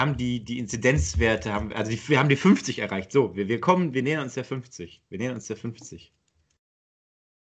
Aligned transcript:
haben 0.00 0.16
die, 0.16 0.44
die 0.44 0.58
Inzidenzwerte, 0.58 1.52
haben, 1.52 1.72
also 1.72 1.90
die, 1.90 2.08
wir 2.08 2.18
haben 2.18 2.28
die 2.28 2.36
50 2.36 2.78
erreicht. 2.78 3.12
So, 3.12 3.36
wir, 3.36 3.48
wir 3.48 3.60
kommen, 3.60 3.94
wir 3.94 4.02
nähern 4.02 4.24
uns 4.24 4.34
der 4.34 4.44
50. 4.44 5.02
Wir 5.08 5.18
nähern 5.18 5.34
uns 5.34 5.46
der 5.46 5.56
50. 5.56 6.12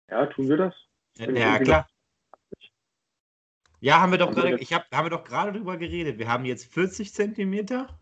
Ja, 0.09 0.25
tun 0.27 0.49
wir 0.49 0.57
das? 0.57 0.73
Ja, 1.17 1.29
ja 1.31 1.59
klar. 1.59 1.87
Ja, 3.79 4.01
haben 4.01 4.11
wir 4.11 4.17
doch 4.17 4.33
gerade, 4.33 4.57
ich 4.59 4.73
hab, 4.73 4.89
haben 4.91 5.05
wir 5.05 5.11
doch 5.11 5.23
gerade 5.23 5.51
drüber 5.51 5.77
geredet. 5.77 6.17
Wir 6.17 6.27
haben 6.27 6.45
jetzt 6.45 6.73
40 6.73 7.13
Zentimeter. 7.13 7.99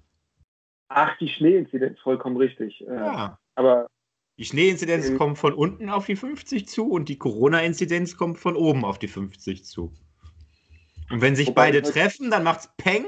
Ach, 0.88 1.18
die 1.18 1.28
Schneeinzidenz, 1.28 2.00
vollkommen 2.00 2.38
richtig. 2.38 2.80
Ja. 2.88 3.38
Aber 3.56 3.88
die 4.38 4.46
Schneeinzidenz 4.46 5.10
ähm, 5.10 5.18
kommt 5.18 5.38
von 5.38 5.54
unten 5.54 5.90
auf 5.90 6.06
die 6.06 6.16
50 6.16 6.68
zu 6.68 6.90
und 6.90 7.10
die 7.10 7.18
Corona-Inzidenz 7.18 8.18
kommt 8.18 8.38
von 8.38 8.56
oben 8.56 8.84
auf 8.84 9.00
die 9.00 9.08
50 9.08 9.66
zu. 9.66 9.94
Und 11.10 11.22
wenn 11.22 11.36
sich 11.36 11.54
beide 11.54 11.82
treffen, 11.82 12.32
dann 12.32 12.44
macht's 12.44 12.70
Peng, 12.78 13.06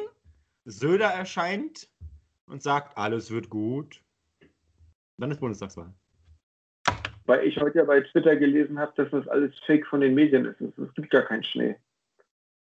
Söder 0.68 1.08
erscheint 1.08 1.90
und 2.46 2.62
sagt, 2.62 2.98
alles 2.98 3.32
wird 3.32 3.50
gut. 3.50 4.04
Dann 5.18 5.32
ist 5.32 5.40
Bundestagswahl. 5.40 5.94
Weil 7.26 7.48
ich 7.48 7.58
heute 7.58 7.80
ja 7.80 7.86
bei 7.86 8.02
Twitter 8.02 8.36
gelesen 8.36 8.78
habe, 8.78 8.94
dass 8.96 9.10
das 9.12 9.28
alles 9.30 9.58
Fake 9.66 9.88
von 9.88 10.02
den 10.02 10.14
Medien 10.14 10.46
ist. 10.46 10.62
Es 10.62 10.94
gibt 10.94 11.10
gar 11.10 11.24
keinen 11.24 11.44
Schnee. 11.44 11.76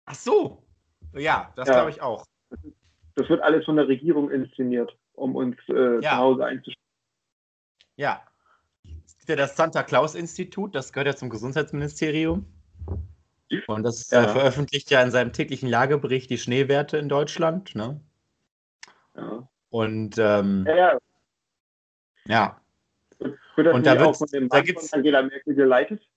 Ach 0.07 0.15
so. 0.15 0.63
Ja, 1.13 1.53
das 1.57 1.69
ja. 1.69 1.75
glaube 1.75 1.91
ich 1.91 2.01
auch. 2.01 2.25
Das 3.15 3.29
wird 3.29 3.43
alles 3.43 3.65
von 3.65 3.77
der 3.77 3.87
Regierung 3.87 4.30
inszeniert, 4.30 4.97
um 5.13 5.37
uns 5.37 5.57
äh, 5.69 5.95
ja. 5.97 6.01
zu 6.01 6.17
Hause 6.17 6.45
einzustellen. 6.47 6.77
Ja. 7.97 8.27
Es 9.05 9.19
gibt 9.19 9.29
ja 9.29 9.37
das 9.37 9.57
Santa 9.57 9.83
Claus 9.83 10.15
Institut, 10.15 10.75
das 10.75 10.93
gehört 10.93 11.07
ja 11.07 11.17
zum 11.17 11.29
Gesundheitsministerium. 11.29 12.46
Und 13.66 13.82
das 13.82 14.10
ja. 14.10 14.24
äh, 14.24 14.29
veröffentlicht 14.29 14.90
ja 14.90 15.02
in 15.02 15.10
seinem 15.10 15.32
täglichen 15.32 15.68
Lagebericht 15.68 16.30
die 16.30 16.38
Schneewerte 16.38 16.98
in 16.98 17.09
Deutschland. 17.09 17.74
Ne? 17.74 18.01
Ja. 19.16 19.48
Und 19.70 20.18
ähm, 20.18 20.66
ja, 20.68 20.98
ja. 22.26 22.60
Wird 23.18 23.38
das 23.56 23.74
Und 23.74 23.87
da, 23.87 24.04
auch 24.04 24.16
von 24.16 24.28
dem 24.28 24.48
da 24.48 24.59
Mann 24.59 24.66
gibt's, 24.66 24.90
von 24.90 24.98
Angela 24.98 25.23
Merkel 25.23 25.54
geleitet? 25.54 26.09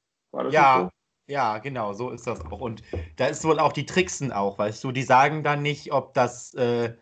Ja, 0.50 0.84
nicht 0.84 0.94
ja, 1.28 1.58
genau, 1.60 1.94
so 1.94 2.10
ist 2.10 2.28
das 2.28 2.42
auch. 2.46 2.60
Und 2.60 2.84
da 3.16 3.28
ist 3.28 3.46
wohl 3.46 3.60
auch 3.60 3.72
die 3.72 3.86
Tricksen 3.86 4.32
auch, 4.32 4.58
weißt 4.58 4.84
du, 4.84 4.92
die 4.92 5.04
sagen 5.04 5.44
dann 5.44 5.62
nicht, 5.62 5.94
ob 5.94 6.14
das 6.14 6.54
äh, 6.56 6.94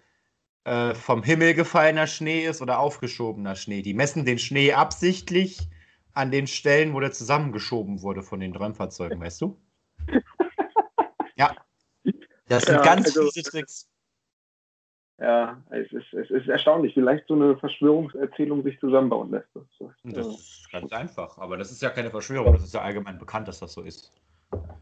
äh, 0.63 0.93
vom 0.93 1.23
Himmel 1.23 1.55
gefallener 1.55 2.07
Schnee 2.07 2.45
ist 2.45 2.61
oder 2.61 2.79
aufgeschobener 2.79 3.55
Schnee. 3.55 3.81
Die 3.81 3.95
messen 3.95 4.25
den 4.25 4.37
Schnee 4.37 4.73
absichtlich 4.73 5.69
an 6.13 6.29
den 6.29 6.45
Stellen, 6.45 6.93
wo 6.93 6.99
der 6.99 7.11
zusammengeschoben 7.11 8.03
wurde 8.03 8.21
von 8.21 8.39
den 8.39 8.53
Träumfahrzeugen, 8.53 9.19
weißt 9.19 9.41
du? 9.41 9.57
ja. 11.35 11.55
Das 12.47 12.63
sind 12.63 12.75
Ja, 12.75 12.83
ganz 12.83 13.07
also- 13.07 13.30
fiese 13.31 13.49
Tricks. 13.49 13.88
Ja, 15.19 15.61
es 15.69 15.91
ist, 15.91 16.11
es 16.13 16.31
ist 16.31 16.47
erstaunlich, 16.47 16.95
wie 16.95 17.02
leicht 17.02 17.25
so 17.27 17.35
eine 17.35 17.55
Verschwörungserzählung 17.55 18.63
sich 18.63 18.80
zusammenbauen 18.80 19.30
lässt. 19.30 19.49
Das, 19.53 19.63
das, 20.03 20.25
äh, 20.25 20.30
ist 20.31 20.67
ganz 20.71 20.91
einfach, 20.91 21.38
aber 21.38 21.58
das 21.58 21.71
ist 21.71 21.80
ja 21.83 21.91
keine 21.91 22.09
Verschwörung, 22.09 22.53
das 22.53 22.63
ist 22.63 22.73
ja 22.73 22.81
allgemein 22.81 23.19
bekannt, 23.19 23.47
dass 23.47 23.59
das 23.59 23.73
so 23.73 23.83
ist. 23.83 24.11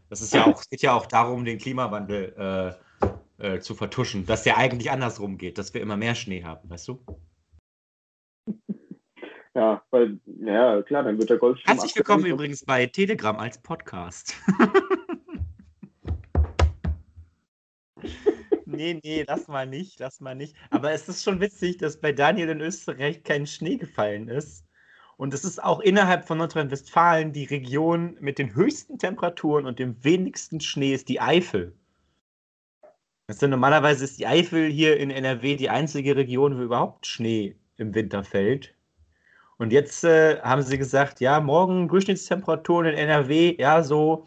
Das 0.08 0.22
ist 0.22 0.32
ja 0.32 0.46
auch, 0.46 0.58
es 0.58 0.70
geht 0.70 0.80
ja 0.80 0.94
auch 0.94 1.04
darum, 1.04 1.44
den 1.44 1.58
Klimawandel 1.58 2.78
äh, 3.38 3.54
äh, 3.54 3.60
zu 3.60 3.74
vertuschen, 3.74 4.24
dass 4.24 4.42
der 4.42 4.56
eigentlich 4.56 4.90
andersrum 4.90 5.36
geht, 5.36 5.58
dass 5.58 5.74
wir 5.74 5.82
immer 5.82 5.98
mehr 5.98 6.14
Schnee 6.14 6.42
haben, 6.42 6.70
weißt 6.70 6.88
du? 6.88 7.04
ja, 9.54 9.82
weil, 9.90 10.18
ja, 10.24 10.80
klar, 10.82 11.02
dann 11.02 11.18
wird 11.18 11.28
der 11.28 11.36
Golfstrom. 11.36 11.70
Herzlich 11.74 11.94
willkommen 11.94 12.24
übrigens 12.24 12.64
bei 12.64 12.86
Telegram 12.86 13.36
als 13.36 13.58
Podcast. 13.58 14.34
nee, 18.80 19.00
nee, 19.02 19.24
lass 19.26 19.48
mal 19.48 19.66
nicht, 19.66 20.00
lass 20.00 20.20
mal 20.20 20.34
nicht. 20.34 20.56
Aber 20.70 20.92
es 20.92 21.08
ist 21.08 21.22
schon 21.22 21.40
witzig, 21.40 21.78
dass 21.78 22.00
bei 22.00 22.12
Daniel 22.12 22.48
in 22.48 22.60
Österreich 22.60 23.22
kein 23.22 23.46
Schnee 23.46 23.76
gefallen 23.76 24.28
ist. 24.28 24.64
Und 25.16 25.34
es 25.34 25.44
ist 25.44 25.62
auch 25.62 25.80
innerhalb 25.80 26.26
von 26.26 26.38
Nordrhein-Westfalen 26.38 27.32
die 27.32 27.44
Region 27.44 28.16
mit 28.20 28.38
den 28.38 28.54
höchsten 28.54 28.98
Temperaturen 28.98 29.66
und 29.66 29.78
dem 29.78 30.02
wenigsten 30.02 30.60
Schnee 30.60 30.94
ist 30.94 31.10
die 31.10 31.20
Eifel. 31.20 31.74
Also 33.28 33.46
normalerweise 33.46 34.04
ist 34.04 34.18
die 34.18 34.26
Eifel 34.26 34.70
hier 34.70 34.96
in 34.96 35.10
NRW 35.10 35.56
die 35.56 35.68
einzige 35.68 36.16
Region, 36.16 36.58
wo 36.58 36.62
überhaupt 36.62 37.06
Schnee 37.06 37.54
im 37.76 37.94
Winter 37.94 38.24
fällt. 38.24 38.74
Und 39.58 39.72
jetzt 39.74 40.04
äh, 40.04 40.40
haben 40.40 40.62
sie 40.62 40.78
gesagt, 40.78 41.20
ja, 41.20 41.38
morgen 41.38 41.86
Durchschnittstemperaturen 41.88 42.86
in 42.86 42.94
NRW, 42.94 43.56
ja, 43.58 43.82
so 43.82 44.26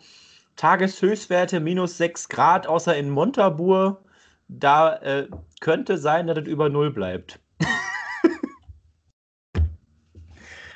Tageshöchstwerte 0.58 1.60
minus 1.60 1.98
6 1.98 2.30
Grad, 2.30 2.68
außer 2.68 2.96
in 2.96 3.10
Montabaur. 3.10 4.04
Da 4.48 4.96
äh, 4.98 5.28
könnte 5.62 5.98
sein, 5.98 6.28
dass 6.28 6.38
es 6.38 6.48
über 6.48 6.70
Null 6.70 6.92
bleibt. 6.92 7.40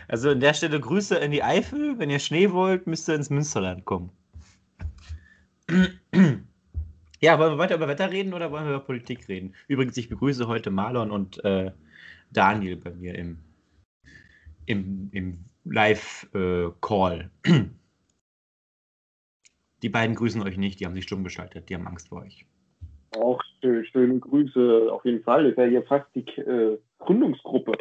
also 0.07 0.31
an 0.31 0.39
der 0.39 0.53
Stelle 0.53 0.79
Grüße 0.79 1.15
in 1.15 1.31
die 1.31 1.43
Eifel. 1.43 1.99
Wenn 1.99 2.09
ihr 2.09 2.19
Schnee 2.19 2.51
wollt, 2.51 2.87
müsst 2.87 3.07
ihr 3.09 3.15
ins 3.15 3.29
Münsterland 3.29 3.85
kommen. 3.85 4.11
ja, 7.19 7.39
wollen 7.39 7.53
wir 7.53 7.57
weiter 7.57 7.75
über 7.75 7.87
Wetter 7.87 8.09
reden 8.11 8.33
oder 8.33 8.51
wollen 8.51 8.65
wir 8.65 8.75
über 8.75 8.85
Politik 8.85 9.27
reden? 9.27 9.53
Übrigens, 9.67 9.97
ich 9.97 10.09
begrüße 10.09 10.47
heute 10.47 10.71
Marlon 10.71 11.11
und 11.11 11.43
äh, 11.43 11.71
Daniel 12.31 12.77
bei 12.77 12.91
mir 12.91 13.15
im, 13.15 13.39
im, 14.65 15.09
im 15.11 15.45
Live-Call. 15.65 17.29
Die 19.83 19.89
beiden 19.89 20.15
grüßen 20.15 20.41
euch 20.41 20.57
nicht, 20.57 20.79
die 20.79 20.85
haben 20.85 20.95
sich 20.95 21.03
stumm 21.03 21.23
geschaltet, 21.23 21.69
die 21.69 21.75
haben 21.75 21.87
Angst 21.87 22.07
vor 22.09 22.23
euch. 22.23 22.47
Auch 23.21 23.41
schö- 23.61 23.83
schöne 23.85 24.19
Grüße, 24.19 24.89
auf 24.91 25.03
jeden 25.05 25.23
Fall. 25.23 25.43
Das 25.43 25.51
ist 25.51 25.57
ja 25.57 25.65
hier 25.65 25.83
fast 25.83 26.07
die 26.15 26.25
äh, 26.41 26.77
Gründungsgruppe. 26.99 27.73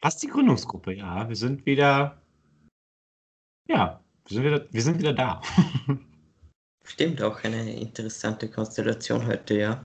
Was 0.00 0.16
die 0.16 0.28
Gründungsgruppe, 0.28 0.92
ja, 0.94 1.28
wir 1.28 1.36
sind 1.36 1.66
wieder. 1.66 2.20
Ja, 3.68 4.00
wir 4.26 4.34
sind 4.34 4.44
wieder, 4.44 4.64
wir 4.70 4.82
sind 4.82 4.98
wieder 4.98 5.12
da. 5.12 5.40
Stimmt, 6.84 7.22
auch 7.22 7.42
eine 7.44 7.78
interessante 7.78 8.50
Konstellation 8.50 9.26
heute, 9.26 9.58
ja. 9.58 9.84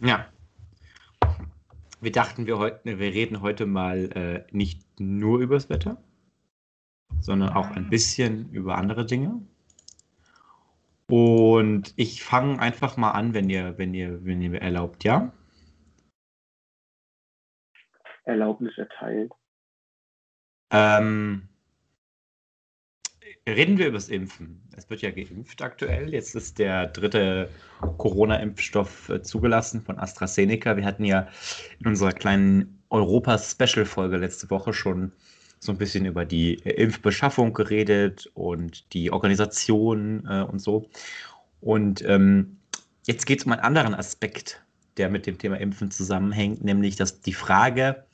ja. 0.00 0.26
Wir 2.00 2.12
dachten, 2.12 2.46
wir, 2.46 2.58
heute, 2.58 2.80
wir 2.84 2.98
reden 2.98 3.40
heute 3.42 3.66
mal 3.66 4.10
äh, 4.12 4.44
nicht 4.50 4.82
nur 4.98 5.38
übers 5.38 5.70
Wetter, 5.70 6.02
sondern 7.20 7.50
auch 7.50 7.70
ein 7.70 7.88
bisschen 7.90 8.50
über 8.50 8.76
andere 8.76 9.06
Dinge. 9.06 9.40
Und 11.10 11.92
ich 11.96 12.22
fange 12.22 12.58
einfach 12.58 12.96
mal 12.96 13.10
an, 13.12 13.34
wenn 13.34 13.50
ihr, 13.50 13.76
wenn 13.78 13.94
ihr, 13.94 14.24
wenn 14.24 14.40
ihr 14.40 14.50
mir 14.50 14.62
erlaubt, 14.62 15.04
ja? 15.04 15.32
Erlaubnis 18.24 18.76
erteilt. 18.78 19.32
Ähm, 20.70 21.48
reden 23.46 23.76
wir 23.76 23.88
über 23.88 23.98
das 23.98 24.08
Impfen. 24.08 24.62
Es 24.76 24.88
wird 24.88 25.02
ja 25.02 25.10
geimpft 25.10 25.60
aktuell. 25.60 26.12
Jetzt 26.12 26.34
ist 26.34 26.58
der 26.58 26.86
dritte 26.86 27.50
Corona-Impfstoff 27.98 29.10
äh, 29.10 29.22
zugelassen 29.22 29.82
von 29.82 29.98
AstraZeneca. 29.98 30.76
Wir 30.76 30.86
hatten 30.86 31.04
ja 31.04 31.28
in 31.80 31.86
unserer 31.86 32.12
kleinen 32.12 32.82
Europa-Special-Folge 32.88 34.16
letzte 34.16 34.48
Woche 34.50 34.72
schon 34.72 35.12
so 35.64 35.72
ein 35.72 35.78
bisschen 35.78 36.04
über 36.04 36.24
die 36.24 36.54
Impfbeschaffung 36.54 37.52
geredet 37.52 38.30
und 38.34 38.92
die 38.92 39.10
Organisation 39.10 40.26
äh, 40.28 40.42
und 40.42 40.58
so. 40.60 40.88
Und 41.60 42.02
ähm, 42.02 42.58
jetzt 43.06 43.26
geht 43.26 43.40
es 43.40 43.46
um 43.46 43.52
einen 43.52 43.62
anderen 43.62 43.94
Aspekt, 43.94 44.62
der 44.96 45.08
mit 45.08 45.26
dem 45.26 45.38
Thema 45.38 45.58
Impfen 45.58 45.90
zusammenhängt, 45.90 46.62
nämlich 46.62 46.96
dass 46.96 47.20
die 47.20 47.32
Frage, 47.32 48.04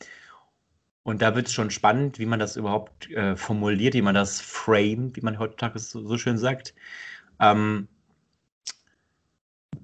und 1.02 1.22
da 1.22 1.34
wird 1.34 1.48
es 1.48 1.52
schon 1.52 1.70
spannend, 1.70 2.18
wie 2.18 2.26
man 2.26 2.38
das 2.38 2.56
überhaupt 2.56 3.10
äh, 3.10 3.36
formuliert, 3.36 3.94
wie 3.94 4.02
man 4.02 4.14
das 4.14 4.40
framed, 4.40 5.16
wie 5.16 5.22
man 5.22 5.38
heutzutage 5.38 5.78
so, 5.78 6.06
so 6.06 6.18
schön 6.18 6.38
sagt. 6.38 6.74
Ähm, 7.40 7.88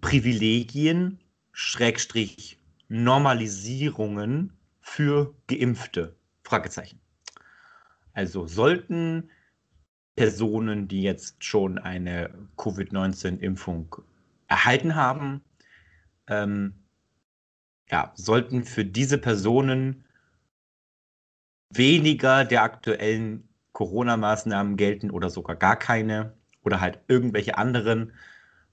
Privilegien, 0.00 1.18
Schrägstrich, 1.52 2.58
Normalisierungen 2.88 4.52
für 4.80 5.34
Geimpfte? 5.48 6.14
Fragezeichen. 6.44 7.00
Also 8.16 8.46
sollten 8.46 9.28
Personen, 10.16 10.88
die 10.88 11.02
jetzt 11.02 11.44
schon 11.44 11.76
eine 11.76 12.30
Covid-19-Impfung 12.56 13.94
erhalten 14.48 14.94
haben, 14.94 15.44
ähm, 16.26 16.72
ja, 17.90 18.12
sollten 18.14 18.64
für 18.64 18.86
diese 18.86 19.18
Personen 19.18 20.06
weniger 21.68 22.46
der 22.46 22.62
aktuellen 22.62 23.46
Corona-Maßnahmen 23.72 24.78
gelten 24.78 25.10
oder 25.10 25.28
sogar 25.28 25.54
gar 25.54 25.76
keine 25.76 26.32
oder 26.62 26.80
halt 26.80 27.00
irgendwelche 27.08 27.58
anderen 27.58 28.14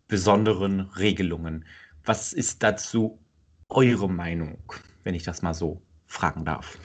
besonderen 0.07 0.79
Regelungen. 0.79 1.65
Was 2.05 2.31
ist 2.31 2.63
dazu 2.63 3.19
eure 3.67 4.09
Meinung, 4.09 4.57
wenn 5.03 5.15
ich 5.15 5.23
das 5.23 5.41
mal 5.41 5.53
so 5.53 5.81
fragen 6.07 6.45
darf? 6.45 6.77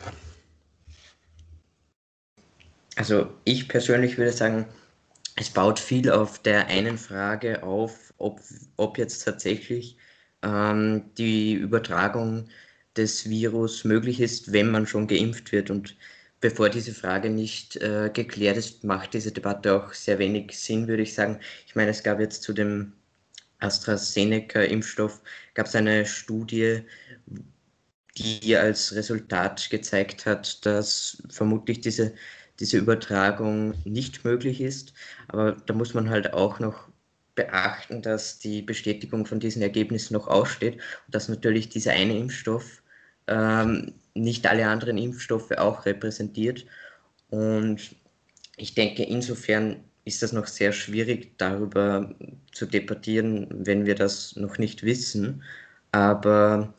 Also 2.98 3.32
ich 3.44 3.68
persönlich 3.68 4.18
würde 4.18 4.32
sagen, 4.32 4.66
es 5.36 5.50
baut 5.50 5.78
viel 5.78 6.10
auf 6.10 6.42
der 6.42 6.66
einen 6.66 6.98
Frage 6.98 7.62
auf, 7.62 8.12
ob, 8.18 8.40
ob 8.76 8.98
jetzt 8.98 9.24
tatsächlich 9.24 9.96
ähm, 10.42 11.04
die 11.16 11.54
Übertragung 11.54 12.48
des 12.96 13.30
Virus 13.30 13.84
möglich 13.84 14.20
ist, 14.20 14.52
wenn 14.52 14.72
man 14.72 14.88
schon 14.88 15.06
geimpft 15.06 15.52
wird. 15.52 15.70
Und 15.70 15.96
bevor 16.40 16.70
diese 16.70 16.92
Frage 16.92 17.30
nicht 17.30 17.76
äh, 17.76 18.10
geklärt 18.12 18.56
ist, 18.56 18.82
macht 18.82 19.14
diese 19.14 19.30
Debatte 19.30 19.76
auch 19.76 19.92
sehr 19.94 20.18
wenig 20.18 20.58
Sinn, 20.58 20.88
würde 20.88 21.04
ich 21.04 21.14
sagen. 21.14 21.38
Ich 21.68 21.76
meine, 21.76 21.92
es 21.92 22.02
gab 22.02 22.18
jetzt 22.18 22.42
zu 22.42 22.52
dem 22.52 22.94
AstraZeneca-Impfstoff 23.60 25.20
gab 25.54 25.66
es 25.66 25.76
eine 25.76 26.04
Studie, 26.04 26.82
die 28.16 28.56
als 28.56 28.92
Resultat 28.94 29.70
gezeigt 29.70 30.26
hat, 30.26 30.66
dass 30.66 31.22
vermutlich 31.30 31.80
diese, 31.80 32.14
diese 32.60 32.78
Übertragung 32.78 33.74
nicht 33.84 34.24
möglich 34.24 34.60
ist. 34.60 34.92
Aber 35.28 35.52
da 35.52 35.74
muss 35.74 35.94
man 35.94 36.10
halt 36.10 36.32
auch 36.32 36.58
noch 36.58 36.88
beachten, 37.34 38.02
dass 38.02 38.40
die 38.40 38.62
Bestätigung 38.62 39.24
von 39.24 39.38
diesen 39.38 39.62
Ergebnissen 39.62 40.14
noch 40.14 40.26
aussteht 40.26 40.74
und 40.74 41.14
dass 41.14 41.28
natürlich 41.28 41.68
dieser 41.68 41.92
eine 41.92 42.18
Impfstoff 42.18 42.82
ähm, 43.28 43.92
nicht 44.14 44.46
alle 44.46 44.66
anderen 44.66 44.98
Impfstoffe 44.98 45.52
auch 45.52 45.86
repräsentiert. 45.86 46.66
Und 47.30 47.94
ich 48.56 48.74
denke, 48.74 49.04
insofern 49.04 49.76
ist 50.04 50.22
das 50.22 50.32
noch 50.32 50.46
sehr 50.46 50.72
schwierig, 50.72 51.38
darüber 51.38 52.12
zu 52.52 52.66
debattieren, 52.66 53.46
wenn 53.50 53.86
wir 53.86 53.94
das 53.94 54.34
noch 54.36 54.58
nicht 54.58 54.82
wissen. 54.82 55.42
Aber 55.92 56.74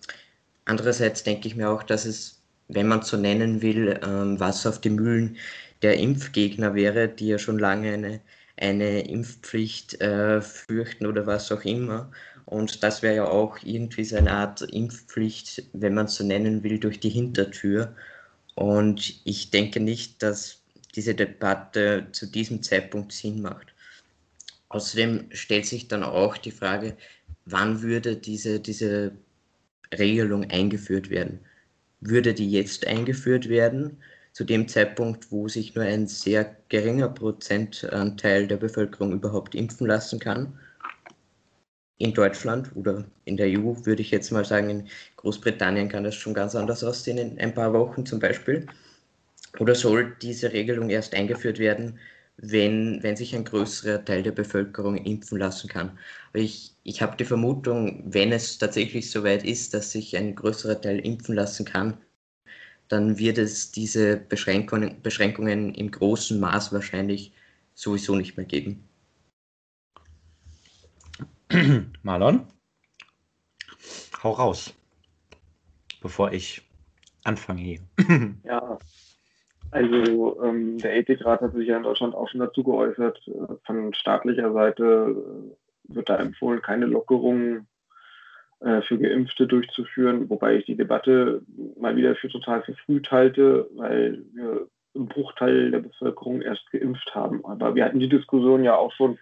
andererseits 0.66 1.24
denke 1.24 1.48
ich 1.48 1.56
mir 1.56 1.70
auch, 1.70 1.84
dass 1.84 2.06
es, 2.06 2.42
wenn 2.68 2.88
man 2.88 3.02
so 3.04 3.16
nennen 3.18 3.62
will, 3.62 4.00
ähm, 4.04 4.40
was 4.40 4.66
auf 4.68 4.82
die 4.82 4.90
Mühlen 4.90 5.38
der 5.82 5.98
Impfgegner 5.98 6.76
wäre, 6.76 7.08
die 7.08 7.28
ja 7.28 7.38
schon 7.40 7.60
lange 7.60 7.94
eine, 7.94 8.22
eine 8.58 9.08
Impfpflicht 9.08 10.02
äh, 10.02 10.42
fürchten 10.42 11.06
oder 11.06 11.26
was 11.26 11.52
auch 11.52 11.64
immer. 11.64 12.12
Und 12.46 12.84
das 12.84 13.02
wäre 13.02 13.16
ja 13.16 13.26
auch 13.26 13.60
irgendwie 13.64 14.04
so 14.04 14.18
eine 14.18 14.32
Art 14.32 14.62
Impfpflicht, 14.62 15.64
wenn 15.74 15.94
man 15.94 16.06
es 16.06 16.16
so 16.16 16.24
nennen 16.24 16.64
will, 16.64 16.80
durch 16.80 17.00
die 17.00 17.10
Hintertür. 17.10 17.96
Und 18.56 19.22
ich 19.24 19.52
denke 19.52 19.80
nicht, 19.80 20.22
dass 20.24 20.62
diese 20.96 21.16
Debatte 21.16 22.08
zu 22.12 22.26
diesem 22.26 22.64
Zeitpunkt 22.64 23.12
Sinn 23.12 23.42
macht. 23.42 23.68
Außerdem 24.70 25.30
stellt 25.32 25.66
sich 25.66 25.88
dann 25.88 26.04
auch 26.04 26.38
die 26.38 26.52
Frage, 26.52 26.98
wann 27.46 27.82
würde 27.82 28.16
diese, 28.16 28.60
diese 28.60 29.12
Regelung 29.98 30.50
eingeführt 30.50 31.10
werden? 31.10 31.40
Würde 32.02 32.34
die 32.34 32.50
jetzt 32.50 32.88
eingeführt 32.88 33.50
werden, 33.50 33.98
zu 34.40 34.46
dem 34.46 34.70
Zeitpunkt, 34.70 35.34
wo 35.34 35.50
sich 35.50 35.76
nur 35.76 35.84
ein 35.84 36.08
sehr 36.08 36.56
geringer 36.70 37.10
Prozentanteil 37.10 38.48
der 38.48 38.56
Bevölkerung 38.56 39.12
überhaupt 39.12 39.54
impfen 39.54 39.86
lassen 39.86 40.18
kann? 40.18 40.58
In 41.98 42.14
Deutschland 42.14 42.74
oder 42.74 43.04
in 43.26 43.36
der 43.36 43.48
EU 43.48 43.76
würde 43.84 44.02
ich 44.02 44.12
jetzt 44.12 44.32
mal 44.32 44.46
sagen, 44.46 44.70
in 44.70 44.88
Großbritannien 45.18 45.90
kann 45.90 46.06
das 46.06 46.16
schon 46.16 46.34
ganz 46.34 46.56
anders 46.56 46.86
aussehen, 46.86 47.18
in 47.18 47.38
ein 47.38 47.54
paar 47.54 47.74
Wochen 47.74 48.06
zum 48.06 48.20
Beispiel. 48.20 48.66
Oder 49.60 49.76
soll 49.76 50.16
diese 50.22 50.54
Regelung 50.54 50.90
erst 50.90 51.14
eingeführt 51.16 51.60
werden, 51.60 52.00
wenn, 52.38 53.04
wenn 53.04 53.18
sich 53.18 53.36
ein 53.36 53.44
größerer 53.44 54.06
Teil 54.06 54.24
der 54.24 54.32
Bevölkerung 54.32 54.96
impfen 54.96 55.38
lassen 55.38 55.68
kann? 55.68 56.00
Ich, 56.32 56.72
ich 56.86 57.02
habe 57.02 57.18
die 57.18 57.26
Vermutung, 57.26 58.06
wenn 58.06 58.32
es 58.32 58.58
tatsächlich 58.58 59.12
so 59.12 59.26
weit 59.26 59.44
ist, 59.44 59.74
dass 59.74 59.92
sich 59.92 60.16
ein 60.16 60.34
größerer 60.34 60.80
Teil 60.80 61.00
impfen 61.00 61.36
lassen 61.36 61.66
kann, 61.66 61.98
dann 62.90 63.18
wird 63.20 63.38
es 63.38 63.72
diese 63.72 64.18
Beschränkungen, 64.18 65.02
Beschränkungen 65.02 65.74
im 65.76 65.92
großen 65.92 66.40
Maß 66.40 66.74
wahrscheinlich 66.74 67.32
sowieso 67.74 68.16
nicht 68.16 68.36
mehr 68.36 68.46
geben. 68.46 68.84
Marlon, 72.04 72.46
hau 74.24 74.32
raus, 74.32 74.74
bevor 76.02 76.34
ich 76.34 76.68
anfange 77.24 77.62
hier. 77.62 77.80
ja, 78.44 78.80
also 79.72 80.44
ähm, 80.44 80.80
der 80.80 80.96
Ethikrat 80.96 81.42
hat 81.42 81.54
sich 81.54 81.68
ja 81.68 81.78
in 81.78 81.84
Deutschland 81.84 82.16
auch 82.16 82.28
schon 82.30 82.40
dazu 82.40 82.64
geäußert. 82.64 83.20
Äh, 83.28 83.56
von 83.66 83.94
staatlicher 83.94 84.52
Seite 84.52 85.16
äh, 85.16 85.96
wird 85.96 86.10
da 86.10 86.18
empfohlen, 86.18 86.62
keine 86.62 86.88
Lockerungen 86.88 87.68
für 88.62 89.00
Geimpfte 89.00 89.48
durchzuführen, 89.48 90.30
wobei 90.30 90.58
ich 90.58 90.66
die 90.66 90.76
Debatte 90.76 91.42
mal 91.80 91.96
wieder 91.96 92.16
für 92.16 92.28
total 92.28 92.62
verfrüht 92.62 93.10
halte, 93.10 93.70
weil 93.76 94.22
wir 94.34 94.68
einen 94.96 95.08
Bruchteil 95.08 95.72
der 95.72 95.80
Bevölkerung 95.80 96.42
erst 96.42 96.70
geimpft 96.72 97.14
haben. 97.16 97.46
Aber 97.46 97.76
wir 97.76 97.86
hatten 97.86 98.00
die 98.00 98.10
Diskussion 98.10 98.64
ja 98.64 98.76
auch 98.76 98.92
schon, 98.94 99.18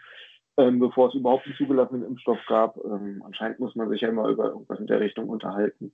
ähm, 0.58 0.80
bevor 0.80 1.10
es 1.10 1.16
überhaupt 1.16 1.46
einen 1.46 1.56
zugelassenen 1.56 2.06
Impfstoff 2.06 2.40
gab. 2.48 2.78
Ähm, 2.84 3.22
anscheinend 3.26 3.60
muss 3.60 3.76
man 3.76 3.90
sich 3.90 4.02
ja 4.02 4.10
immer 4.10 4.28
über 4.28 4.46
irgendwas 4.46 4.80
in 4.80 4.88
der 4.88 5.00
Richtung 5.00 5.30
unterhalten. 5.30 5.94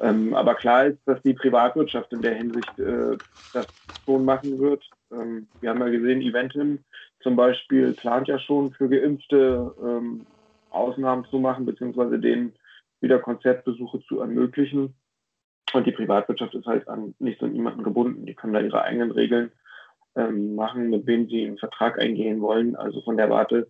Ähm, 0.00 0.34
aber 0.34 0.54
klar 0.54 0.86
ist, 0.86 0.98
dass 1.06 1.20
die 1.22 1.34
Privatwirtschaft 1.34 2.12
in 2.12 2.22
der 2.22 2.34
Hinsicht 2.34 2.78
äh, 2.78 3.16
das 3.52 3.66
schon 4.04 4.24
machen 4.24 4.58
wird. 4.58 4.88
Ähm, 5.12 5.46
wir 5.60 5.70
haben 5.70 5.80
ja 5.80 5.88
gesehen, 5.88 6.22
Eventim 6.22 6.78
zum 7.20 7.36
Beispiel 7.36 7.92
plant 7.92 8.28
ja 8.28 8.38
schon 8.38 8.72
für 8.72 8.88
Geimpfte 8.88 9.74
ähm, 9.80 10.26
Ausnahmen 10.70 11.24
zu 11.26 11.38
machen, 11.38 11.66
beziehungsweise 11.66 12.18
denen 12.18 12.54
wieder 13.02 13.18
Konzertbesuche 13.18 14.00
zu 14.02 14.20
ermöglichen. 14.20 14.94
Und 15.72 15.86
die 15.86 15.92
Privatwirtschaft 15.92 16.54
ist 16.54 16.66
halt 16.66 16.88
an 16.88 17.14
nichts 17.18 17.42
und 17.42 17.52
niemanden 17.52 17.82
gebunden. 17.82 18.26
Die 18.26 18.34
können 18.34 18.52
da 18.52 18.60
ihre 18.60 18.82
eigenen 18.82 19.10
Regeln 19.10 19.52
ähm, 20.14 20.54
machen, 20.54 20.90
mit 20.90 21.06
wem 21.06 21.28
sie 21.28 21.46
einen 21.46 21.58
Vertrag 21.58 21.98
eingehen 21.98 22.40
wollen. 22.40 22.76
Also 22.76 23.02
von 23.02 23.16
der 23.16 23.30
Warte 23.30 23.68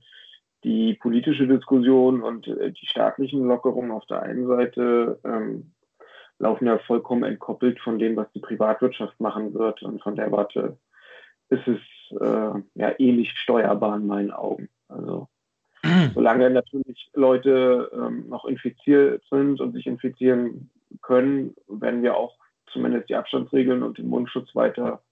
die 0.64 0.94
politische 0.94 1.46
Diskussion 1.46 2.22
und 2.22 2.46
äh, 2.46 2.72
die 2.72 2.86
staatlichen 2.86 3.44
Lockerungen 3.44 3.90
auf 3.90 4.06
der 4.06 4.22
einen 4.22 4.46
Seite 4.46 5.18
ähm, 5.24 5.72
laufen 6.38 6.66
ja 6.66 6.78
vollkommen 6.78 7.24
entkoppelt 7.24 7.80
von 7.80 7.98
dem, 7.98 8.16
was 8.16 8.30
die 8.32 8.40
Privatwirtschaft 8.40 9.18
machen 9.20 9.54
wird. 9.54 9.82
Und 9.82 10.02
von 10.02 10.16
der 10.16 10.30
Warte 10.32 10.78
ist 11.48 11.66
es 11.66 12.20
äh, 12.20 12.60
ja 12.74 12.94
ähnlich 12.98 13.30
steuerbar 13.32 13.96
in 13.96 14.06
meinen 14.06 14.32
Augen. 14.32 14.68
Also 14.88 15.28
solange 16.14 16.50
natürlich 16.50 17.10
Leute 17.14 17.90
ähm, 17.92 18.28
noch 18.28 18.44
infiziert 18.44 19.22
sind 19.30 19.60
und 19.60 19.72
sich 19.72 19.86
infizieren 19.86 20.70
können, 21.00 21.54
werden 21.68 22.02
wir 22.02 22.16
auch 22.16 22.36
zumindest 22.72 23.08
die 23.08 23.16
Abstandsregeln 23.16 23.82
und 23.82 23.98
den 23.98 24.08
Mundschutz 24.08 24.54
weiter 24.54 25.02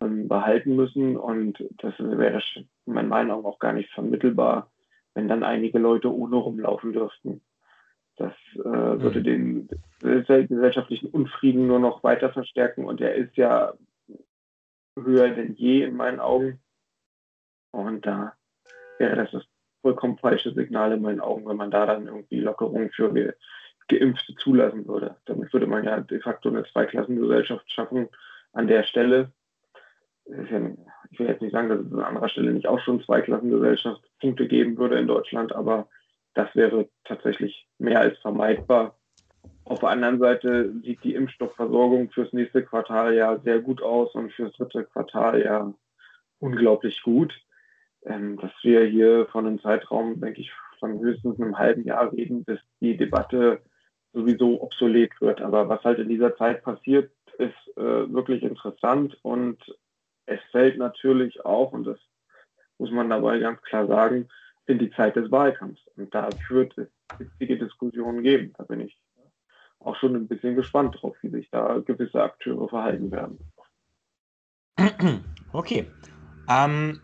ähm, 0.00 0.28
behalten 0.28 0.76
müssen. 0.76 1.16
Und 1.16 1.64
das 1.78 1.94
wäre 1.98 2.42
in 2.86 3.08
meinen 3.08 3.30
Augen 3.30 3.46
auch 3.46 3.58
gar 3.58 3.72
nicht 3.72 3.90
vermittelbar, 3.90 4.70
wenn 5.14 5.28
dann 5.28 5.42
einige 5.42 5.78
Leute 5.78 6.12
ohne 6.12 6.36
rumlaufen 6.36 6.92
dürften. 6.92 7.40
Das 8.16 8.32
äh, 8.54 8.64
würde 8.64 9.20
mhm. 9.20 9.68
den 10.00 10.48
gesellschaftlichen 10.48 11.08
Unfrieden 11.08 11.66
nur 11.66 11.78
noch 11.78 12.02
weiter 12.02 12.30
verstärken 12.30 12.84
und 12.84 13.00
er 13.00 13.14
ist 13.14 13.36
ja 13.36 13.74
höher 14.98 15.28
denn 15.30 15.54
je 15.54 15.82
in 15.82 15.96
meinen 15.96 16.20
Augen. 16.20 16.60
Und 17.72 18.06
da 18.06 18.34
wäre 18.98 19.16
das 19.16 19.30
das 19.32 19.44
vollkommen 19.86 20.18
falsche 20.18 20.52
Signal 20.52 20.90
in 20.90 21.02
meinen 21.02 21.20
Augen, 21.20 21.46
wenn 21.46 21.56
man 21.56 21.70
da 21.70 21.86
dann 21.86 22.08
irgendwie 22.08 22.40
Lockerungen 22.40 22.90
für 22.90 23.12
Ge 23.12 23.32
Geimpfte 23.88 24.34
zulassen 24.34 24.88
würde. 24.88 25.14
Damit 25.26 25.52
würde 25.52 25.68
man 25.68 25.84
ja 25.84 26.00
de 26.00 26.20
facto 26.20 26.48
eine 26.48 26.64
Zweiklassengesellschaft 26.64 27.70
schaffen 27.70 28.08
an 28.52 28.66
der 28.66 28.82
Stelle. 28.82 29.30
Ich 30.24 30.50
will 31.20 31.28
jetzt 31.28 31.40
nicht 31.40 31.52
sagen, 31.52 31.68
dass 31.68 31.78
es 31.78 31.92
an 31.92 32.02
anderer 32.02 32.28
Stelle 32.28 32.52
nicht 32.52 32.66
auch 32.66 32.80
schon 32.80 33.00
Zweiklassengesellschaftspunkte 33.04 34.48
geben 34.48 34.76
würde 34.76 34.98
in 34.98 35.06
Deutschland, 35.06 35.54
aber 35.54 35.86
das 36.34 36.52
wäre 36.56 36.88
tatsächlich 37.04 37.68
mehr 37.78 38.00
als 38.00 38.18
vermeidbar. 38.18 38.98
Auf 39.64 39.78
der 39.78 39.90
anderen 39.90 40.18
Seite 40.18 40.72
sieht 40.82 41.04
die 41.04 41.14
Impfstoffversorgung 41.14 42.10
fürs 42.10 42.32
nächste 42.32 42.64
Quartal 42.64 43.14
ja 43.14 43.38
sehr 43.38 43.60
gut 43.60 43.80
aus 43.82 44.12
und 44.16 44.32
fürs 44.32 44.52
dritte 44.56 44.82
Quartal 44.82 45.44
ja 45.44 45.72
unglaublich 46.40 47.02
gut 47.02 47.32
ähm, 48.06 48.38
dass 48.38 48.52
wir 48.62 48.84
hier 48.84 49.26
von 49.26 49.46
einem 49.46 49.60
Zeitraum, 49.60 50.20
denke 50.20 50.40
ich, 50.40 50.52
von 50.78 50.98
höchstens 51.00 51.40
einem 51.40 51.58
halben 51.58 51.84
Jahr 51.84 52.12
reden, 52.12 52.44
bis 52.44 52.60
die 52.80 52.96
Debatte 52.96 53.60
sowieso 54.12 54.62
obsolet 54.62 55.12
wird. 55.20 55.40
Aber 55.40 55.68
was 55.68 55.82
halt 55.84 55.98
in 55.98 56.08
dieser 56.08 56.36
Zeit 56.36 56.62
passiert, 56.62 57.10
ist 57.38 57.76
äh, 57.76 58.12
wirklich 58.12 58.42
interessant 58.42 59.18
und 59.22 59.58
es 60.26 60.40
fällt 60.50 60.78
natürlich 60.78 61.44
auch, 61.44 61.72
und 61.72 61.84
das 61.84 61.98
muss 62.78 62.90
man 62.90 63.10
dabei 63.10 63.38
ganz 63.38 63.60
klar 63.62 63.86
sagen, 63.86 64.28
in 64.66 64.78
die 64.78 64.90
Zeit 64.90 65.16
des 65.16 65.30
Wahlkampfs. 65.30 65.80
Und 65.96 66.14
da 66.14 66.28
wird 66.48 66.76
es 66.76 66.88
wichtige 67.18 67.58
Diskussionen 67.58 68.22
geben. 68.22 68.52
Da 68.58 68.64
bin 68.64 68.80
ich 68.80 68.98
auch 69.78 69.96
schon 69.96 70.16
ein 70.16 70.26
bisschen 70.26 70.56
gespannt 70.56 70.96
drauf, 71.00 71.16
wie 71.22 71.30
sich 71.30 71.48
da 71.50 71.78
gewisse 71.78 72.22
Akteure 72.22 72.68
verhalten 72.68 73.10
werden. 73.10 73.38
Okay. 75.52 75.86
Ähm, 76.50 77.00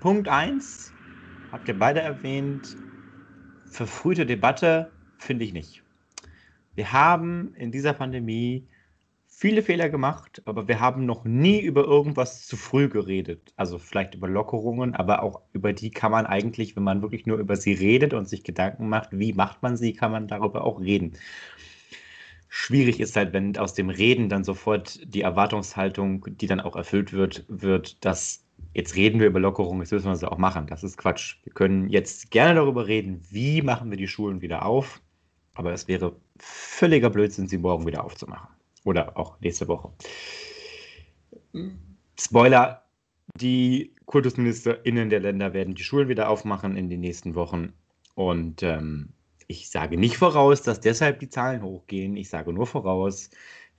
Punkt 0.00 0.28
1, 0.28 0.92
habt 1.52 1.68
ihr 1.68 1.78
beide 1.78 2.00
erwähnt, 2.00 2.74
verfrühte 3.66 4.24
Debatte 4.24 4.90
finde 5.18 5.44
ich 5.44 5.52
nicht. 5.52 5.82
Wir 6.74 6.90
haben 6.90 7.54
in 7.54 7.70
dieser 7.70 7.92
Pandemie 7.92 8.66
viele 9.26 9.62
Fehler 9.62 9.90
gemacht, 9.90 10.40
aber 10.46 10.68
wir 10.68 10.80
haben 10.80 11.04
noch 11.04 11.24
nie 11.24 11.60
über 11.60 11.84
irgendwas 11.84 12.46
zu 12.46 12.56
früh 12.56 12.88
geredet. 12.88 13.52
Also 13.56 13.78
vielleicht 13.78 14.14
über 14.14 14.26
Lockerungen, 14.26 14.94
aber 14.94 15.22
auch 15.22 15.42
über 15.52 15.74
die 15.74 15.90
kann 15.90 16.12
man 16.12 16.24
eigentlich, 16.24 16.76
wenn 16.76 16.82
man 16.82 17.02
wirklich 17.02 17.26
nur 17.26 17.36
über 17.36 17.56
sie 17.56 17.74
redet 17.74 18.14
und 18.14 18.26
sich 18.26 18.42
Gedanken 18.42 18.88
macht, 18.88 19.10
wie 19.12 19.34
macht 19.34 19.62
man 19.62 19.76
sie, 19.76 19.92
kann 19.92 20.12
man 20.12 20.28
darüber 20.28 20.64
auch 20.64 20.80
reden. 20.80 21.12
Schwierig 22.48 23.00
ist 23.00 23.16
halt, 23.16 23.34
wenn 23.34 23.56
aus 23.58 23.74
dem 23.74 23.90
Reden 23.90 24.30
dann 24.30 24.44
sofort 24.44 24.98
die 25.04 25.20
Erwartungshaltung, 25.20 26.26
die 26.38 26.46
dann 26.46 26.60
auch 26.60 26.74
erfüllt 26.74 27.12
wird, 27.12 27.44
wird, 27.48 28.02
dass 28.04 28.46
jetzt 28.74 28.96
reden 28.96 29.20
wir 29.20 29.26
über 29.26 29.40
Lockerung, 29.40 29.80
jetzt 29.80 29.92
müssen 29.92 30.06
wir 30.06 30.12
es 30.12 30.24
auch 30.24 30.38
machen. 30.38 30.66
Das 30.66 30.84
ist 30.84 30.96
Quatsch. 30.96 31.36
Wir 31.44 31.52
können 31.52 31.88
jetzt 31.88 32.30
gerne 32.30 32.56
darüber 32.56 32.86
reden, 32.86 33.22
wie 33.30 33.62
machen 33.62 33.90
wir 33.90 33.96
die 33.96 34.08
Schulen 34.08 34.40
wieder 34.40 34.64
auf, 34.64 35.00
aber 35.54 35.72
es 35.72 35.88
wäre 35.88 36.16
völliger 36.38 37.10
Blödsinn, 37.10 37.48
sie 37.48 37.58
morgen 37.58 37.86
wieder 37.86 38.04
aufzumachen. 38.04 38.48
Oder 38.84 39.16
auch 39.16 39.38
nächste 39.40 39.68
Woche. 39.68 39.92
Spoiler, 42.18 42.84
die 43.36 43.94
KultusministerInnen 44.06 45.10
der 45.10 45.20
Länder 45.20 45.52
werden 45.52 45.74
die 45.74 45.84
Schulen 45.84 46.08
wieder 46.08 46.28
aufmachen 46.28 46.76
in 46.76 46.88
den 46.88 47.00
nächsten 47.00 47.34
Wochen. 47.34 47.72
Und 48.14 48.62
ähm, 48.62 49.10
ich 49.46 49.68
sage 49.68 49.96
nicht 49.96 50.16
voraus, 50.16 50.62
dass 50.62 50.80
deshalb 50.80 51.20
die 51.20 51.28
Zahlen 51.28 51.62
hochgehen. 51.62 52.16
Ich 52.16 52.28
sage 52.28 52.52
nur 52.52 52.66
voraus, 52.66 53.30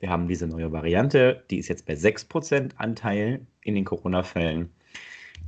wir 0.02 0.10
haben 0.10 0.28
diese 0.28 0.48
neue 0.48 0.72
Variante, 0.72 1.44
die 1.50 1.58
ist 1.58 1.68
jetzt 1.68 1.86
bei 1.86 1.94
6% 1.94 2.72
Anteil 2.78 3.46
in 3.62 3.76
den 3.76 3.86
Corona-Fällen. 3.86 4.72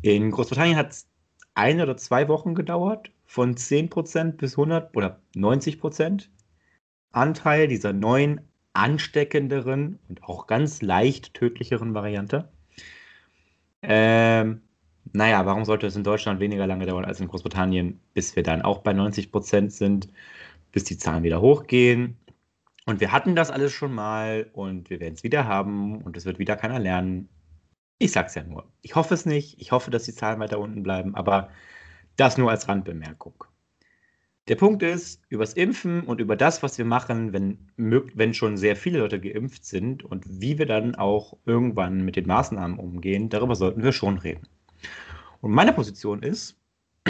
In 0.02 0.32
Großbritannien 0.32 0.78
hat 0.78 0.92
es 0.92 1.08
ein 1.56 1.82
oder 1.82 1.98
zwei 1.98 2.28
Wochen 2.28 2.56
gedauert, 2.56 3.12
von 3.26 3.56
10% 3.56 4.34
bis 4.34 4.54
100 4.54 4.96
oder 4.96 5.20
90% 5.36 6.28
Anteil 7.12 7.68
dieser 7.68 7.94
neuen 7.94 8.42
ansteckenderen 8.74 10.00
und 10.08 10.24
auch 10.24 10.46
ganz 10.46 10.82
leicht 10.82 11.34
tödlicheren 11.34 11.94
Variante. 11.96 12.50
Ähm, 13.82 14.62
naja, 15.14 15.46
warum 15.46 15.66
sollte 15.66 15.88
es 15.88 15.96
in 15.96 16.04
Deutschland 16.04 16.40
weniger 16.40 16.68
lange 16.68 16.86
dauern 16.86 17.06
als 17.06 17.20
in 17.20 17.28
Großbritannien, 17.28 18.00
bis 18.14 18.36
wir 18.36 18.44
dann 18.44 18.62
auch 18.62 18.80
bei 18.80 18.92
90% 18.92 19.70
sind, 19.72 20.08
bis 20.72 20.84
die 20.84 20.98
Zahlen 20.98 21.24
wieder 21.24 21.42
hochgehen? 21.42 22.18
Und 22.86 23.00
wir 23.00 23.12
hatten 23.12 23.36
das 23.36 23.50
alles 23.50 23.72
schon 23.72 23.94
mal 23.94 24.50
und 24.54 24.90
wir 24.90 25.00
werden 25.00 25.14
es 25.14 25.24
wieder 25.24 25.48
haben 25.48 26.02
und 26.02 26.18
es 26.18 26.26
wird 26.26 26.40
wieder 26.40 26.58
keiner 26.58 26.80
lernen. 26.80 27.30
Ich 27.98 28.12
sag's 28.12 28.36
ja 28.36 28.44
nur. 28.44 28.72
Ich 28.82 28.96
hoffe 28.96 29.14
es 29.14 29.26
nicht. 29.26 29.62
Ich 29.62 29.72
hoffe, 29.72 29.90
dass 29.90 30.04
die 30.04 30.14
Zahlen 30.14 30.40
weiter 30.40 30.60
unten 30.60 30.84
bleiben, 30.84 31.16
aber 31.16 31.50
das 32.18 32.38
nur 32.38 32.52
als 32.52 32.68
Randbemerkung. 32.68 33.46
Der 34.50 34.56
Punkt 34.58 34.84
ist, 34.84 35.22
übers 35.30 35.54
Impfen 35.54 36.02
und 36.02 36.20
über 36.20 36.36
das, 36.36 36.62
was 36.62 36.78
wir 36.78 36.84
machen, 36.84 37.32
wenn, 37.32 37.72
wenn 37.78 38.34
schon 38.34 38.58
sehr 38.58 38.76
viele 38.76 39.00
Leute 39.00 39.22
geimpft 39.22 39.64
sind 39.64 40.04
und 40.04 40.26
wie 40.42 40.58
wir 40.58 40.66
dann 40.66 40.96
auch 40.96 41.38
irgendwann 41.46 42.04
mit 42.04 42.18
den 42.18 42.28
Maßnahmen 42.28 42.78
umgehen, 42.78 43.30
darüber 43.30 43.56
sollten 43.56 43.84
wir 43.84 43.94
schon 43.94 44.18
reden. 44.18 44.46
Und 45.40 45.52
meine 45.52 45.72
Position 45.72 46.22
ist, 46.24 46.60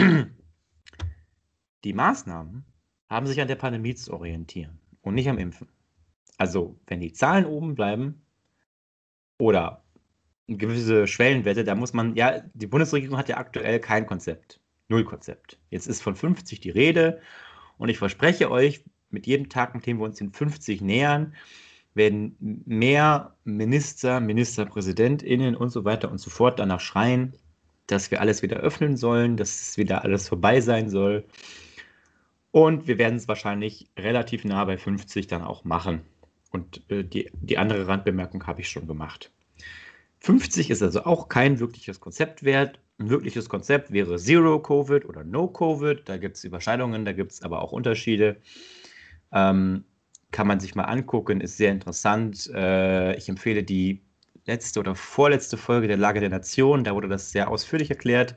die 1.84 1.92
Maßnahmen 1.92 2.64
haben 3.10 3.26
sich 3.26 3.40
an 3.40 3.48
der 3.48 3.56
Pandemie 3.56 3.96
zu 3.96 4.12
orientieren 4.12 4.78
und 5.04 5.14
nicht 5.14 5.28
am 5.28 5.38
Impfen. 5.38 5.68
Also, 6.36 6.76
wenn 6.86 7.00
die 7.00 7.12
Zahlen 7.12 7.46
oben 7.46 7.74
bleiben 7.74 8.22
oder 9.38 9.84
gewisse 10.48 11.06
Schwellenwerte, 11.06 11.64
da 11.64 11.74
muss 11.74 11.92
man, 11.92 12.16
ja, 12.16 12.42
die 12.54 12.66
Bundesregierung 12.66 13.16
hat 13.16 13.28
ja 13.28 13.36
aktuell 13.36 13.78
kein 13.78 14.06
Konzept. 14.06 14.60
Null 14.88 15.04
Konzept. 15.04 15.58
Jetzt 15.70 15.86
ist 15.86 16.02
von 16.02 16.16
50 16.16 16.60
die 16.60 16.70
Rede 16.70 17.20
und 17.78 17.88
ich 17.88 17.98
verspreche 17.98 18.50
euch, 18.50 18.84
mit 19.10 19.26
jedem 19.26 19.48
Tag, 19.48 19.74
mit 19.74 19.86
dem 19.86 19.98
wir 19.98 20.04
uns 20.04 20.18
den 20.18 20.32
50 20.32 20.80
nähern, 20.80 21.34
werden 21.94 22.36
mehr 22.66 23.36
Minister, 23.44 24.18
Ministerpräsidentinnen 24.20 25.54
und 25.54 25.70
so 25.70 25.84
weiter 25.84 26.10
und 26.10 26.18
so 26.18 26.28
fort 26.30 26.58
danach 26.58 26.80
schreien, 26.80 27.34
dass 27.86 28.10
wir 28.10 28.20
alles 28.20 28.42
wieder 28.42 28.56
öffnen 28.56 28.96
sollen, 28.96 29.36
dass 29.36 29.60
es 29.60 29.78
wieder 29.78 30.02
alles 30.02 30.28
vorbei 30.28 30.60
sein 30.60 30.90
soll. 30.90 31.24
Und 32.54 32.86
wir 32.86 32.98
werden 32.98 33.16
es 33.16 33.26
wahrscheinlich 33.26 33.88
relativ 33.98 34.44
nah 34.44 34.64
bei 34.64 34.78
50 34.78 35.26
dann 35.26 35.42
auch 35.42 35.64
machen. 35.64 36.02
Und 36.52 36.88
äh, 36.88 37.02
die, 37.02 37.28
die 37.32 37.58
andere 37.58 37.88
Randbemerkung 37.88 38.46
habe 38.46 38.60
ich 38.60 38.68
schon 38.68 38.86
gemacht. 38.86 39.32
50 40.20 40.70
ist 40.70 40.80
also 40.80 41.02
auch 41.02 41.28
kein 41.28 41.58
wirkliches 41.58 41.98
Konzept 41.98 42.44
wert. 42.44 42.78
Ein 43.00 43.10
wirkliches 43.10 43.48
Konzept 43.48 43.90
wäre 43.90 44.18
Zero 44.18 44.60
Covid 44.62 45.04
oder 45.04 45.24
No 45.24 45.48
Covid. 45.48 46.08
Da 46.08 46.16
gibt 46.16 46.36
es 46.36 46.44
Überschneidungen, 46.44 47.04
da 47.04 47.10
gibt 47.10 47.32
es 47.32 47.42
aber 47.42 47.60
auch 47.60 47.72
Unterschiede. 47.72 48.36
Ähm, 49.32 49.82
kann 50.30 50.46
man 50.46 50.60
sich 50.60 50.76
mal 50.76 50.84
angucken, 50.84 51.40
ist 51.40 51.56
sehr 51.56 51.72
interessant. 51.72 52.48
Äh, 52.54 53.16
ich 53.16 53.28
empfehle 53.28 53.64
die 53.64 54.00
letzte 54.46 54.78
oder 54.78 54.94
vorletzte 54.94 55.56
Folge 55.56 55.88
der 55.88 55.96
Lage 55.96 56.20
der 56.20 56.30
Nation. 56.30 56.84
Da 56.84 56.94
wurde 56.94 57.08
das 57.08 57.32
sehr 57.32 57.50
ausführlich 57.50 57.90
erklärt. 57.90 58.36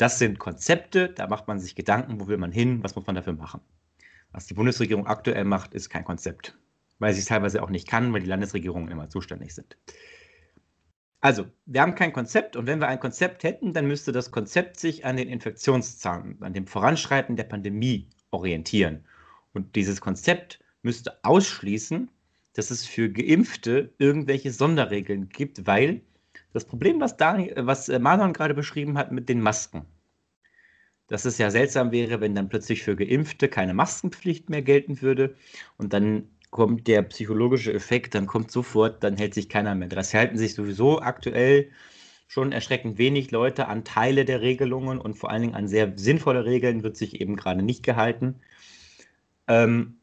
Das 0.00 0.18
sind 0.18 0.38
Konzepte, 0.38 1.10
da 1.10 1.26
macht 1.26 1.46
man 1.46 1.60
sich 1.60 1.74
Gedanken, 1.74 2.18
wo 2.18 2.26
will 2.26 2.38
man 2.38 2.52
hin, 2.52 2.82
was 2.82 2.96
muss 2.96 3.06
man 3.06 3.16
dafür 3.16 3.34
machen. 3.34 3.60
Was 4.32 4.46
die 4.46 4.54
Bundesregierung 4.54 5.06
aktuell 5.06 5.44
macht, 5.44 5.74
ist 5.74 5.90
kein 5.90 6.04
Konzept, 6.04 6.56
weil 6.98 7.12
sie 7.12 7.20
es 7.20 7.26
teilweise 7.26 7.62
auch 7.62 7.68
nicht 7.68 7.86
kann, 7.86 8.10
weil 8.14 8.22
die 8.22 8.26
Landesregierungen 8.26 8.90
immer 8.90 9.10
zuständig 9.10 9.54
sind. 9.54 9.76
Also, 11.20 11.44
wir 11.66 11.82
haben 11.82 11.96
kein 11.96 12.14
Konzept 12.14 12.56
und 12.56 12.66
wenn 12.66 12.80
wir 12.80 12.88
ein 12.88 12.98
Konzept 12.98 13.44
hätten, 13.44 13.74
dann 13.74 13.86
müsste 13.86 14.10
das 14.10 14.30
Konzept 14.30 14.80
sich 14.80 15.04
an 15.04 15.18
den 15.18 15.28
Infektionszahlen, 15.28 16.42
an 16.42 16.54
dem 16.54 16.66
Voranschreiten 16.66 17.36
der 17.36 17.44
Pandemie 17.44 18.08
orientieren. 18.30 19.04
Und 19.52 19.76
dieses 19.76 20.00
Konzept 20.00 20.60
müsste 20.80 21.22
ausschließen, 21.24 22.10
dass 22.54 22.70
es 22.70 22.86
für 22.86 23.10
Geimpfte 23.10 23.92
irgendwelche 23.98 24.50
Sonderregeln 24.50 25.28
gibt, 25.28 25.66
weil 25.66 26.00
das 26.52 26.64
Problem, 26.64 27.00
was, 27.00 27.16
Daniel, 27.16 27.54
was 27.66 27.88
äh, 27.88 27.98
Manon 27.98 28.32
gerade 28.32 28.54
beschrieben 28.54 28.98
hat 28.98 29.12
mit 29.12 29.28
den 29.28 29.40
Masken, 29.40 29.86
dass 31.06 31.24
es 31.24 31.38
ja 31.38 31.50
seltsam 31.50 31.92
wäre, 31.92 32.20
wenn 32.20 32.34
dann 32.34 32.48
plötzlich 32.48 32.82
für 32.82 32.96
Geimpfte 32.96 33.48
keine 33.48 33.74
Maskenpflicht 33.74 34.50
mehr 34.50 34.62
gelten 34.62 35.02
würde 35.02 35.34
und 35.76 35.92
dann 35.92 36.28
kommt 36.50 36.88
der 36.88 37.02
psychologische 37.02 37.72
Effekt, 37.72 38.14
dann 38.14 38.26
kommt 38.26 38.50
sofort, 38.50 39.02
dann 39.04 39.16
hält 39.16 39.34
sich 39.34 39.48
keiner 39.48 39.74
mehr 39.74 39.88
dran. 39.88 40.00
Es 40.00 40.14
halten 40.14 40.36
sich 40.36 40.54
sowieso 40.54 41.00
aktuell 41.00 41.70
schon 42.26 42.52
erschreckend 42.52 42.98
wenig 42.98 43.30
Leute 43.30 43.66
an 43.68 43.84
Teile 43.84 44.24
der 44.24 44.40
Regelungen 44.40 44.98
und 45.00 45.14
vor 45.14 45.30
allen 45.30 45.42
Dingen 45.42 45.54
an 45.54 45.68
sehr 45.68 45.92
sinnvolle 45.96 46.44
Regeln 46.44 46.82
wird 46.82 46.96
sich 46.96 47.20
eben 47.20 47.36
gerade 47.36 47.62
nicht 47.62 47.82
gehalten. 47.84 48.40
Ähm, 49.48 49.98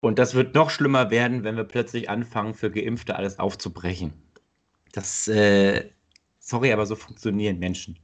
und 0.00 0.18
das 0.18 0.34
wird 0.34 0.54
noch 0.54 0.70
schlimmer 0.70 1.10
werden, 1.10 1.44
wenn 1.44 1.56
wir 1.56 1.64
plötzlich 1.64 2.08
anfangen, 2.08 2.54
für 2.54 2.70
Geimpfte 2.70 3.16
alles 3.16 3.38
aufzubrechen. 3.38 4.12
Das, 4.92 5.28
äh, 5.28 5.90
sorry, 6.38 6.72
aber 6.72 6.86
so 6.86 6.96
funktionieren 6.96 7.58
Menschen. 7.58 7.98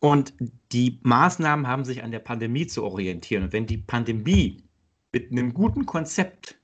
Und 0.00 0.34
die 0.72 0.98
Maßnahmen 1.02 1.68
haben 1.68 1.84
sich 1.84 2.02
an 2.02 2.10
der 2.10 2.18
Pandemie 2.18 2.66
zu 2.66 2.82
orientieren. 2.82 3.44
Und 3.44 3.52
wenn 3.52 3.66
die 3.66 3.78
Pandemie 3.78 4.64
mit 5.12 5.30
einem 5.30 5.54
guten 5.54 5.86
Konzept 5.86 6.58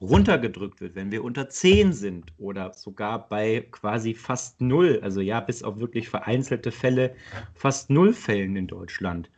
runtergedrückt 0.00 0.80
wird, 0.80 0.94
wenn 0.94 1.10
wir 1.10 1.24
unter 1.24 1.48
10 1.48 1.92
sind 1.92 2.32
oder 2.38 2.72
sogar 2.72 3.28
bei 3.28 3.66
quasi 3.72 4.14
fast 4.14 4.60
null, 4.60 5.00
also 5.02 5.20
ja, 5.20 5.40
bis 5.40 5.62
auf 5.62 5.80
wirklich 5.80 6.08
vereinzelte 6.08 6.70
Fälle, 6.70 7.16
fast 7.54 7.90
null 7.90 8.12
Fällen 8.12 8.54
in 8.56 8.68
Deutschland, 8.68 9.30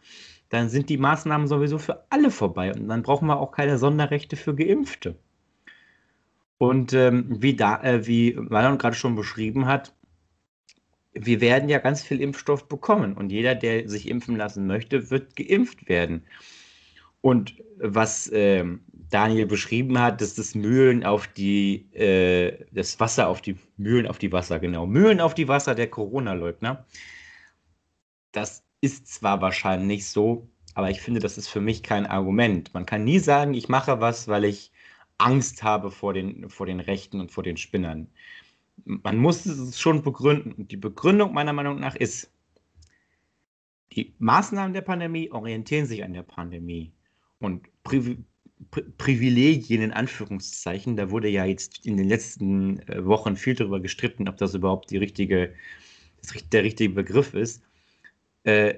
dann 0.50 0.68
sind 0.68 0.88
die 0.88 0.98
Maßnahmen 0.98 1.46
sowieso 1.46 1.78
für 1.78 2.04
alle 2.10 2.30
vorbei 2.30 2.74
und 2.74 2.88
dann 2.88 3.02
brauchen 3.02 3.26
wir 3.28 3.40
auch 3.40 3.52
keine 3.52 3.78
Sonderrechte 3.78 4.36
für 4.36 4.54
Geimpfte. 4.54 5.16
Und 6.60 6.92
ähm, 6.92 7.24
wie, 7.40 7.56
da, 7.56 7.82
äh, 7.82 8.06
wie 8.06 8.34
Marlon 8.34 8.76
gerade 8.76 8.94
schon 8.94 9.16
beschrieben 9.16 9.64
hat, 9.64 9.94
wir 11.14 11.40
werden 11.40 11.70
ja 11.70 11.78
ganz 11.78 12.02
viel 12.02 12.20
Impfstoff 12.20 12.68
bekommen 12.68 13.14
und 13.14 13.32
jeder, 13.32 13.54
der 13.54 13.88
sich 13.88 14.06
impfen 14.06 14.36
lassen 14.36 14.66
möchte, 14.66 15.10
wird 15.10 15.36
geimpft 15.36 15.88
werden. 15.88 16.26
Und 17.22 17.54
was 17.78 18.28
äh, 18.28 18.66
Daniel 19.08 19.46
beschrieben 19.46 19.98
hat, 19.98 20.20
dass 20.20 20.34
das 20.34 20.54
Mühlen 20.54 21.02
auf 21.02 21.28
die, 21.28 21.90
äh, 21.94 22.66
das 22.72 23.00
Wasser 23.00 23.28
auf 23.28 23.40
die, 23.40 23.56
Mühlen 23.78 24.06
auf 24.06 24.18
die 24.18 24.30
Wasser, 24.30 24.58
genau, 24.58 24.86
Mühlen 24.86 25.22
auf 25.22 25.32
die 25.32 25.48
Wasser 25.48 25.74
der 25.74 25.88
Corona-Leugner. 25.88 26.84
Das 28.32 28.66
ist 28.82 29.06
zwar 29.06 29.40
wahrscheinlich 29.40 30.10
so, 30.10 30.46
aber 30.74 30.90
ich 30.90 31.00
finde, 31.00 31.20
das 31.20 31.38
ist 31.38 31.48
für 31.48 31.62
mich 31.62 31.82
kein 31.82 32.04
Argument. 32.04 32.74
Man 32.74 32.84
kann 32.84 33.04
nie 33.04 33.18
sagen, 33.18 33.54
ich 33.54 33.70
mache 33.70 34.02
was, 34.02 34.28
weil 34.28 34.44
ich 34.44 34.72
Angst 35.20 35.62
habe 35.62 35.90
vor 35.90 36.14
den, 36.14 36.48
vor 36.48 36.66
den 36.66 36.80
Rechten 36.80 37.20
und 37.20 37.30
vor 37.30 37.42
den 37.42 37.56
Spinnern. 37.56 38.08
Man 38.84 39.18
muss 39.18 39.46
es 39.46 39.78
schon 39.78 40.02
begründen. 40.02 40.52
Und 40.52 40.72
die 40.72 40.76
Begründung 40.76 41.32
meiner 41.34 41.52
Meinung 41.52 41.78
nach 41.78 41.94
ist, 41.96 42.32
die 43.92 44.14
Maßnahmen 44.18 44.72
der 44.72 44.82
Pandemie 44.82 45.30
orientieren 45.30 45.86
sich 45.86 46.04
an 46.04 46.12
der 46.12 46.22
Pandemie. 46.22 46.92
Und 47.38 47.66
Pri 47.82 48.18
Pri 48.70 48.82
Privilegien 48.98 49.80
in 49.80 49.90
Anführungszeichen, 49.90 50.94
da 50.94 51.10
wurde 51.10 51.28
ja 51.28 51.46
jetzt 51.46 51.86
in 51.86 51.96
den 51.96 52.06
letzten 52.08 52.78
äh, 52.80 53.04
Wochen 53.06 53.36
viel 53.36 53.54
darüber 53.54 53.80
gestritten, 53.80 54.28
ob 54.28 54.36
das 54.36 54.54
überhaupt 54.54 54.90
die 54.90 54.98
richtige, 54.98 55.54
der 56.52 56.62
richtige 56.62 56.90
Begriff 56.90 57.32
ist. 57.32 57.62
Äh, 58.44 58.74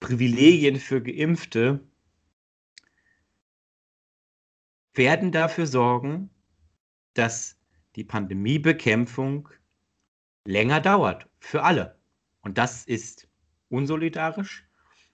Privilegien 0.00 0.76
für 0.76 1.02
Geimpfte 1.02 1.80
werden 4.94 5.32
dafür 5.32 5.66
sorgen, 5.66 6.30
dass 7.14 7.58
die 7.96 8.04
Pandemiebekämpfung 8.04 9.48
länger 10.44 10.80
dauert 10.80 11.28
für 11.40 11.62
alle. 11.62 11.96
Und 12.42 12.58
das 12.58 12.84
ist 12.84 13.28
unsolidarisch. 13.68 14.64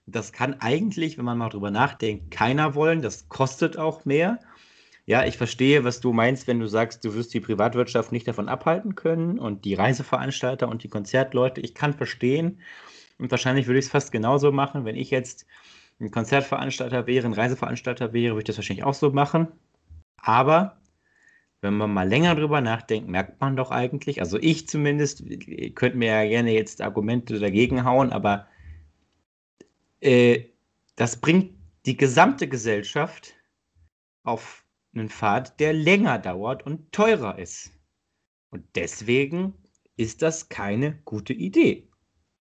Das 0.05 0.33
kann 0.33 0.55
eigentlich, 0.55 1.17
wenn 1.17 1.25
man 1.25 1.37
mal 1.37 1.49
drüber 1.49 1.71
nachdenkt, 1.71 2.31
keiner 2.31 2.73
wollen. 2.73 3.01
Das 3.01 3.29
kostet 3.29 3.77
auch 3.77 4.05
mehr. 4.05 4.39
Ja, 5.05 5.25
ich 5.25 5.37
verstehe, 5.37 5.83
was 5.83 6.01
du 6.01 6.13
meinst, 6.13 6.47
wenn 6.47 6.59
du 6.59 6.67
sagst, 6.67 7.03
du 7.03 7.13
wirst 7.13 7.33
die 7.33 7.39
Privatwirtschaft 7.39 8.11
nicht 8.11 8.27
davon 8.27 8.47
abhalten 8.47 8.95
können 8.95 9.39
und 9.39 9.65
die 9.65 9.73
Reiseveranstalter 9.73 10.67
und 10.67 10.83
die 10.83 10.89
Konzertleute. 10.89 11.61
Ich 11.61 11.73
kann 11.73 11.93
verstehen 11.93 12.59
und 13.17 13.31
wahrscheinlich 13.31 13.67
würde 13.67 13.79
ich 13.79 13.85
es 13.85 13.91
fast 13.91 14.11
genauso 14.11 14.51
machen, 14.51 14.85
wenn 14.85 14.95
ich 14.95 15.09
jetzt 15.09 15.45
ein 15.99 16.11
Konzertveranstalter 16.11 17.07
wäre, 17.07 17.25
ein 17.25 17.33
Reiseveranstalter 17.33 18.13
wäre, 18.13 18.33
würde 18.33 18.41
ich 18.41 18.45
das 18.45 18.57
wahrscheinlich 18.57 18.85
auch 18.85 18.93
so 18.93 19.11
machen. 19.11 19.47
Aber 20.21 20.79
wenn 21.61 21.75
man 21.75 21.93
mal 21.93 22.07
länger 22.07 22.35
drüber 22.35 22.61
nachdenkt, 22.61 23.09
merkt 23.09 23.41
man 23.41 23.55
doch 23.55 23.71
eigentlich, 23.71 24.21
also 24.21 24.37
ich 24.39 24.67
zumindest, 24.67 25.21
ihr 25.21 25.73
könnt 25.73 25.95
mir 25.95 26.07
ja 26.07 26.25
gerne 26.27 26.53
jetzt 26.53 26.81
Argumente 26.81 27.39
dagegen 27.39 27.83
hauen, 27.83 28.11
aber 28.11 28.47
äh, 29.99 30.45
das 30.95 31.17
bringt 31.17 31.53
die 31.85 31.97
gesamte 31.97 32.47
Gesellschaft 32.47 33.35
auf 34.23 34.65
einen 34.93 35.09
Pfad, 35.09 35.59
der 35.59 35.73
länger 35.73 36.19
dauert 36.19 36.65
und 36.65 36.91
teurer 36.91 37.39
ist. 37.39 37.71
Und 38.49 38.63
deswegen 38.75 39.53
ist 39.97 40.21
das 40.21 40.49
keine 40.49 40.99
gute 41.05 41.33
Idee. 41.33 41.89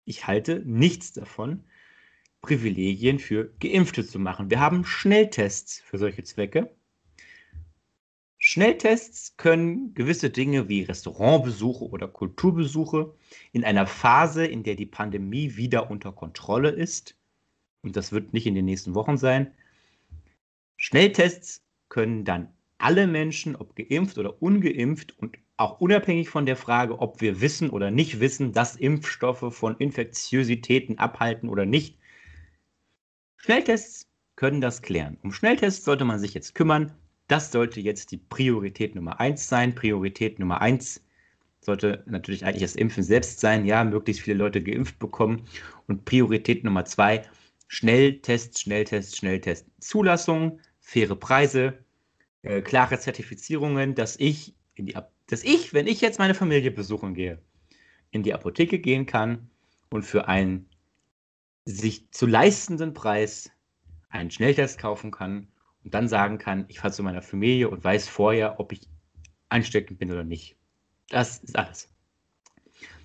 Ich 0.03 0.27
halte 0.27 0.61
nichts 0.65 1.13
davon, 1.13 1.63
Privilegien 2.41 3.17
für 3.17 3.53
Geimpfte 3.59 4.05
zu 4.05 4.19
machen. 4.19 4.49
Wir 4.51 4.59
haben 4.59 4.85
Schnelltests 4.85 5.81
für 5.81 5.97
solche 5.97 6.23
Zwecke. 6.23 6.75
Schnelltests 8.47 9.37
können 9.37 9.95
gewisse 9.95 10.29
Dinge 10.29 10.69
wie 10.69 10.83
Restaurantbesuche 10.83 11.83
oder 11.83 12.07
Kulturbesuche 12.07 13.11
in 13.53 13.63
einer 13.63 13.87
Phase, 13.87 14.45
in 14.45 14.61
der 14.61 14.75
die 14.75 14.85
Pandemie 14.85 15.55
wieder 15.55 15.89
unter 15.89 16.11
Kontrolle 16.11 16.69
ist, 16.69 17.17
und 17.81 17.95
das 17.95 18.11
wird 18.11 18.33
nicht 18.33 18.45
in 18.45 18.53
den 18.53 18.65
nächsten 18.65 18.93
Wochen 18.93 19.17
sein, 19.17 19.51
Schnelltests 20.77 21.63
können 21.89 22.23
dann 22.23 22.53
alle 22.77 23.07
Menschen, 23.07 23.55
ob 23.55 23.75
geimpft 23.75 24.19
oder 24.19 24.39
ungeimpft 24.43 25.17
und 25.17 25.39
auch 25.57 25.81
unabhängig 25.81 26.29
von 26.29 26.45
der 26.45 26.55
Frage, 26.55 26.99
ob 26.99 27.21
wir 27.21 27.41
wissen 27.41 27.71
oder 27.71 27.89
nicht 27.89 28.19
wissen, 28.19 28.53
dass 28.53 28.75
Impfstoffe 28.75 29.55
von 29.55 29.75
Infektiositäten 29.77 30.99
abhalten 30.99 31.49
oder 31.49 31.65
nicht, 31.65 31.97
Schnelltests 33.37 34.07
können 34.35 34.61
das 34.61 34.83
klären. 34.83 35.17
Um 35.23 35.31
Schnelltests 35.31 35.83
sollte 35.83 36.05
man 36.05 36.19
sich 36.19 36.35
jetzt 36.35 36.53
kümmern. 36.53 36.93
Das 37.27 37.51
sollte 37.51 37.79
jetzt 37.79 38.11
die 38.11 38.17
Priorität 38.17 38.95
Nummer 38.95 39.19
eins 39.19 39.49
sein. 39.49 39.73
Priorität 39.73 40.39
Nummer 40.39 40.61
eins 40.61 41.03
sollte 41.59 42.03
natürlich 42.05 42.45
eigentlich 42.45 42.61
das 42.61 42.75
Impfen 42.75 43.03
selbst 43.03 43.39
sein. 43.39 43.65
Ja, 43.65 43.83
möglichst 43.83 44.21
viele 44.21 44.37
Leute 44.37 44.61
geimpft 44.61 44.99
bekommen. 44.99 45.47
Und 45.87 46.05
Priorität 46.05 46.63
Nummer 46.63 46.85
zwei, 46.85 47.23
Schnelltests, 47.67 48.61
Schnelltests, 48.61 49.17
Schnelltests. 49.17 49.69
Zulassung, 49.79 50.59
faire 50.79 51.15
Preise, 51.15 51.79
äh, 52.43 52.61
klare 52.61 52.99
Zertifizierungen, 52.99 53.95
dass 53.95 54.17
ich, 54.19 54.53
in 54.75 54.85
die, 54.85 54.95
dass 55.27 55.43
ich, 55.43 55.73
wenn 55.73 55.87
ich 55.87 56.01
jetzt 56.01 56.19
meine 56.19 56.35
Familie 56.35 56.69
besuchen 56.69 57.15
gehe, 57.15 57.39
in 58.11 58.21
die 58.21 58.35
Apotheke 58.35 58.77
gehen 58.77 59.07
kann 59.07 59.49
und 59.89 60.03
für 60.03 60.27
einen 60.27 60.69
sich 61.65 62.11
zu 62.11 62.27
leistenden 62.27 62.93
Preis 62.93 63.49
einen 64.09 64.29
Schnelltest 64.29 64.77
kaufen 64.77 65.09
kann 65.09 65.47
und 65.85 65.93
dann 65.93 66.09
sagen 66.09 66.39
kann, 66.39 66.65
ich 66.67 66.79
fahre 66.79 66.93
zu 66.93 67.03
meiner 67.03 67.21
Familie 67.21 67.69
und 67.69 67.83
weiß 67.83 68.09
vorher, 68.09 68.59
ob 68.59 68.71
ich 68.71 68.81
ansteckend 69.49 69.99
bin 69.99 70.11
oder 70.11 70.23
nicht. 70.23 70.57
Das 71.09 71.37
ist 71.37 71.55
alles. 71.55 71.93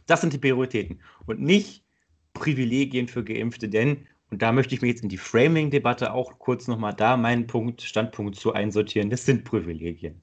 Das 0.07 0.23
sind 0.23 0.33
die 0.33 0.39
Prioritäten 0.39 1.01
und 1.27 1.41
nicht 1.41 1.85
Privilegien 2.33 3.07
für 3.07 3.23
Geimpfte, 3.23 3.69
denn, 3.69 4.09
und 4.31 4.41
da 4.41 4.51
möchte 4.51 4.75
ich 4.75 4.81
mich 4.81 4.93
jetzt 4.93 5.03
in 5.03 5.11
die 5.11 5.19
Framing-Debatte 5.19 6.13
auch 6.13 6.39
kurz 6.39 6.69
nochmal 6.69 6.95
da 6.95 7.17
meinen 7.17 7.47
Punkt, 7.47 7.83
Standpunkt 7.83 8.37
zu 8.37 8.55
einsortieren, 8.55 9.11
das 9.11 9.27
sind 9.27 9.45
Privilegien. 9.45 10.23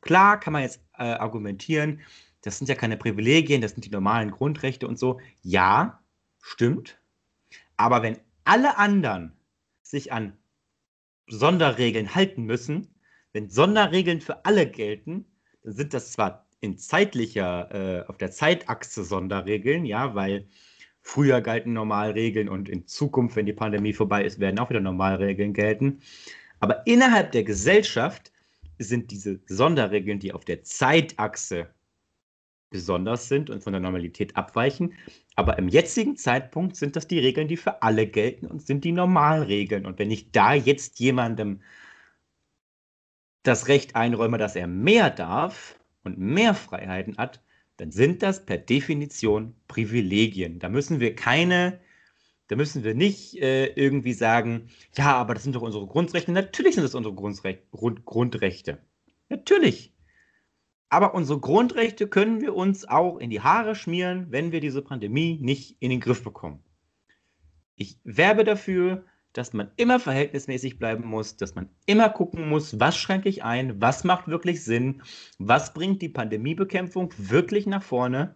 Klar 0.00 0.38
kann 0.38 0.52
man 0.52 0.62
jetzt 0.62 0.80
äh, 0.96 1.02
argumentieren, 1.02 2.00
das 2.42 2.58
sind 2.58 2.68
ja 2.68 2.76
keine 2.76 2.96
Privilegien, 2.96 3.60
das 3.60 3.72
sind 3.72 3.84
die 3.84 3.90
normalen 3.90 4.30
Grundrechte 4.30 4.86
und 4.86 4.98
so. 4.98 5.20
Ja, 5.42 6.00
stimmt. 6.40 6.98
Aber 7.76 8.02
wenn 8.02 8.18
alle 8.44 8.78
anderen 8.78 9.32
sich 9.82 10.12
an 10.12 10.36
Sonderregeln 11.30 12.14
halten 12.14 12.44
müssen, 12.44 12.88
wenn 13.32 13.48
Sonderregeln 13.48 14.20
für 14.20 14.44
alle 14.44 14.66
gelten, 14.66 15.26
dann 15.62 15.72
sind 15.72 15.94
das 15.94 16.12
zwar 16.12 16.46
in 16.60 16.76
zeitlicher, 16.76 18.02
äh, 18.04 18.08
auf 18.08 18.18
der 18.18 18.30
Zeitachse 18.30 19.04
Sonderregeln, 19.04 19.84
ja, 19.84 20.14
weil 20.14 20.46
früher 21.02 21.40
galten 21.40 21.72
Normalregeln 21.72 22.48
und 22.48 22.68
in 22.68 22.86
Zukunft, 22.86 23.36
wenn 23.36 23.46
die 23.46 23.52
Pandemie 23.52 23.92
vorbei 23.92 24.24
ist, 24.24 24.40
werden 24.40 24.58
auch 24.58 24.70
wieder 24.70 24.80
Normalregeln 24.80 25.54
gelten. 25.54 26.00
Aber 26.60 26.86
innerhalb 26.86 27.32
der 27.32 27.44
Gesellschaft 27.44 28.32
sind 28.78 29.10
diese 29.10 29.40
Sonderregeln, 29.46 30.18
die 30.18 30.32
auf 30.32 30.44
der 30.44 30.62
Zeitachse 30.62 31.68
besonders 32.70 33.28
sind 33.28 33.50
und 33.50 33.62
von 33.62 33.72
der 33.72 33.80
Normalität 33.80 34.36
abweichen. 34.36 34.94
Aber 35.36 35.58
im 35.58 35.68
jetzigen 35.68 36.16
Zeitpunkt 36.16 36.76
sind 36.76 36.96
das 36.96 37.08
die 37.08 37.18
Regeln, 37.18 37.48
die 37.48 37.56
für 37.56 37.82
alle 37.82 38.06
gelten 38.06 38.46
und 38.46 38.64
sind 38.66 38.84
die 38.84 38.92
Normalregeln. 38.92 39.86
Und 39.86 39.98
wenn 39.98 40.10
ich 40.10 40.30
da 40.32 40.54
jetzt 40.54 41.00
jemandem 41.00 41.60
das 43.42 43.68
Recht 43.68 43.96
einräume, 43.96 44.38
dass 44.38 44.56
er 44.56 44.66
mehr 44.66 45.10
darf 45.10 45.78
und 46.04 46.18
mehr 46.18 46.54
Freiheiten 46.54 47.16
hat, 47.16 47.42
dann 47.76 47.90
sind 47.90 48.22
das 48.22 48.44
per 48.44 48.58
Definition 48.58 49.54
Privilegien. 49.66 50.58
Da 50.58 50.68
müssen 50.68 51.00
wir 51.00 51.14
keine, 51.14 51.80
da 52.48 52.56
müssen 52.56 52.84
wir 52.84 52.94
nicht 52.94 53.36
äh, 53.40 53.66
irgendwie 53.68 54.12
sagen, 54.12 54.68
ja, 54.94 55.16
aber 55.16 55.34
das 55.34 55.44
sind 55.44 55.56
doch 55.56 55.62
unsere 55.62 55.86
Grundrechte. 55.86 56.30
Natürlich 56.32 56.74
sind 56.74 56.84
das 56.84 56.94
unsere 56.94 57.14
Grundrechte. 57.14 57.62
Grund, 57.72 58.04
Grundrechte. 58.04 58.78
Natürlich. 59.30 59.94
Aber 60.90 61.14
unsere 61.14 61.38
Grundrechte 61.38 62.08
können 62.08 62.40
wir 62.40 62.54
uns 62.54 62.86
auch 62.86 63.18
in 63.18 63.30
die 63.30 63.40
Haare 63.40 63.76
schmieren, 63.76 64.26
wenn 64.30 64.50
wir 64.50 64.60
diese 64.60 64.82
Pandemie 64.82 65.38
nicht 65.40 65.76
in 65.78 65.90
den 65.90 66.00
Griff 66.00 66.24
bekommen. 66.24 66.62
Ich 67.76 67.98
werbe 68.02 68.42
dafür, 68.42 69.04
dass 69.32 69.52
man 69.52 69.70
immer 69.76 70.00
verhältnismäßig 70.00 70.80
bleiben 70.80 71.06
muss, 71.06 71.36
dass 71.36 71.54
man 71.54 71.70
immer 71.86 72.08
gucken 72.08 72.48
muss, 72.48 72.80
was 72.80 72.96
schränke 72.96 73.28
ich 73.28 73.44
ein, 73.44 73.80
was 73.80 74.02
macht 74.02 74.26
wirklich 74.26 74.64
Sinn, 74.64 75.02
was 75.38 75.72
bringt 75.72 76.02
die 76.02 76.08
Pandemiebekämpfung 76.08 77.14
wirklich 77.16 77.66
nach 77.66 77.84
vorne. 77.84 78.34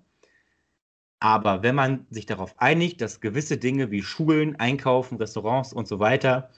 Aber 1.19 1.65
wenn 1.65 1.75
man 1.75 2.07
sich 2.11 2.27
darauf 2.27 2.55
einigt, 2.61 3.01
dass 3.01 3.21
gewisse 3.21 3.59
Dinge 3.59 3.91
wie 3.91 4.03
Schulen, 4.03 4.57
Einkaufen, 4.61 5.19
Restaurants 5.19 5.73
und 5.73 5.89
so 5.89 5.99
weiter 5.99 6.51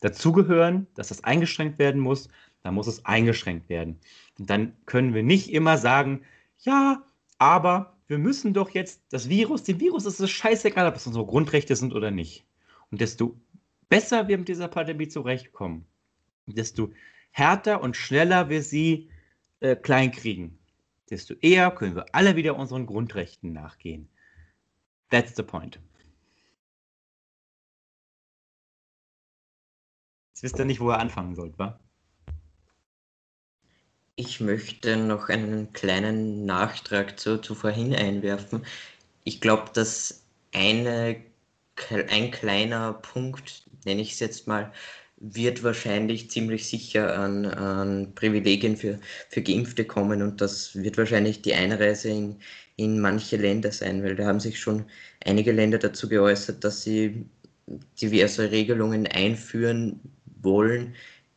dazugehören, 0.00 0.88
dass 0.94 1.08
das 1.08 1.22
eingeschränkt 1.22 1.78
werden 1.78 2.00
muss, 2.00 2.28
dann 2.64 2.74
muss 2.74 2.86
es 2.86 3.04
eingeschränkt 3.04 3.68
werden. 3.68 4.00
Und 4.38 4.48
dann 4.50 4.74
können 4.86 5.14
wir 5.14 5.22
nicht 5.22 5.52
immer 5.52 5.76
sagen, 5.76 6.24
ja, 6.60 7.04
aber 7.38 7.94
wir 8.06 8.18
müssen 8.18 8.54
doch 8.54 8.70
jetzt 8.70 9.02
das 9.10 9.28
Virus, 9.28 9.64
dem 9.64 9.80
Virus 9.80 10.06
ist 10.06 10.18
es 10.18 10.30
scheißegal, 10.30 10.88
ob 10.88 10.96
es 10.96 11.06
unsere 11.06 11.26
Grundrechte 11.26 11.76
sind 11.76 11.94
oder 11.94 12.10
nicht. 12.10 12.46
Und 12.90 13.02
desto 13.02 13.38
besser 13.90 14.28
wir 14.28 14.38
mit 14.38 14.48
dieser 14.48 14.68
Pandemie 14.68 15.08
zurechtkommen, 15.08 15.86
desto 16.46 16.90
härter 17.32 17.82
und 17.82 17.98
schneller 17.98 18.48
wir 18.48 18.62
sie 18.62 19.10
äh, 19.60 19.76
kleinkriegen, 19.76 20.58
desto 21.10 21.34
eher 21.34 21.70
können 21.70 21.96
wir 21.96 22.06
alle 22.14 22.34
wieder 22.34 22.56
unseren 22.56 22.86
Grundrechten 22.86 23.52
nachgehen. 23.52 24.08
That's 25.10 25.36
the 25.36 25.42
point. 25.42 25.78
Jetzt 30.32 30.42
wisst 30.42 30.58
ihr 30.58 30.64
nicht, 30.64 30.80
wo 30.80 30.90
ihr 30.90 30.98
anfangen 30.98 31.34
sollt, 31.34 31.58
wa? 31.58 31.78
Ich 34.16 34.40
möchte 34.40 34.96
noch 34.96 35.28
einen 35.28 35.72
kleinen 35.72 36.46
Nachtrag 36.46 37.18
zu, 37.18 37.40
zu 37.40 37.54
vorhin 37.54 37.94
einwerfen. 37.94 38.64
Ich 39.24 39.40
glaube, 39.40 39.70
dass 39.74 40.24
eine, 40.52 41.16
ein 42.08 42.30
kleiner 42.30 42.92
Punkt, 42.94 43.64
nenne 43.84 44.02
ich 44.02 44.12
es 44.12 44.20
jetzt 44.20 44.46
mal, 44.46 44.72
wird 45.16 45.62
wahrscheinlich 45.64 46.30
ziemlich 46.30 46.66
sicher 46.68 47.18
an, 47.18 47.46
an 47.46 48.14
Privilegien 48.14 48.76
für, 48.76 49.00
für 49.30 49.42
Geimpfte 49.42 49.84
kommen 49.84 50.22
und 50.22 50.40
das 50.40 50.74
wird 50.76 50.98
wahrscheinlich 50.98 51.42
die 51.42 51.54
Einreise 51.54 52.10
in, 52.10 52.36
in 52.76 53.00
manche 53.00 53.36
Länder 53.36 53.72
sein, 53.72 54.02
weil 54.04 54.16
da 54.16 54.26
haben 54.26 54.40
sich 54.40 54.60
schon 54.60 54.84
einige 55.24 55.52
Länder 55.52 55.78
dazu 55.78 56.08
geäußert, 56.08 56.62
dass 56.62 56.82
sie 56.82 57.26
diverse 58.00 58.50
Regelungen 58.50 59.06
einführen 59.06 60.00
wollen, 60.42 60.94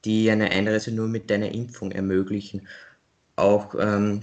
die 0.07 0.31
eine 0.31 0.49
Einreise 0.51 0.91
nur 0.91 1.09
mit 1.09 1.29
einer 1.31 1.51
Impfung 1.51 1.91
ermöglichen. 1.91 2.65
Auch 3.35 3.75
ähm, 3.77 4.21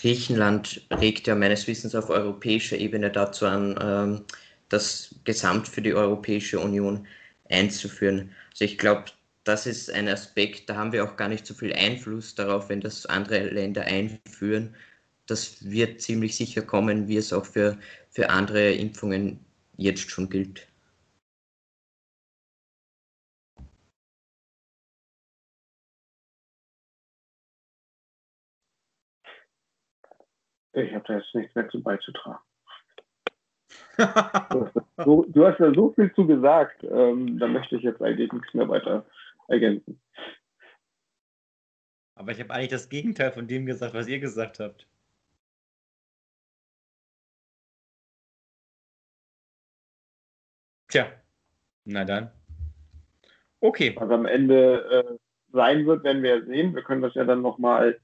Griechenland 0.00 0.86
regt 1.00 1.26
ja 1.26 1.34
meines 1.34 1.66
Wissens 1.66 1.96
auf 1.96 2.10
europäischer 2.10 2.78
Ebene 2.78 3.10
dazu 3.10 3.46
an, 3.46 3.76
ähm, 3.82 4.24
das 4.68 5.16
Gesamt 5.24 5.66
für 5.66 5.82
die 5.82 5.94
Europäische 5.94 6.60
Union 6.60 7.08
einzuführen. 7.50 8.30
Also 8.52 8.64
ich 8.66 8.78
glaube, 8.78 9.06
das 9.42 9.66
ist 9.66 9.90
ein 9.90 10.08
Aspekt, 10.08 10.70
da 10.70 10.76
haben 10.76 10.92
wir 10.92 11.04
auch 11.04 11.16
gar 11.16 11.28
nicht 11.28 11.44
so 11.44 11.54
viel 11.54 11.72
Einfluss 11.72 12.36
darauf, 12.36 12.68
wenn 12.68 12.80
das 12.80 13.04
andere 13.06 13.48
Länder 13.50 13.82
einführen. 13.82 14.76
Das 15.26 15.68
wird 15.68 16.00
ziemlich 16.00 16.36
sicher 16.36 16.62
kommen, 16.62 17.08
wie 17.08 17.16
es 17.16 17.32
auch 17.32 17.46
für, 17.46 17.78
für 18.10 18.30
andere 18.30 18.72
Impfungen 18.72 19.40
jetzt 19.76 20.08
schon 20.08 20.28
gilt. 20.28 20.68
Ich 30.76 30.94
habe 30.94 31.04
da 31.06 31.14
jetzt 31.14 31.34
nichts 31.34 31.54
mehr 31.54 31.68
zu 31.70 31.82
beizutragen. 31.82 32.38
du, 33.96 34.04
hast 34.04 34.74
so, 35.04 35.24
du, 35.24 35.46
hast 35.46 35.58
da 35.58 35.72
so 35.72 35.92
viel 35.92 36.12
zu 36.14 36.26
gesagt, 36.26 36.84
ähm, 36.84 37.38
da 37.38 37.46
möchte 37.48 37.76
ich 37.76 37.82
jetzt 37.82 38.02
eigentlich 38.02 38.30
nichts 38.30 38.52
mehr 38.52 38.68
weiter 38.68 39.06
ergänzen. 39.48 39.98
Aber 42.14 42.32
ich 42.32 42.40
habe 42.40 42.52
eigentlich 42.52 42.70
das 42.70 42.90
Gegenteil 42.90 43.32
von 43.32 43.46
dem 43.46 43.64
gesagt, 43.64 43.94
was 43.94 44.06
ihr 44.06 44.18
gesagt 44.18 44.60
habt. 44.60 44.86
Tja, 50.88 51.10
na 51.84 52.04
dann. 52.04 52.30
Okay. 53.60 53.94
Was 53.96 54.10
am 54.10 54.26
Ende 54.26 54.84
äh, 54.90 55.18
sein 55.52 55.86
wird, 55.86 56.04
werden 56.04 56.22
wir 56.22 56.44
sehen. 56.44 56.74
Wir 56.74 56.82
können 56.82 57.02
das 57.02 57.14
ja 57.14 57.24
dann 57.24 57.40
nochmal 57.40 57.98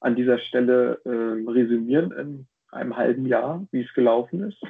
an 0.00 0.16
dieser 0.16 0.38
Stelle 0.38 1.00
äh, 1.04 1.50
resümieren 1.50 2.12
in 2.12 2.46
einem 2.70 2.96
halben 2.96 3.26
Jahr, 3.26 3.66
wie 3.70 3.82
es 3.82 3.92
gelaufen 3.94 4.42
ist. 4.48 4.60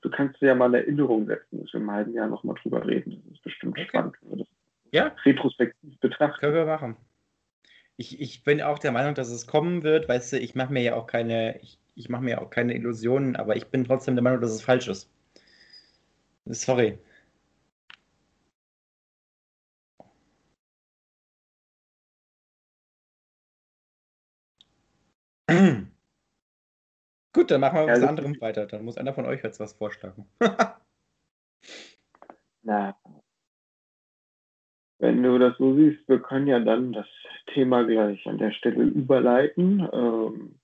Du 0.00 0.10
kannst 0.10 0.40
dir 0.40 0.46
ja 0.46 0.54
mal 0.54 0.66
eine 0.66 0.78
Erinnerung 0.78 1.26
setzen, 1.26 1.60
dass 1.60 1.72
wir 1.72 1.80
im 1.80 1.90
halben 1.90 2.14
Jahr 2.14 2.28
nochmal 2.28 2.56
drüber 2.62 2.86
reden. 2.86 3.22
Das 3.24 3.34
ist 3.34 3.42
bestimmt 3.42 3.72
okay. 3.72 3.88
spannend. 3.88 4.16
Ja. 4.92 5.14
Retrospektiv 5.24 5.98
betrachten. 6.00 6.40
Können 6.40 6.54
wir 6.54 6.66
machen. 6.66 6.96
Ich, 7.96 8.20
ich 8.20 8.44
bin 8.44 8.62
auch 8.62 8.78
der 8.78 8.92
Meinung, 8.92 9.14
dass 9.14 9.28
es 9.28 9.46
kommen 9.46 9.82
wird. 9.82 10.08
Weißt 10.08 10.32
du, 10.32 10.38
ich 10.38 10.54
mache 10.54 10.72
mir 10.72 10.82
ja 10.82 10.94
auch 10.94 11.06
keine, 11.08 11.58
ich, 11.60 11.78
ich 11.96 12.08
mache 12.08 12.22
mir 12.22 12.40
auch 12.40 12.48
keine 12.48 12.74
Illusionen, 12.74 13.34
aber 13.34 13.56
ich 13.56 13.66
bin 13.66 13.84
trotzdem 13.84 14.14
der 14.14 14.22
Meinung, 14.22 14.40
dass 14.40 14.52
es 14.52 14.62
falsch 14.62 14.86
ist. 14.86 15.10
Sorry. 16.46 16.98
Gut, 27.32 27.50
dann 27.50 27.60
machen 27.60 27.76
wir 27.76 27.86
ja, 27.86 27.94
was 27.94 28.02
anderem 28.02 28.40
weiter. 28.40 28.66
Dann 28.66 28.84
muss 28.84 28.98
einer 28.98 29.14
von 29.14 29.26
euch 29.26 29.42
jetzt 29.42 29.60
was 29.60 29.72
vorschlagen. 29.72 30.28
Na, 32.62 32.96
wenn 34.98 35.22
du 35.22 35.38
das 35.38 35.56
so 35.58 35.74
siehst, 35.76 36.08
wir 36.08 36.20
können 36.20 36.48
ja 36.48 36.58
dann 36.58 36.92
das 36.92 37.06
Thema 37.54 37.84
gleich 37.84 38.26
an 38.26 38.38
der 38.38 38.50
Stelle 38.50 38.82
überleiten 38.82 39.88
ähm, 39.92 40.58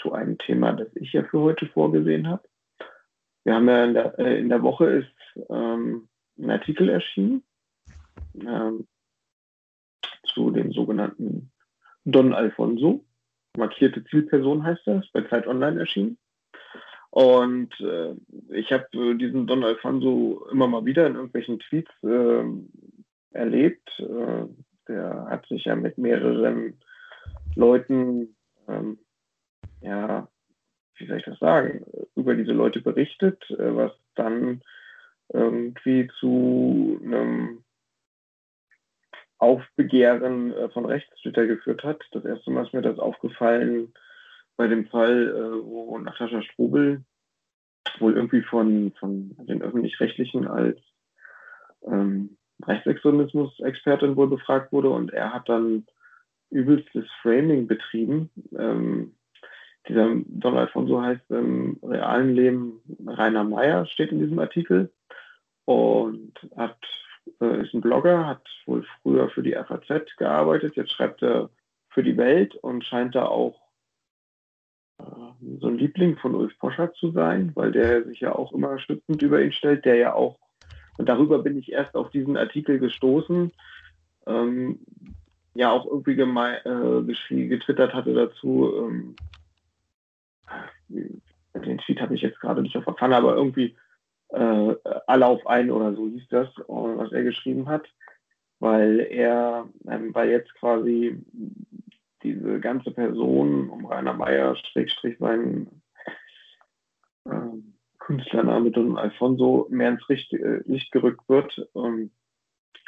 zu 0.00 0.12
einem 0.12 0.36
Thema, 0.38 0.72
das 0.72 0.88
ich 0.96 1.12
ja 1.12 1.22
für 1.22 1.40
heute 1.40 1.66
vorgesehen 1.66 2.28
habe. 2.28 2.42
Wir 3.44 3.54
haben 3.54 3.68
ja 3.68 3.84
in 3.84 3.94
der, 3.94 4.18
äh, 4.18 4.38
in 4.40 4.48
der 4.48 4.62
Woche 4.62 4.86
ist 4.86 5.46
ähm, 5.48 6.08
ein 6.36 6.50
Artikel 6.50 6.88
erschienen 6.88 7.44
ähm, 8.34 8.88
zu 10.24 10.50
dem 10.50 10.72
sogenannten 10.72 11.52
Don 12.04 12.34
Alfonso 12.34 13.05
markierte 13.56 14.04
Zielperson 14.04 14.64
heißt 14.64 14.82
das, 14.86 15.06
bei 15.12 15.22
Zeit 15.22 15.46
Online 15.46 15.80
erschienen. 15.80 16.18
Und 17.10 17.72
äh, 17.80 18.14
ich 18.50 18.72
habe 18.72 18.86
äh, 18.92 19.14
diesen 19.14 19.46
Don 19.46 19.64
Alfonso 19.64 20.46
immer 20.52 20.66
mal 20.66 20.84
wieder 20.84 21.06
in 21.06 21.14
irgendwelchen 21.14 21.58
Tweets 21.60 21.90
äh, 22.02 22.44
erlebt. 23.30 23.88
Äh, 23.98 24.46
der 24.88 25.26
hat 25.30 25.46
sich 25.46 25.64
ja 25.64 25.76
mit 25.76 25.98
mehreren 25.98 26.78
Leuten, 27.54 28.36
ähm, 28.68 28.98
ja, 29.80 30.28
wie 30.96 31.06
soll 31.06 31.18
ich 31.18 31.24
das 31.24 31.38
sagen, 31.38 31.84
über 32.14 32.34
diese 32.34 32.52
Leute 32.52 32.80
berichtet, 32.80 33.42
äh, 33.50 33.74
was 33.74 33.92
dann 34.14 34.62
irgendwie 35.32 36.08
zu 36.20 37.00
einem 37.02 37.64
Aufbegehren 39.38 40.52
äh, 40.52 40.68
von 40.70 40.86
Rechtstwitter 40.86 41.46
geführt 41.46 41.84
hat. 41.84 42.02
Das 42.12 42.24
erste 42.24 42.50
Mal 42.50 42.64
ist 42.64 42.72
mir 42.72 42.82
das 42.82 42.98
aufgefallen 42.98 43.92
bei 44.56 44.66
dem 44.66 44.86
Fall, 44.86 45.28
äh, 45.28 45.64
wo 45.64 45.98
Natascha 45.98 46.42
Strobel 46.42 47.04
wohl 47.98 48.14
irgendwie 48.14 48.42
von, 48.42 48.92
von 48.98 49.36
den 49.46 49.62
Öffentlich-Rechtlichen 49.62 50.46
als 50.48 50.78
ähm, 51.86 52.36
Rechtsextremismus-Expertin 52.64 54.16
wohl 54.16 54.28
befragt 54.28 54.72
wurde 54.72 54.90
und 54.90 55.12
er 55.12 55.32
hat 55.32 55.48
dann 55.48 55.86
übelstes 56.50 57.06
Framing 57.22 57.66
betrieben. 57.66 58.30
Ähm, 58.56 59.16
dieser 59.88 60.14
Don 60.26 60.56
Alfonso 60.56 61.00
heißt 61.00 61.30
im 61.30 61.78
realen 61.82 62.34
Leben 62.34 62.80
Rainer 63.06 63.44
Meyer, 63.44 63.86
steht 63.86 64.10
in 64.10 64.20
diesem 64.20 64.38
Artikel 64.38 64.90
und 65.64 66.32
hat 66.56 66.78
äh, 67.40 67.62
ist 67.62 67.74
ein 67.74 67.80
Blogger, 67.80 68.26
hat 68.26 68.42
wohl 68.66 68.84
früher 69.02 69.28
für 69.30 69.42
die 69.42 69.54
FAZ 69.54 70.16
gearbeitet, 70.16 70.76
jetzt 70.76 70.92
schreibt 70.92 71.22
er 71.22 71.50
für 71.88 72.02
die 72.02 72.16
Welt 72.16 72.54
und 72.56 72.84
scheint 72.84 73.14
da 73.14 73.26
auch 73.26 73.60
äh, 74.98 75.04
so 75.60 75.68
ein 75.68 75.78
Liebling 75.78 76.16
von 76.16 76.34
Ulf 76.34 76.58
Poschert 76.58 76.96
zu 76.96 77.10
sein, 77.10 77.52
weil 77.54 77.72
der 77.72 78.04
sich 78.04 78.20
ja 78.20 78.34
auch 78.34 78.52
immer 78.52 78.78
schützend 78.78 79.22
über 79.22 79.42
ihn 79.42 79.52
stellt, 79.52 79.84
der 79.84 79.96
ja 79.96 80.14
auch, 80.14 80.38
und 80.98 81.08
darüber 81.08 81.38
bin 81.40 81.58
ich 81.58 81.72
erst 81.72 81.94
auf 81.94 82.10
diesen 82.10 82.36
Artikel 82.36 82.78
gestoßen, 82.78 83.52
ähm, 84.26 84.78
ja 85.54 85.70
auch 85.70 85.86
irgendwie 85.86 86.20
äh, 86.20 87.48
getwittert 87.48 87.94
hatte 87.94 88.14
dazu, 88.14 88.72
ähm, 88.76 89.16
den 90.88 91.78
Tweet 91.78 92.00
habe 92.00 92.14
ich 92.14 92.22
jetzt 92.22 92.40
gerade 92.40 92.62
nicht 92.62 92.76
auf 92.76 92.84
der 92.84 92.94
Pfanne, 92.94 93.16
aber 93.16 93.34
irgendwie 93.34 93.76
äh, 94.30 94.74
alle 95.06 95.26
auf 95.26 95.46
einen 95.46 95.70
oder 95.70 95.94
so 95.94 96.08
hieß 96.08 96.28
das, 96.28 96.48
was 96.66 97.12
er 97.12 97.22
geschrieben 97.22 97.68
hat, 97.68 97.86
weil 98.58 99.00
er, 99.00 99.68
ähm, 99.88 100.14
weil 100.14 100.30
jetzt 100.30 100.54
quasi 100.54 101.24
diese 102.22 102.60
ganze 102.60 102.90
Person 102.90 103.70
um 103.70 103.86
Rainer 103.86 104.14
Meyer, 104.14 104.56
Schrägstrich 104.56 105.16
sein 105.18 105.68
äh, 107.24 107.30
Künstlername 107.98 108.70
Don 108.70 108.98
Alfonso 108.98 109.66
mehr 109.70 109.90
ins 109.90 110.08
Licht, 110.08 110.32
äh, 110.32 110.60
Licht 110.64 110.92
gerückt 110.92 111.28
wird. 111.28 111.58
Und 111.72 112.10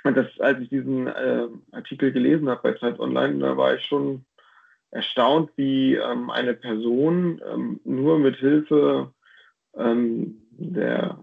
das, 0.05 0.27
als 0.41 0.61
ich 0.61 0.69
diesen 0.69 1.07
äh, 1.07 1.49
Artikel 1.73 2.13
gelesen 2.13 2.49
habe 2.49 2.63
bei 2.63 2.79
Zeit 2.79 2.99
Online, 2.99 3.39
da 3.39 3.57
war 3.57 3.75
ich 3.75 3.85
schon 3.85 4.25
erstaunt, 4.91 5.51
wie 5.57 5.97
ähm, 5.97 6.31
eine 6.31 6.55
Person 6.55 7.43
ähm, 7.47 7.81
nur 7.85 8.19
mit 8.19 8.37
Hilfe 8.37 9.13
ähm, 9.77 10.41
der 10.51 11.23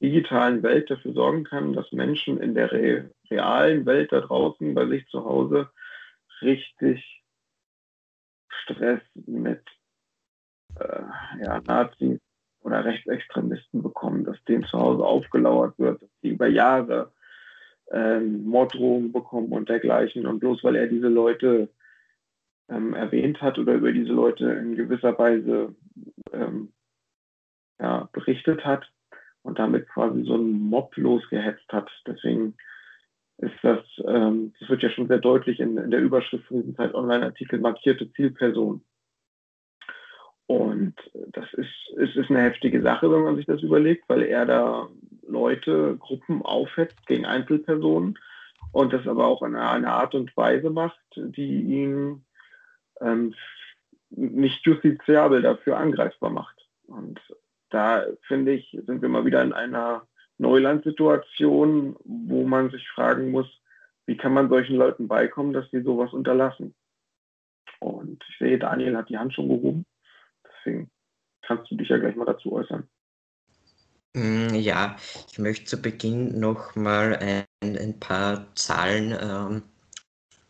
digitalen 0.00 0.62
Welt 0.62 0.90
dafür 0.90 1.12
sorgen 1.12 1.44
kann, 1.44 1.72
dass 1.72 1.90
Menschen 1.92 2.38
in 2.38 2.54
der 2.54 2.72
re 2.72 3.10
realen 3.30 3.86
Welt 3.86 4.12
da 4.12 4.20
draußen 4.20 4.74
bei 4.74 4.86
sich 4.86 5.06
zu 5.08 5.24
Hause 5.24 5.70
richtig 6.42 7.22
Stress 8.48 9.00
mit 9.14 9.62
äh, 10.78 11.02
ja, 11.42 11.60
Nazis 11.66 12.20
oder 12.60 12.84
Rechtsextremisten 12.84 13.82
bekommen, 13.82 14.24
dass 14.24 14.42
denen 14.44 14.64
zu 14.64 14.78
Hause 14.78 15.04
aufgelauert 15.04 15.78
wird, 15.78 16.02
dass 16.02 16.10
sie 16.20 16.30
über 16.30 16.48
Jahre 16.48 17.12
ähm, 17.90 18.44
Morddrohungen 18.44 19.12
bekommen 19.12 19.52
und 19.52 19.68
dergleichen. 19.68 20.26
Und 20.26 20.40
bloß 20.40 20.62
weil 20.64 20.76
er 20.76 20.88
diese 20.88 21.08
Leute 21.08 21.68
ähm, 22.68 22.94
erwähnt 22.94 23.40
hat 23.40 23.58
oder 23.58 23.74
über 23.74 23.92
diese 23.92 24.12
Leute 24.12 24.50
in 24.50 24.76
gewisser 24.76 25.16
Weise 25.18 25.74
ähm, 26.32 26.72
ja, 27.78 28.08
berichtet 28.12 28.64
hat, 28.64 28.90
und 29.46 29.60
damit 29.60 29.88
quasi 29.88 30.24
so 30.24 30.34
einen 30.34 30.68
Mob 30.68 30.96
losgehetzt 30.96 31.72
hat. 31.72 31.88
Deswegen 32.06 32.56
ist 33.38 33.54
das, 33.62 33.80
ähm, 34.04 34.52
das 34.58 34.68
wird 34.68 34.82
ja 34.82 34.90
schon 34.90 35.06
sehr 35.06 35.18
deutlich 35.18 35.60
in, 35.60 35.76
in 35.78 35.90
der 35.90 36.00
Überschrift 36.00 36.46
von 36.46 36.58
diesem 36.58 36.74
Zeit 36.74 36.94
Online-Artikel 36.94 37.60
markierte 37.60 38.10
Zielperson. 38.12 38.82
Und 40.48 40.94
das 41.28 41.46
ist, 41.54 41.90
ist, 41.96 42.16
ist 42.16 42.30
eine 42.30 42.42
heftige 42.42 42.82
Sache, 42.82 43.10
wenn 43.10 43.22
man 43.22 43.36
sich 43.36 43.46
das 43.46 43.62
überlegt, 43.62 44.08
weil 44.08 44.22
er 44.22 44.46
da 44.46 44.88
Leute, 45.28 45.96
Gruppen 45.98 46.42
aufhetzt 46.42 47.06
gegen 47.06 47.24
Einzelpersonen 47.24 48.18
und 48.72 48.92
das 48.92 49.06
aber 49.06 49.26
auch 49.26 49.42
in 49.42 49.54
einer 49.54 49.92
Art 49.92 50.14
und 50.14 50.36
Weise 50.36 50.70
macht, 50.70 51.00
die 51.16 51.62
ihn 51.62 52.24
ähm, 53.00 53.34
nicht 54.10 54.64
justiziabel 54.66 55.42
dafür 55.42 55.76
angreifbar 55.78 56.30
macht. 56.30 56.56
Und 56.86 57.20
da 57.70 58.04
finde 58.26 58.52
ich, 58.52 58.76
sind 58.86 59.02
wir 59.02 59.08
mal 59.08 59.24
wieder 59.24 59.42
in 59.42 59.52
einer 59.52 60.06
Neulandsituation, 60.38 61.96
wo 62.04 62.46
man 62.46 62.70
sich 62.70 62.88
fragen 62.90 63.30
muss, 63.30 63.46
wie 64.06 64.16
kann 64.16 64.32
man 64.32 64.48
solchen 64.48 64.76
Leuten 64.76 65.08
beikommen, 65.08 65.52
dass 65.52 65.68
sie 65.70 65.82
sowas 65.82 66.12
unterlassen. 66.12 66.74
Und 67.80 68.24
ich 68.28 68.38
sehe, 68.38 68.58
Daniel 68.58 68.96
hat 68.96 69.08
die 69.08 69.18
Hand 69.18 69.34
schon 69.34 69.48
gehoben. 69.48 69.86
Deswegen 70.44 70.90
kannst 71.42 71.70
du 71.70 71.76
dich 71.76 71.88
ja 71.88 71.98
gleich 71.98 72.16
mal 72.16 72.24
dazu 72.24 72.52
äußern. 72.52 72.88
Mm, 74.14 74.54
ja, 74.54 74.96
ich 75.30 75.38
möchte 75.38 75.64
zu 75.64 75.82
Beginn 75.82 76.38
noch 76.38 76.74
mal 76.74 77.16
ein, 77.16 77.76
ein 77.76 78.00
paar 78.00 78.46
Zahlen 78.54 79.14
ähm, 79.20 79.62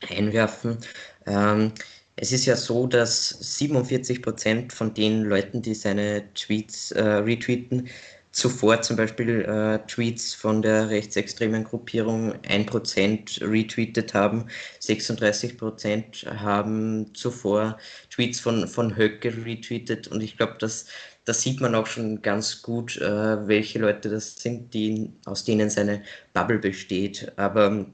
einwerfen. 0.09 0.79
Ähm, 1.27 1.73
es 2.17 2.33
ist 2.33 2.47
ja 2.47 2.57
so, 2.57 2.87
dass 2.87 3.29
47 3.29 4.23
Prozent 4.23 4.73
von 4.73 4.95
den 4.95 5.23
Leuten, 5.25 5.63
die 5.63 5.75
seine 5.75 6.33
Tweets 6.35 6.93
äh, 6.93 7.03
retweeten, 7.03 7.89
zuvor 8.33 8.83
zum 8.83 8.97
Beispiel 8.97 9.43
äh, 9.43 9.79
Tweets 9.87 10.35
von 10.35 10.63
der 10.63 10.91
rechtsextremen 10.91 11.65
Gruppierung 11.65 12.35
1% 12.43 13.41
retweetet 13.43 14.15
haben, 14.15 14.47
36% 14.81 16.27
haben 16.27 17.15
zuvor 17.15 17.79
Tweets 18.11 18.41
von, 18.41 18.67
von 18.69 18.97
Höcke 18.97 19.35
retweetet 19.45 20.09
und 20.09 20.23
ich 20.23 20.37
glaube, 20.37 20.57
dass 20.59 20.87
da 21.27 21.35
sieht 21.35 21.61
man 21.61 21.75
auch 21.75 21.87
schon 21.87 22.23
ganz 22.23 22.63
gut, 22.63 22.97
äh, 22.99 23.49
welche 23.49 23.81
Leute 23.81 24.09
das 24.09 24.37
sind, 24.37 24.73
die, 24.75 25.13
aus 25.25 25.45
denen 25.45 25.71
seine 25.71 26.03
Bubble 26.33 26.61
besteht. 26.61 27.33
Aber 27.37 27.85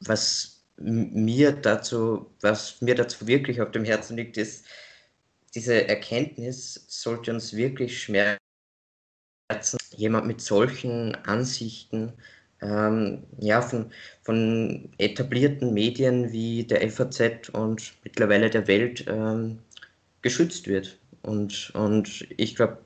was 0.00 0.51
mir 0.76 1.52
dazu, 1.52 2.26
was 2.40 2.80
mir 2.80 2.94
dazu 2.94 3.26
wirklich 3.26 3.60
auf 3.60 3.70
dem 3.70 3.84
Herzen 3.84 4.16
liegt, 4.16 4.36
ist, 4.36 4.66
diese 5.54 5.86
Erkenntnis 5.88 6.86
sollte 6.88 7.32
uns 7.32 7.54
wirklich 7.54 8.02
schmerzen. 8.02 8.38
Jemand 9.96 10.26
mit 10.26 10.40
solchen 10.40 11.14
Ansichten 11.26 12.14
ähm, 12.62 13.24
ja, 13.38 13.60
von, 13.60 13.92
von 14.22 14.88
etablierten 14.98 15.74
Medien 15.74 16.32
wie 16.32 16.64
der 16.64 16.88
FAZ 16.90 17.50
und 17.50 17.92
mittlerweile 18.04 18.48
der 18.48 18.66
Welt 18.68 19.04
ähm, 19.08 19.58
geschützt 20.22 20.68
wird. 20.68 20.98
Und, 21.22 21.70
und 21.74 22.26
ich 22.36 22.56
glaube, 22.56 22.78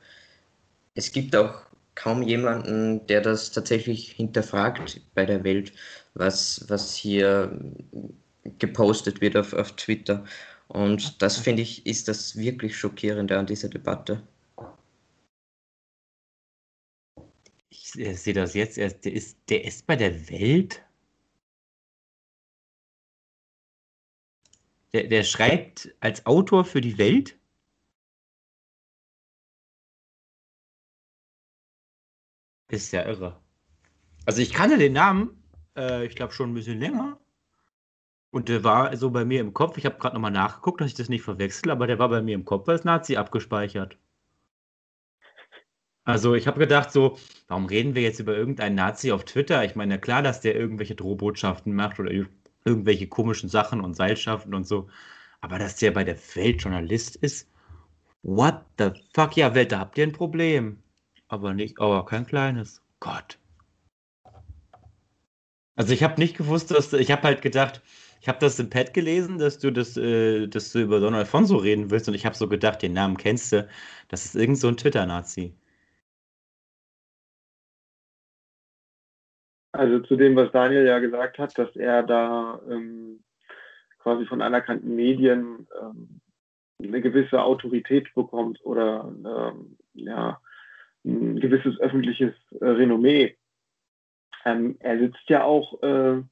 es 0.95 1.13
gibt 1.13 1.37
auch 1.37 1.67
kaum 1.95 2.23
jemanden, 2.23 3.07
der 3.07 3.21
das 3.21 3.53
tatsächlich 3.53 4.13
hinterfragt 4.13 5.01
bei 5.15 5.27
der 5.27 5.45
Welt, 5.45 5.73
was, 6.19 6.65
was 6.69 6.97
hier 6.97 7.59
gepostet 8.59 9.21
wird 9.21 9.37
auf, 9.37 9.53
auf 9.53 9.73
Twitter. 9.77 10.25
Und 10.69 11.23
das 11.23 11.39
finde 11.39 11.63
ich, 11.63 11.87
ist 11.87 12.09
das 12.09 12.37
wirklich 12.37 12.77
Schockierende 12.77 13.39
an 13.39 13.47
dieser 13.47 13.69
Debatte. 13.69 14.27
Ich 17.69 17.93
sehe 17.93 18.35
das 18.35 18.55
jetzt 18.55 18.79
erst. 18.79 19.05
Der 19.05 19.13
ist, 19.13 19.39
der 19.49 19.65
ist 19.65 19.87
bei 19.87 19.97
der 19.97 20.29
Welt. 20.31 20.83
Der, 24.93 25.05
der 25.09 25.25
schreibt 25.25 25.95
als 26.01 26.25
Autor 26.27 26.65
für 26.65 26.81
die 26.81 26.99
Welt. 26.99 27.39
Ist 32.69 32.93
ja 32.93 33.05
irre. 33.05 33.41
Also 34.25 34.43
ich 34.43 34.53
kannte 34.53 34.77
den 34.79 34.93
Namen, 34.95 35.36
äh, 35.77 36.07
ich 36.07 36.17
glaube 36.17 36.33
schon 36.33 36.51
ein 36.51 36.55
bisschen 36.55 36.81
länger. 36.81 37.19
Und 38.31 38.49
der 38.49 38.65
war 38.65 38.95
so 38.97 39.11
bei 39.11 39.25
mir 39.25 39.41
im 39.41 39.55
Kopf. 39.55 39.79
Ich 39.79 39.87
habe 39.87 39.99
gerade 39.99 40.15
nochmal 40.15 40.31
nachgeguckt, 40.31 40.81
dass 40.81 40.89
ich 40.89 40.95
das 40.95 41.09
nicht 41.09 41.23
verwechsel, 41.23 41.71
aber 41.71 41.87
der 41.87 41.99
war 41.99 42.09
bei 42.09 42.23
mir 42.23 42.35
im 42.35 42.45
Kopf 42.45 42.69
als 42.69 42.85
Nazi 42.85 43.17
abgespeichert. 43.17 43.97
Also 46.05 46.35
ich 46.35 46.47
habe 46.47 46.61
gedacht 46.61 46.93
so, 46.93 47.19
warum 47.49 47.67
reden 47.67 47.95
wir 47.95 48.03
jetzt 48.03 48.21
über 48.21 48.37
irgendeinen 48.37 48.77
Nazi 48.77 49.11
auf 49.11 49.25
Twitter? 49.25 49.65
Ich 49.65 49.75
meine, 49.75 49.99
klar, 49.99 50.23
dass 50.23 50.41
der 50.41 50.55
irgendwelche 50.55 50.95
Drohbotschaften 50.95 51.75
macht 51.75 51.99
oder 51.99 52.13
irgendwelche 52.65 53.09
komischen 53.09 53.49
Sachen 53.49 53.81
und 53.81 53.95
Seilschaften 53.95 54.55
und 54.55 54.67
so. 54.67 54.89
Aber 55.41 55.59
dass 55.59 55.77
der 55.77 55.91
bei 55.91 56.05
der 56.05 56.17
Welt 56.37 56.63
Journalist 56.63 57.17
ist, 57.17 57.51
what 58.23 58.63
the 58.79 58.91
fuck? 59.15 59.37
Ja, 59.37 59.55
Welt, 59.55 59.73
da 59.73 59.81
habt 59.81 59.99
ihr 59.99 60.07
ein 60.07 60.13
Problem. 60.13 60.83
Aber 61.29 61.55
nicht, 61.55 61.81
aber 61.81 62.05
kein 62.05 62.27
kleines. 62.27 62.83
Gott. 63.01 63.39
Also 65.77 65.93
ich 65.93 66.03
habe 66.03 66.19
nicht 66.21 66.37
gewusst, 66.37 66.71
dass 66.71 66.93
ich 66.95 67.11
habe 67.13 67.23
halt 67.23 67.43
gedacht, 67.43 67.83
ich 68.23 68.29
habe 68.29 68.39
das 68.41 68.59
im 68.59 68.71
Pad 68.71 68.95
gelesen, 68.95 69.39
dass 69.39 69.59
du 69.59 69.71
das, 69.71 69.97
äh, 69.97 70.47
dass 70.49 70.73
du 70.73 70.81
über 70.81 71.01
Don 71.01 71.15
Alfonso 71.15 71.57
reden 71.57 71.91
willst 71.91 72.09
und 72.09 72.15
ich 72.15 72.25
habe 72.27 72.35
so 72.35 72.49
gedacht, 72.49 72.83
den 72.83 72.95
Namen 72.95 73.17
kennst 73.19 73.53
du. 73.53 73.69
Das 74.09 74.25
ist 74.25 74.35
irgend 74.35 74.59
so 74.59 74.69
ein 74.69 74.77
Twitter-Nazi. 74.77 75.55
Also 79.73 80.01
zu 80.01 80.17
dem, 80.17 80.35
was 80.37 80.51
Daniel 80.53 80.87
ja 80.87 80.99
gesagt 80.99 81.39
hat, 81.39 81.57
dass 81.59 81.77
er 81.77 82.03
da 82.03 82.59
ähm, 82.71 83.23
quasi 83.99 84.25
von 84.25 84.41
anerkannten 84.41 84.97
Medien 84.97 85.67
ähm, 85.79 86.21
eine 86.83 87.03
gewisse 87.03 87.43
Autorität 87.43 88.15
bekommt 88.15 88.65
oder 88.65 89.13
ähm, 89.25 89.77
ja, 89.93 90.41
ein 91.05 91.39
gewisses 91.39 91.79
öffentliches 91.81 92.33
äh, 92.61 92.65
Renommee. 92.65 93.37
Ähm, 94.47 94.77
er 94.79 94.99
sitzt 94.99 95.29
ja 95.29 95.43
auch 95.45 95.83
äh, 95.83 96.23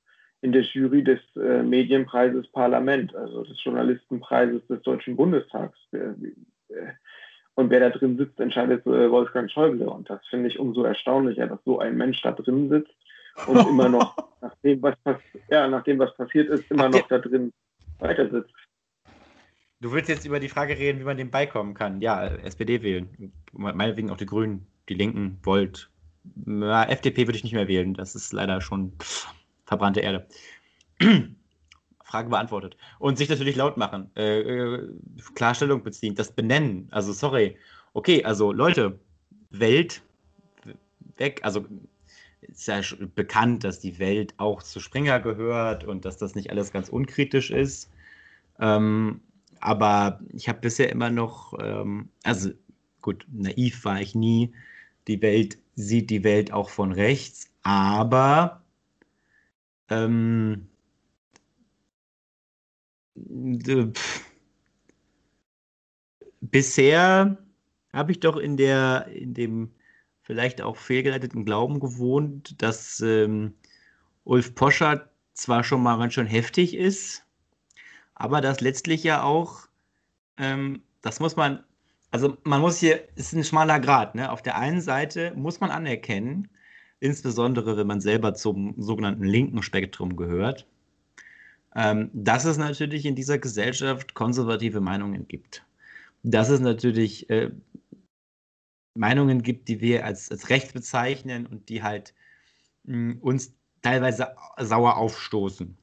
in 0.41 0.53
der 0.53 0.63
Jury 0.63 1.03
des 1.03 1.21
äh, 1.37 1.63
Medienpreises 1.63 2.47
Parlament, 2.53 3.15
also 3.15 3.43
des 3.43 3.63
Journalistenpreises 3.63 4.65
des 4.69 4.83
Deutschen 4.83 5.17
Bundestags. 5.17 5.77
Äh, 5.93 6.15
und 7.57 7.71
wer 7.71 7.81
da 7.81 7.91
drin 7.91 8.17
sitzt, 8.17 8.39
entscheidet 8.39 8.87
äh, 8.87 9.11
Wolfgang 9.11 9.51
Schäuble. 9.51 9.89
Und 9.89 10.09
das 10.09 10.21
finde 10.29 10.49
ich 10.49 10.59
umso 10.59 10.85
erstaunlicher, 10.85 11.49
dass 11.49 11.59
so 11.65 11.81
ein 11.81 11.97
Mensch 11.97 12.23
da 12.23 12.33
drin 12.33 12.69
sitzt 12.69 12.95
und 13.47 13.57
immer 13.69 13.89
noch, 13.89 14.17
nach 14.41 14.55
dem, 14.63 14.81
was, 14.81 14.95
ja, 15.51 15.67
nach 15.67 15.83
dem, 15.83 15.99
was 15.99 16.17
passiert 16.17 16.49
ist, 16.49 16.71
immer 16.71 16.89
noch 16.89 17.07
da 17.09 17.19
drin 17.19 17.53
weiter 17.99 18.31
sitzt. 18.31 18.55
Du 19.81 19.93
willst 19.93 20.09
jetzt 20.09 20.25
über 20.25 20.41
die 20.41 20.49
Frage 20.49 20.79
reden, 20.79 21.01
wie 21.01 21.05
man 21.05 21.17
dem 21.17 21.31
beikommen 21.31 21.75
kann. 21.75 22.01
Ja, 22.01 22.27
SPD 22.27 22.83
wählen. 22.83 23.33
Meinetwegen 23.53 24.11
auch 24.11 24.17
die 24.17 24.27
Grünen, 24.27 24.67
die 24.89 24.95
Linken, 24.95 25.39
Volt. 25.43 25.91
Ja, 26.47 26.85
FDP 26.85 27.27
würde 27.27 27.37
ich 27.37 27.45
nicht 27.45 27.53
mehr 27.53 27.69
wählen. 27.69 27.95
Das 27.95 28.15
ist 28.15 28.33
leider 28.33 28.61
schon 28.61 28.93
verbrannte 29.65 30.01
Erde. 30.01 30.27
Frage 32.05 32.29
beantwortet. 32.29 32.77
Und 32.99 33.19
sich 33.19 33.29
natürlich 33.29 33.57
laut 33.57 33.77
machen. 33.77 34.11
Äh, 34.17 34.41
äh, 34.41 34.89
Klarstellung 35.35 35.83
beziehen. 35.83 36.15
Das 36.15 36.33
benennen. 36.33 36.89
Also, 36.91 37.13
sorry. 37.13 37.57
Okay, 37.93 38.25
also 38.25 38.53
Leute, 38.53 38.99
Welt 39.51 40.03
weg. 41.17 41.41
Also, 41.43 41.67
ist 42.43 42.69
ja 42.69 42.81
bekannt, 43.15 43.65
dass 43.65 43.81
die 43.81 43.99
Welt 43.99 44.35
auch 44.37 44.63
zu 44.63 44.81
Springer 44.81 45.21
gehört 45.21 45.85
und 45.85 46.05
dass 46.05 46.17
das 46.17 46.35
nicht 46.35 46.51
alles 46.51 46.73
ganz 46.73 46.89
unkritisch 46.89 47.51
ist. 47.51 47.91
Ähm, 48.61 49.21
aber 49.61 50.21
ich 50.33 50.49
habe 50.49 50.61
bisher 50.61 50.91
immer 50.91 51.11
noch, 51.11 51.55
ähm, 51.61 52.11
also 52.23 52.51
gut, 53.01 53.27
naiv 53.33 53.85
war 53.85 54.01
ich 54.01 54.15
nie. 54.15 54.53
Die 55.09 55.21
Welt 55.23 55.59
sieht 55.77 56.11
die 56.11 56.25
Welt 56.25 56.53
auch 56.53 56.71
von 56.71 56.93
rechts, 56.93 57.51
aber 57.63 58.63
ähm, 59.89 60.69
bisher 66.41 67.39
habe 67.93 68.13
ich 68.13 68.21
doch 68.21 68.37
in 68.37 68.57
der, 68.57 69.09
in 69.09 69.35
dem 69.35 69.75
vielleicht 70.23 70.63
auch 70.63 70.77
fehlgeleiteten 70.77 71.45
Glauben 71.45 71.81
gewohnt, 71.81 72.61
dass 72.63 73.01
ähm, 73.01 73.55
Ulf 74.25 74.55
Poschert 74.55 75.11
zwar 75.35 75.65
schon 75.65 75.83
mal 75.83 75.99
ganz 75.99 76.15
schön 76.15 76.27
heftig 76.27 76.75
ist, 76.75 77.25
aber 78.15 78.41
das 78.41 78.61
letztlich 78.61 79.05
ja 79.05 79.23
auch, 79.23 79.69
ähm, 80.39 80.83
das 81.03 81.21
muss 81.21 81.37
man, 81.37 81.65
also 82.15 82.37
man 82.45 82.61
muss 82.61 82.79
hier, 82.79 83.09
es 83.17 83.27
ist 83.27 83.33
ein 83.33 83.43
schmaler 83.43 83.81
Grad, 83.81 84.15
ne? 84.15 84.31
Auf 84.31 84.41
der 84.41 84.57
einen 84.57 84.81
Seite 84.81 85.33
muss 85.35 85.59
man 85.59 85.73
anerkennen, 85.73 86.49
insbesondere 87.01 87.77
wenn 87.77 87.89
man 87.89 88.01
selber 88.01 88.35
zum 88.35 88.81
sogenannten 88.81 89.25
linken 89.25 89.65
Spektrum 89.65 90.15
gehört, 90.15 90.65
ähm, 91.75 92.11
dass 92.13 92.45
es 92.45 92.57
natürlich 92.57 93.05
in 93.05 93.17
dieser 93.17 93.39
Gesellschaft 93.39 94.15
konservative 94.15 94.81
Meinungen 94.81 95.27
gibt. 95.27 95.67
Dass 96.23 96.51
es 96.51 96.61
natürlich 96.61 97.29
äh, 97.31 97.51
Meinungen 98.95 99.43
gibt, 99.43 99.67
die 99.67 99.81
wir 99.81 100.05
als, 100.05 100.31
als 100.31 100.51
rechts 100.51 100.73
bezeichnen 100.73 101.47
und 101.47 101.69
die 101.69 101.83
halt 101.83 102.15
mh, 102.85 103.17
uns 103.23 103.57
teilweise 103.83 104.29
sauer 104.61 104.99
aufstoßen 104.99 105.77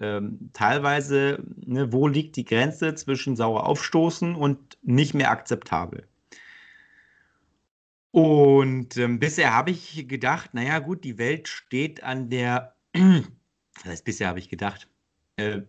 ähm, 0.00 0.50
teilweise, 0.52 1.42
ne, 1.64 1.92
wo 1.92 2.08
liegt 2.08 2.36
die 2.36 2.44
Grenze 2.44 2.94
zwischen 2.94 3.36
sauer 3.36 3.66
aufstoßen 3.66 4.34
und 4.34 4.78
nicht 4.82 5.14
mehr 5.14 5.30
akzeptabel? 5.30 6.06
Und 8.10 8.96
ähm, 8.96 9.18
bisher 9.18 9.52
habe 9.52 9.72
ich 9.72 10.06
gedacht, 10.06 10.54
naja 10.54 10.78
gut, 10.78 11.02
die 11.02 11.18
Welt 11.18 11.48
steht 11.48 12.04
an 12.04 12.30
der, 12.30 12.76
das 12.92 13.84
heißt 13.84 14.04
bisher 14.04 14.28
habe 14.28 14.38
ich 14.38 14.48
gedacht, 14.48 14.88
äh, 15.36 15.62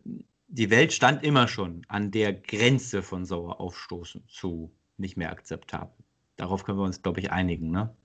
die 0.48 0.70
Welt 0.70 0.94
stand 0.94 1.24
immer 1.24 1.48
schon 1.48 1.84
an 1.88 2.12
der 2.12 2.34
Grenze 2.34 3.02
von 3.02 3.26
sauer 3.26 3.60
aufstoßen 3.60 4.24
zu 4.28 4.72
nicht 4.98 5.18
mehr 5.18 5.32
akzeptabel. 5.32 5.96
Darauf 6.38 6.64
können 6.64 6.78
wir 6.78 6.86
uns, 6.86 7.02
glaube 7.02 7.20
ich, 7.20 7.32
einigen. 7.32 7.72
Ne? 7.72 7.96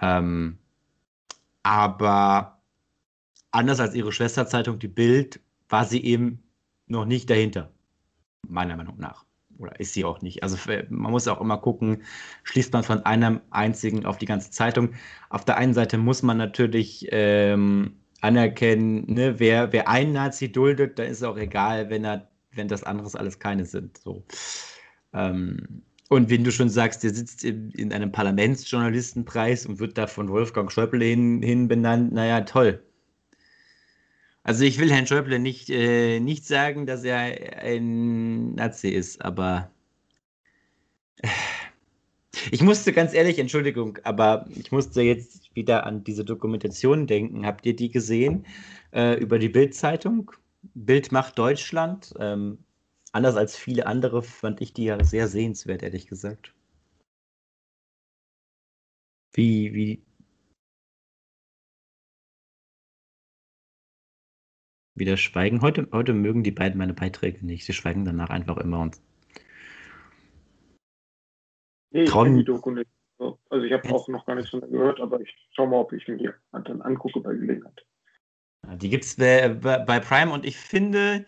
Ähm, 0.00 0.58
aber 1.62 2.61
anders 3.52 3.80
als 3.80 3.94
ihre 3.94 4.12
Schwesterzeitung, 4.12 4.78
die 4.78 4.88
Bild, 4.88 5.40
war 5.68 5.84
sie 5.84 6.04
eben 6.04 6.42
noch 6.86 7.04
nicht 7.04 7.30
dahinter, 7.30 7.70
meiner 8.46 8.76
Meinung 8.76 8.98
nach. 8.98 9.24
Oder 9.58 9.78
ist 9.78 9.94
sie 9.94 10.04
auch 10.04 10.22
nicht. 10.22 10.42
Also 10.42 10.56
man 10.88 11.12
muss 11.12 11.28
auch 11.28 11.40
immer 11.40 11.58
gucken, 11.58 12.02
schließt 12.42 12.72
man 12.72 12.82
von 12.82 13.04
einem 13.04 13.40
einzigen 13.50 14.04
auf 14.06 14.18
die 14.18 14.26
ganze 14.26 14.50
Zeitung. 14.50 14.94
Auf 15.30 15.44
der 15.44 15.56
einen 15.56 15.74
Seite 15.74 15.98
muss 15.98 16.22
man 16.22 16.36
natürlich 16.36 17.06
ähm, 17.12 17.96
anerkennen, 18.22 19.04
ne, 19.12 19.38
wer, 19.38 19.72
wer 19.72 19.88
einen 19.88 20.12
Nazi 20.12 20.50
duldet, 20.50 20.98
dann 20.98 21.06
ist 21.06 21.18
es 21.18 21.22
auch 21.22 21.36
egal, 21.36 21.90
wenn 21.90 22.04
er, 22.04 22.28
wenn 22.52 22.68
das 22.68 22.82
anderes 22.82 23.14
alles 23.14 23.38
keine 23.38 23.66
sind. 23.66 23.98
So. 23.98 24.24
Ähm, 25.12 25.82
und 26.08 26.28
wenn 26.28 26.44
du 26.44 26.52
schon 26.52 26.68
sagst, 26.68 27.02
der 27.02 27.14
sitzt 27.14 27.44
in, 27.44 27.92
einem 27.92 28.12
Parlamentsjournalistenpreis 28.12 29.66
und 29.66 29.78
wird 29.78 29.96
da 29.96 30.06
von 30.06 30.28
Wolfgang 30.28 30.70
Schäuble 30.70 31.04
hin, 31.04 31.42
hin 31.42 31.68
benannt, 31.68 32.12
naja, 32.12 32.42
toll. 32.42 32.82
Also 34.44 34.64
ich 34.64 34.78
will 34.78 34.90
Herrn 34.90 35.06
Schäuble 35.06 35.38
nicht, 35.38 35.70
äh, 35.70 36.18
nicht 36.20 36.46
sagen, 36.46 36.86
dass 36.86 37.04
er 37.04 37.18
ein 37.62 38.54
Nazi 38.54 38.88
ist, 38.88 39.22
aber 39.24 39.70
ich 42.50 42.62
musste 42.62 42.92
ganz 42.92 43.14
ehrlich, 43.14 43.38
Entschuldigung, 43.38 43.98
aber 44.04 44.46
ich 44.50 44.72
musste 44.72 45.02
jetzt 45.02 45.54
wieder 45.54 45.86
an 45.86 46.02
diese 46.04 46.24
Dokumentation 46.24 47.06
denken. 47.06 47.46
Habt 47.46 47.66
ihr 47.66 47.76
die 47.76 47.90
gesehen 47.90 48.46
äh, 48.92 49.14
über 49.20 49.38
die 49.38 49.48
Bild-Zeitung? 49.48 50.32
Bild 50.74 51.12
macht 51.12 51.38
Deutschland. 51.38 52.12
Ähm, 52.18 52.58
anders 53.12 53.36
als 53.36 53.56
viele 53.56 53.86
andere 53.86 54.22
fand 54.22 54.60
ich 54.60 54.72
die 54.72 54.84
ja 54.84 55.02
sehr 55.04 55.28
sehenswert, 55.28 55.82
ehrlich 55.82 56.06
gesagt. 56.08 56.52
Wie, 59.34 59.72
wie, 59.74 60.02
wieder 64.94 65.16
schweigen. 65.16 65.62
Heute, 65.62 65.88
heute 65.92 66.12
mögen 66.12 66.42
die 66.42 66.50
beiden 66.50 66.78
meine 66.78 66.94
Beiträge 66.94 67.44
nicht. 67.44 67.64
Sie 67.64 67.72
schweigen 67.72 68.04
danach 68.04 68.30
einfach 68.30 68.58
immer 68.58 68.80
und. 68.80 69.00
Nee, 71.90 72.04
ich 72.04 72.10
kenne 72.10 72.38
die 72.38 72.44
Doku 72.44 72.70
nicht. 72.70 72.90
Also 73.50 73.64
ich 73.64 73.72
habe 73.72 73.88
auch 73.90 74.08
noch 74.08 74.26
gar 74.26 74.34
nichts 74.34 74.50
von 74.50 74.60
gehört, 74.60 75.00
aber 75.00 75.20
ich 75.20 75.32
schaue 75.54 75.68
mal, 75.68 75.76
ob 75.76 75.92
ich 75.92 76.08
mir 76.08 76.16
die 76.16 76.30
dann 76.50 76.82
angucke 76.82 77.20
bei 77.20 77.34
Gelegenheit. 77.34 77.86
Die 78.76 78.88
gibt 78.88 79.04
es 79.04 79.16
bei, 79.16 79.48
bei, 79.48 80.00
Prime 80.00 80.32
und 80.32 80.44
ich 80.44 80.56
finde, 80.56 81.24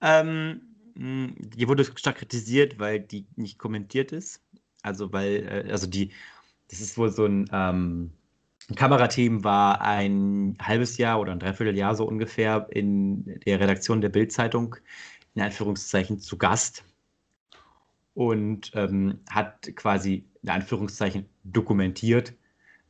ähm, 0.00 0.62
die 0.94 1.68
wurde 1.68 1.84
stark 1.84 2.16
kritisiert, 2.16 2.78
weil 2.78 3.00
die 3.00 3.26
nicht 3.36 3.58
kommentiert 3.58 4.12
ist. 4.12 4.42
Also 4.82 5.12
weil, 5.12 5.66
äh, 5.66 5.70
also 5.70 5.86
die, 5.86 6.12
das 6.70 6.80
ist 6.80 6.96
wohl 6.96 7.10
so 7.10 7.26
ein 7.26 7.48
ähm, 7.52 8.12
ein 8.12 8.19
Kamerateam 8.76 9.44
war 9.44 9.80
ein 9.80 10.56
halbes 10.60 10.96
Jahr 10.96 11.20
oder 11.20 11.32
ein 11.32 11.40
Dreivierteljahr 11.40 11.94
so 11.94 12.04
ungefähr 12.04 12.66
in 12.70 13.40
der 13.46 13.60
Redaktion 13.60 14.00
der 14.00 14.08
Bildzeitung 14.10 14.76
in 15.34 15.42
Anführungszeichen 15.42 16.18
zu 16.20 16.38
Gast 16.38 16.84
und 18.14 18.72
ähm, 18.74 19.20
hat 19.30 19.74
quasi 19.76 20.26
in 20.42 20.48
Anführungszeichen 20.50 21.26
dokumentiert, 21.44 22.34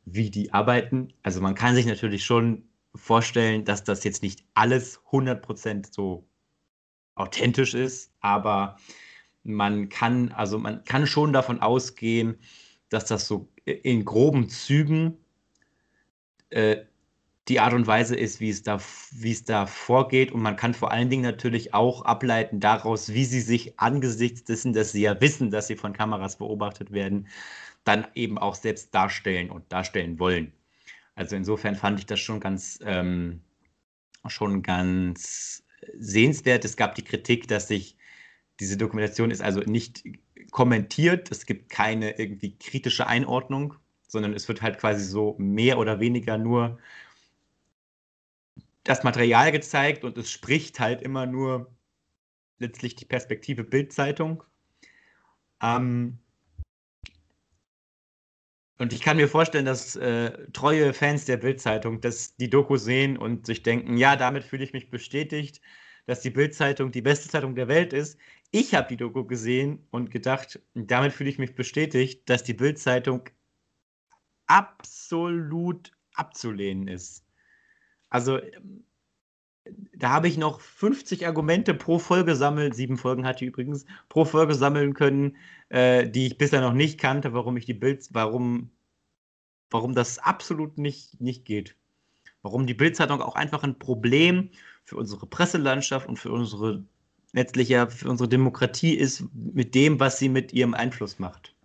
wie 0.05 0.29
die 0.29 0.53
arbeiten. 0.53 1.13
Also 1.23 1.41
man 1.41 1.55
kann 1.55 1.75
sich 1.75 1.85
natürlich 1.85 2.25
schon 2.25 2.63
vorstellen, 2.95 3.65
dass 3.65 3.83
das 3.83 4.03
jetzt 4.03 4.23
nicht 4.23 4.43
alles 4.53 4.99
100% 5.11 5.93
so 5.93 6.27
authentisch 7.15 7.73
ist, 7.73 8.11
aber 8.19 8.77
man 9.43 9.89
kann, 9.89 10.31
also 10.31 10.57
man 10.57 10.83
kann 10.83 11.07
schon 11.07 11.33
davon 11.33 11.61
ausgehen, 11.61 12.37
dass 12.89 13.05
das 13.05 13.27
so 13.27 13.49
in 13.65 14.05
groben 14.05 14.49
Zügen 14.49 15.17
äh, 16.51 16.85
die 17.47 17.59
Art 17.59 17.73
und 17.73 17.87
Weise 17.87 18.15
ist, 18.15 18.39
wie 18.39 18.49
es, 18.49 18.63
da, 18.63 18.79
wie 19.11 19.31
es 19.31 19.43
da 19.43 19.65
vorgeht. 19.65 20.31
Und 20.31 20.41
man 20.41 20.55
kann 20.55 20.73
vor 20.73 20.91
allen 20.91 21.09
Dingen 21.09 21.23
natürlich 21.23 21.73
auch 21.73 22.03
ableiten 22.03 22.59
daraus, 22.59 23.13
wie 23.13 23.25
sie 23.25 23.41
sich 23.41 23.79
angesichts 23.79 24.43
dessen, 24.43 24.73
dass 24.73 24.91
sie 24.91 25.01
ja 25.01 25.19
wissen, 25.19 25.49
dass 25.49 25.67
sie 25.67 25.75
von 25.75 25.93
Kameras 25.93 26.37
beobachtet 26.37 26.91
werden, 26.91 27.27
dann 27.83 28.07
eben 28.13 28.37
auch 28.37 28.55
selbst 28.55 28.93
darstellen 28.93 29.49
und 29.49 29.71
darstellen 29.71 30.19
wollen. 30.19 30.53
Also 31.15 31.35
insofern 31.35 31.75
fand 31.75 31.99
ich 31.99 32.05
das 32.05 32.19
schon 32.19 32.39
ganz, 32.39 32.79
ähm, 32.85 33.41
schon 34.27 34.61
ganz 34.61 35.63
sehenswert. 35.97 36.63
Es 36.63 36.77
gab 36.77 36.95
die 36.95 37.03
Kritik, 37.03 37.47
dass 37.47 37.67
sich 37.67 37.97
diese 38.59 38.77
Dokumentation 38.77 39.31
ist 39.31 39.41
also 39.41 39.61
nicht 39.61 40.03
kommentiert. 40.51 41.31
Es 41.31 41.47
gibt 41.47 41.69
keine 41.69 42.19
irgendwie 42.19 42.57
kritische 42.57 43.07
Einordnung 43.07 43.75
sondern 44.11 44.33
es 44.33 44.47
wird 44.49 44.61
halt 44.61 44.77
quasi 44.77 45.05
so 45.05 45.35
mehr 45.39 45.77
oder 45.79 46.01
weniger 46.01 46.37
nur 46.37 46.77
das 48.83 49.03
Material 49.03 49.51
gezeigt 49.53 50.03
und 50.03 50.17
es 50.17 50.29
spricht 50.29 50.79
halt 50.81 51.01
immer 51.01 51.25
nur 51.25 51.71
letztlich 52.59 52.95
die 52.95 53.05
Perspektive 53.05 53.63
Bildzeitung. 53.63 54.43
Ähm, 55.63 56.19
und 58.79 58.91
ich 58.91 59.01
kann 59.01 59.15
mir 59.15 59.29
vorstellen, 59.29 59.65
dass 59.65 59.95
äh, 59.95 60.31
treue 60.51 60.93
Fans 60.93 61.23
der 61.25 61.37
Bildzeitung 61.37 62.01
die 62.01 62.49
Doku 62.49 62.75
sehen 62.75 63.17
und 63.17 63.45
sich 63.45 63.63
denken, 63.63 63.95
ja, 63.95 64.17
damit 64.17 64.43
fühle 64.43 64.65
ich 64.65 64.73
mich 64.73 64.89
bestätigt, 64.89 65.61
dass 66.05 66.19
die 66.19 66.31
Bildzeitung 66.31 66.91
die 66.91 67.01
beste 67.01 67.29
Zeitung 67.29 67.55
der 67.55 67.69
Welt 67.69 67.93
ist. 67.93 68.17
Ich 68.49 68.73
habe 68.75 68.89
die 68.89 68.97
Doku 68.97 69.23
gesehen 69.23 69.87
und 69.91 70.11
gedacht, 70.11 70.59
damit 70.73 71.13
fühle 71.13 71.29
ich 71.29 71.39
mich 71.39 71.55
bestätigt, 71.55 72.29
dass 72.29 72.43
die 72.43 72.55
Bildzeitung 72.55 73.29
absolut 74.51 75.91
abzulehnen 76.13 76.87
ist. 76.89 77.23
Also 78.09 78.39
da 79.95 80.09
habe 80.09 80.27
ich 80.27 80.37
noch 80.37 80.59
50 80.59 81.25
Argumente 81.25 81.73
pro 81.73 81.99
Folge 81.99 82.35
sammeln, 82.35 82.73
sieben 82.73 82.97
Folgen 82.97 83.25
hatte 83.25 83.45
ich 83.45 83.49
übrigens, 83.49 83.85
pro 84.09 84.25
Folge 84.25 84.55
sammeln 84.55 84.93
können, 84.93 85.37
äh, 85.69 86.09
die 86.09 86.27
ich 86.27 86.37
bisher 86.37 86.61
noch 86.61 86.73
nicht 86.73 86.99
kannte, 86.99 87.33
warum 87.33 87.55
ich 87.55 87.65
die 87.65 87.73
Bild, 87.73 88.07
warum, 88.11 88.71
warum 89.69 89.95
das 89.95 90.19
absolut 90.19 90.77
nicht, 90.77 91.21
nicht 91.21 91.45
geht. 91.45 91.77
Warum 92.41 92.65
die 92.67 92.73
Bildzeitung 92.73 93.21
auch 93.21 93.35
einfach 93.35 93.63
ein 93.63 93.79
Problem 93.79 94.49
für 94.83 94.97
unsere 94.97 95.27
Presselandschaft 95.27 96.09
und 96.09 96.17
für 96.17 96.31
unsere 96.31 96.83
letztlich 97.33 97.69
ja 97.69 97.87
für 97.87 98.09
unsere 98.09 98.27
Demokratie 98.27 98.95
ist 98.95 99.23
mit 99.33 99.75
dem, 99.75 99.99
was 99.99 100.17
sie 100.19 100.27
mit 100.27 100.51
ihrem 100.51 100.73
Einfluss 100.73 101.19
macht. 101.19 101.55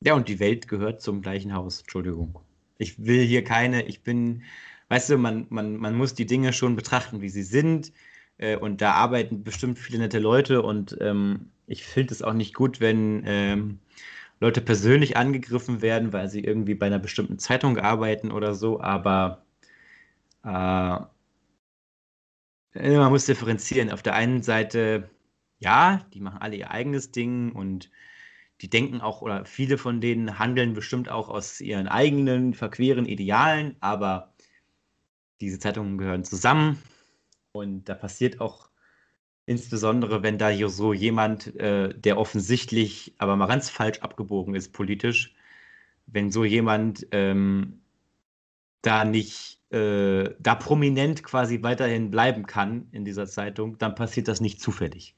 Ja, 0.00 0.14
und 0.14 0.28
die 0.28 0.38
Welt 0.40 0.68
gehört 0.68 1.02
zum 1.02 1.22
gleichen 1.22 1.54
Haus. 1.54 1.80
Entschuldigung. 1.80 2.38
Ich 2.78 3.04
will 3.04 3.22
hier 3.24 3.42
keine, 3.44 3.82
ich 3.86 4.02
bin, 4.02 4.42
weißt 4.88 5.10
du, 5.10 5.18
man, 5.18 5.46
man, 5.50 5.76
man 5.76 5.94
muss 5.96 6.14
die 6.14 6.26
Dinge 6.26 6.52
schon 6.52 6.76
betrachten, 6.76 7.20
wie 7.20 7.28
sie 7.28 7.42
sind. 7.42 7.92
Äh, 8.38 8.56
und 8.56 8.80
da 8.80 8.92
arbeiten 8.92 9.42
bestimmt 9.42 9.78
viele 9.78 9.98
nette 9.98 10.20
Leute. 10.20 10.62
Und 10.62 10.96
ähm, 11.00 11.50
ich 11.66 11.84
finde 11.84 12.14
es 12.14 12.22
auch 12.22 12.32
nicht 12.34 12.54
gut, 12.54 12.80
wenn 12.80 13.24
ähm, 13.26 13.80
Leute 14.40 14.60
persönlich 14.60 15.16
angegriffen 15.16 15.82
werden, 15.82 16.12
weil 16.12 16.28
sie 16.28 16.44
irgendwie 16.44 16.74
bei 16.74 16.86
einer 16.86 17.00
bestimmten 17.00 17.38
Zeitung 17.38 17.78
arbeiten 17.78 18.30
oder 18.30 18.54
so. 18.54 18.80
Aber 18.80 19.44
äh, 20.44 20.48
man 22.74 23.10
muss 23.10 23.26
differenzieren. 23.26 23.90
Auf 23.90 24.02
der 24.02 24.14
einen 24.14 24.42
Seite, 24.42 25.10
ja, 25.58 26.06
die 26.14 26.20
machen 26.20 26.40
alle 26.40 26.56
ihr 26.56 26.70
eigenes 26.70 27.10
Ding 27.10 27.52
und 27.52 27.90
die 28.60 28.70
denken 28.70 29.00
auch, 29.00 29.22
oder 29.22 29.44
viele 29.44 29.78
von 29.78 30.00
denen 30.00 30.38
handeln 30.38 30.74
bestimmt 30.74 31.08
auch 31.08 31.28
aus 31.28 31.60
ihren 31.60 31.88
eigenen 31.88 32.54
verqueren 32.54 33.06
Idealen, 33.06 33.76
aber 33.80 34.34
diese 35.40 35.58
Zeitungen 35.58 35.98
gehören 35.98 36.24
zusammen 36.24 36.82
und 37.52 37.88
da 37.88 37.94
passiert 37.94 38.40
auch 38.40 38.68
insbesondere, 39.46 40.22
wenn 40.22 40.38
da 40.38 40.48
hier 40.50 40.68
so 40.68 40.92
jemand, 40.92 41.56
äh, 41.56 41.94
der 41.94 42.18
offensichtlich 42.18 43.14
aber 43.18 43.36
mal 43.36 43.46
ganz 43.46 43.70
falsch 43.70 44.00
abgebogen 44.00 44.54
ist 44.54 44.72
politisch, 44.72 45.34
wenn 46.06 46.30
so 46.30 46.44
jemand 46.44 47.06
ähm, 47.12 47.80
da 48.82 49.04
nicht, 49.04 49.60
äh, 49.72 50.30
da 50.38 50.54
prominent 50.54 51.22
quasi 51.22 51.62
weiterhin 51.62 52.10
bleiben 52.10 52.46
kann 52.46 52.88
in 52.92 53.04
dieser 53.04 53.26
Zeitung, 53.26 53.78
dann 53.78 53.94
passiert 53.94 54.28
das 54.28 54.40
nicht 54.40 54.60
zufällig. 54.60 55.17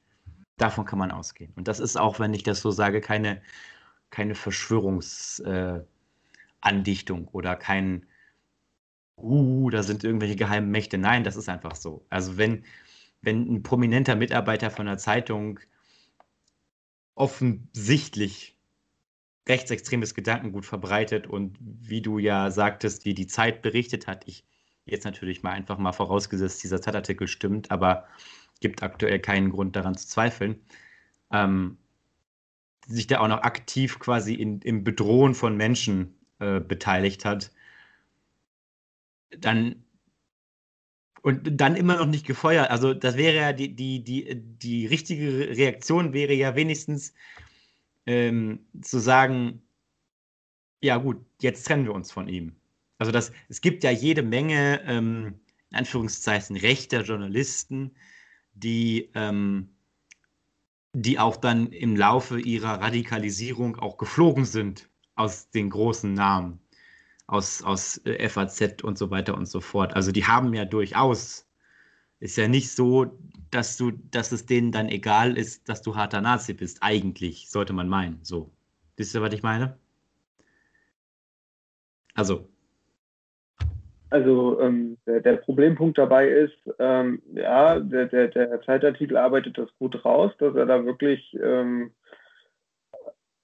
Davon 0.57 0.85
kann 0.85 0.99
man 0.99 1.11
ausgehen. 1.11 1.53
Und 1.55 1.67
das 1.67 1.79
ist 1.79 1.97
auch, 1.97 2.19
wenn 2.19 2.33
ich 2.33 2.43
das 2.43 2.61
so 2.61 2.71
sage, 2.71 3.01
keine, 3.01 3.41
keine 4.09 4.35
Verschwörungsandichtung 4.35 5.85
äh, 7.25 7.29
oder 7.31 7.55
kein, 7.55 8.05
uh, 9.17 9.69
da 9.69 9.83
sind 9.83 10.03
irgendwelche 10.03 10.35
geheimen 10.35 10.69
Mächte. 10.71 10.97
Nein, 10.97 11.23
das 11.23 11.35
ist 11.35 11.49
einfach 11.49 11.75
so. 11.75 12.05
Also 12.09 12.37
wenn, 12.37 12.63
wenn 13.21 13.51
ein 13.51 13.63
prominenter 13.63 14.15
Mitarbeiter 14.15 14.71
von 14.71 14.87
einer 14.87 14.97
Zeitung 14.97 15.59
offensichtlich 17.15 18.57
rechtsextremes 19.47 20.13
Gedankengut 20.13 20.65
verbreitet 20.65 21.27
und 21.27 21.57
wie 21.59 22.01
du 22.01 22.19
ja 22.19 22.51
sagtest, 22.51 23.05
wie 23.05 23.13
die 23.13 23.27
Zeit 23.27 23.61
berichtet 23.61 24.07
hat, 24.07 24.27
ich 24.27 24.45
jetzt 24.85 25.05
natürlich 25.05 25.43
mal 25.43 25.51
einfach 25.51 25.77
mal 25.77 25.91
vorausgesetzt, 25.91 26.63
dieser 26.63 26.81
Zeitartikel 26.81 27.27
stimmt, 27.27 27.71
aber 27.71 28.07
gibt 28.61 28.83
aktuell 28.83 29.19
keinen 29.19 29.51
Grund 29.51 29.75
daran 29.75 29.97
zu 29.97 30.07
zweifeln, 30.07 30.61
ähm, 31.31 31.77
sich 32.87 33.07
da 33.07 33.19
auch 33.19 33.27
noch 33.27 33.41
aktiv 33.43 33.99
quasi 33.99 34.33
in, 34.33 34.61
im 34.61 34.83
Bedrohen 34.83 35.35
von 35.35 35.57
Menschen 35.57 36.15
äh, 36.39 36.61
beteiligt 36.61 37.25
hat, 37.25 37.51
dann 39.37 39.83
und 41.21 41.61
dann 41.61 41.75
immer 41.75 41.97
noch 41.97 42.07
nicht 42.07 42.25
gefeuert. 42.25 42.71
Also 42.71 42.93
das 42.93 43.15
wäre 43.15 43.35
ja 43.35 43.53
die, 43.53 43.75
die, 43.75 44.03
die, 44.03 44.35
die 44.35 44.87
richtige 44.87 45.49
Reaktion 45.55 46.13
wäre 46.13 46.33
ja 46.33 46.55
wenigstens 46.55 47.13
ähm, 48.07 48.65
zu 48.81 48.99
sagen, 48.99 49.61
ja 50.81 50.97
gut, 50.97 51.23
jetzt 51.39 51.67
trennen 51.67 51.85
wir 51.85 51.93
uns 51.93 52.11
von 52.11 52.27
ihm. 52.27 52.55
Also 52.97 53.11
das, 53.11 53.31
es 53.49 53.61
gibt 53.61 53.83
ja 53.83 53.91
jede 53.91 54.23
Menge, 54.23 54.81
ähm, 54.85 55.39
in 55.69 55.77
Anführungszeichen, 55.77 56.57
rechter 56.57 57.03
Journalisten, 57.03 57.91
die, 58.53 59.09
ähm, 59.15 59.69
die 60.93 61.19
auch 61.19 61.37
dann 61.37 61.67
im 61.67 61.95
Laufe 61.95 62.39
ihrer 62.39 62.81
Radikalisierung 62.81 63.77
auch 63.77 63.97
geflogen 63.97 64.45
sind 64.45 64.89
aus 65.15 65.49
den 65.49 65.69
großen 65.69 66.13
Namen, 66.13 66.59
aus, 67.27 67.63
aus 67.63 67.97
äh, 68.05 68.27
FAZ 68.27 68.83
und 68.83 68.97
so 68.97 69.11
weiter 69.11 69.37
und 69.37 69.47
so 69.47 69.61
fort. 69.61 69.95
Also 69.95 70.11
die 70.11 70.25
haben 70.25 70.53
ja 70.53 70.65
durchaus, 70.65 71.47
ist 72.19 72.37
ja 72.37 72.47
nicht 72.47 72.71
so, 72.71 73.17
dass 73.51 73.77
du, 73.77 73.91
dass 73.91 74.31
es 74.31 74.45
denen 74.45 74.71
dann 74.71 74.89
egal 74.89 75.37
ist, 75.37 75.67
dass 75.69 75.81
du 75.81 75.95
harter 75.95 76.21
Nazi 76.21 76.53
bist. 76.53 76.79
Eigentlich 76.81 77.49
sollte 77.49 77.73
man 77.73 77.89
meinen. 77.89 78.19
So. 78.23 78.51
Wisst 78.97 79.15
ihr, 79.15 79.21
was 79.21 79.33
ich 79.33 79.43
meine? 79.43 79.77
Also, 82.13 82.50
also 84.11 84.59
ähm, 84.59 84.97
der, 85.07 85.21
der, 85.21 85.37
Problempunkt 85.37 85.97
dabei 85.97 86.27
ist, 86.27 86.57
ähm, 86.79 87.21
ja, 87.33 87.79
der, 87.79 88.05
der, 88.07 88.27
der, 88.27 88.61
Zeitartikel 88.61 89.17
arbeitet 89.17 89.57
das 89.57 89.69
gut 89.79 90.03
raus, 90.03 90.31
dass 90.37 90.53
er 90.55 90.65
da 90.65 90.85
wirklich 90.85 91.35
ähm, 91.41 91.91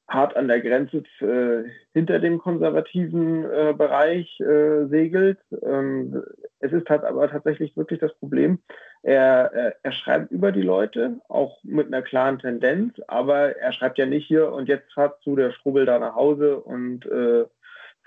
hart 0.09 0.36
an 0.36 0.47
der 0.47 0.61
Grenze 0.61 1.03
äh, 1.22 1.70
hinter 1.93 2.20
dem 2.20 2.38
konservativen 2.38 3.45
äh, 3.45 3.74
Bereich 3.78 4.39
äh, 4.39 4.86
segelt. 4.88 5.39
Ähm, 5.63 6.24
es 6.59 6.72
ist 6.72 6.89
halt 6.89 7.03
aber 7.03 7.30
tatsächlich 7.30 7.76
wirklich 7.76 7.99
das 7.99 8.13
Problem, 8.15 8.59
er, 9.03 9.51
er, 9.53 9.76
er, 9.84 9.91
schreibt 9.91 10.32
über 10.32 10.51
die 10.51 10.61
Leute, 10.61 11.22
auch 11.30 11.63
mit 11.63 11.88
einer 11.88 12.01
klaren 12.01 12.39
Tendenz, 12.39 12.93
aber 13.07 13.55
er 13.57 13.72
schreibt 13.72 13.97
ja 13.97 14.05
nicht 14.05 14.28
hier 14.28 14.51
und 14.51 14.68
jetzt 14.68 14.91
fahrt 14.93 15.22
zu 15.24 15.36
der 15.36 15.51
Strubel 15.51 15.86
da 15.86 15.99
nach 15.99 16.15
Hause 16.15 16.57
und 16.57 17.05
äh, 17.05 17.45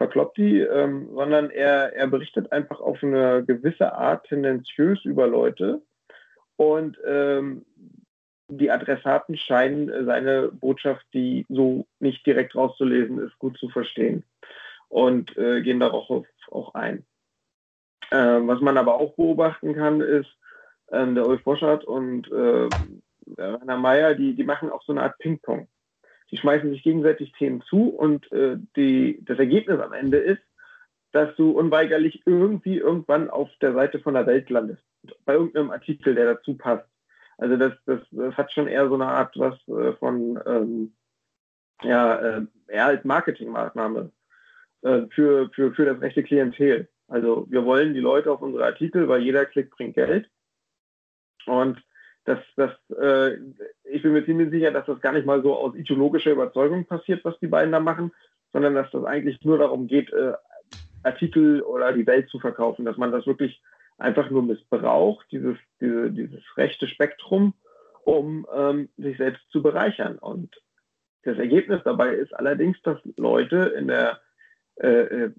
verkloppt 0.00 0.38
die, 0.38 0.60
ähm, 0.60 1.10
sondern 1.12 1.50
er, 1.50 1.94
er 1.94 2.06
berichtet 2.06 2.50
einfach 2.52 2.80
auf 2.80 3.02
eine 3.02 3.44
gewisse 3.44 3.92
Art 3.92 4.26
tendenziös 4.26 5.04
über 5.04 5.26
Leute 5.26 5.82
und 6.56 6.98
ähm, 7.06 7.66
die 8.48 8.70
Adressaten 8.70 9.36
scheinen 9.36 10.06
seine 10.06 10.48
Botschaft, 10.48 11.04
die 11.12 11.44
so 11.50 11.86
nicht 11.98 12.24
direkt 12.24 12.54
rauszulesen 12.54 13.18
ist, 13.18 13.38
gut 13.38 13.58
zu 13.58 13.68
verstehen 13.68 14.24
und 14.88 15.36
äh, 15.36 15.60
gehen 15.60 15.80
darauf 15.80 16.24
auch 16.50 16.72
ein. 16.72 17.04
Ähm, 18.10 18.48
was 18.48 18.62
man 18.62 18.78
aber 18.78 18.94
auch 18.94 19.14
beobachten 19.16 19.74
kann, 19.74 20.00
ist, 20.00 20.34
ähm, 20.90 21.14
der 21.14 21.26
Ulf 21.26 21.44
Boschert 21.44 21.84
und 21.84 22.26
äh, 22.32 22.68
Rainer 23.36 23.76
Meyer, 23.76 24.14
die, 24.14 24.34
die 24.34 24.44
machen 24.44 24.70
auch 24.70 24.82
so 24.82 24.92
eine 24.92 25.02
Art 25.02 25.18
Ping-Pong 25.18 25.68
die 26.30 26.36
schmeißen 26.36 26.70
sich 26.70 26.82
gegenseitig 26.82 27.32
Themen 27.32 27.62
zu 27.62 27.88
und 27.88 28.30
äh, 28.32 28.56
die, 28.76 29.24
das 29.24 29.38
Ergebnis 29.38 29.80
am 29.80 29.92
Ende 29.92 30.18
ist, 30.18 30.42
dass 31.12 31.34
du 31.36 31.50
unweigerlich 31.50 32.22
irgendwie 32.26 32.78
irgendwann 32.78 33.30
auf 33.30 33.50
der 33.60 33.72
Seite 33.72 33.98
von 33.98 34.14
der 34.14 34.26
Welt 34.26 34.48
landest. 34.48 34.82
Bei 35.24 35.34
irgendeinem 35.34 35.70
Artikel, 35.70 36.14
der 36.14 36.34
dazu 36.34 36.56
passt. 36.56 36.86
Also 37.38 37.56
das, 37.56 37.72
das, 37.86 38.00
das 38.10 38.34
hat 38.36 38.52
schon 38.52 38.68
eher 38.68 38.88
so 38.88 38.94
eine 38.94 39.06
Art 39.06 39.36
was 39.38 39.56
äh, 39.68 39.94
von 39.94 40.38
ähm, 40.46 40.92
ja, 41.82 42.16
äh, 42.16 42.46
eher 42.68 42.86
als 42.86 43.04
Marketingmaßnahme 43.04 44.12
äh, 44.82 45.02
für, 45.10 45.50
für, 45.50 45.72
für 45.72 45.86
das 45.86 46.00
rechte 46.00 46.22
Klientel. 46.22 46.88
Also 47.08 47.46
wir 47.50 47.64
wollen 47.64 47.94
die 47.94 48.00
Leute 48.00 48.30
auf 48.30 48.42
unsere 48.42 48.66
Artikel, 48.66 49.08
weil 49.08 49.22
jeder 49.22 49.46
Klick 49.46 49.70
bringt 49.70 49.94
Geld. 49.94 50.30
Und 51.46 51.82
das, 52.24 52.38
das, 52.56 52.72
äh, 52.98 53.38
ich 53.84 54.02
bin 54.02 54.12
mir 54.12 54.24
ziemlich 54.24 54.50
sicher, 54.50 54.70
dass 54.70 54.86
das 54.86 55.00
gar 55.00 55.12
nicht 55.12 55.26
mal 55.26 55.42
so 55.42 55.56
aus 55.56 55.74
ideologischer 55.74 56.32
Überzeugung 56.32 56.84
passiert, 56.84 57.24
was 57.24 57.38
die 57.40 57.46
beiden 57.46 57.72
da 57.72 57.80
machen, 57.80 58.12
sondern 58.52 58.74
dass 58.74 58.90
das 58.90 59.04
eigentlich 59.04 59.42
nur 59.44 59.58
darum 59.58 59.86
geht, 59.86 60.12
äh, 60.12 60.32
Artikel 61.02 61.62
oder 61.62 61.92
die 61.92 62.06
Welt 62.06 62.28
zu 62.28 62.38
verkaufen, 62.38 62.84
dass 62.84 62.96
man 62.96 63.10
das 63.10 63.26
wirklich 63.26 63.62
einfach 63.98 64.30
nur 64.30 64.42
missbraucht, 64.42 65.26
dieses, 65.30 65.56
diese, 65.80 66.10
dieses 66.10 66.42
rechte 66.56 66.86
Spektrum, 66.88 67.54
um 68.04 68.46
ähm, 68.54 68.88
sich 68.96 69.16
selbst 69.16 69.42
zu 69.50 69.62
bereichern. 69.62 70.18
Und 70.18 70.54
das 71.22 71.38
Ergebnis 71.38 71.80
dabei 71.84 72.14
ist 72.14 72.34
allerdings, 72.34 72.80
dass 72.82 72.98
Leute 73.16 73.74
in 73.76 73.88
der 73.88 74.20
äh, 74.76 74.88
äh 74.88 75.30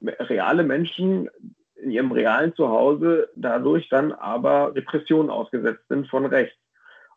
reale 0.00 0.62
Menschen 0.62 1.30
in 1.76 1.90
ihrem 1.90 2.12
realen 2.12 2.54
Zuhause 2.54 3.28
dadurch 3.36 3.88
dann 3.88 4.12
aber 4.12 4.74
Repressionen 4.74 5.30
ausgesetzt 5.30 5.84
sind 5.88 6.08
von 6.08 6.26
rechts. 6.26 6.56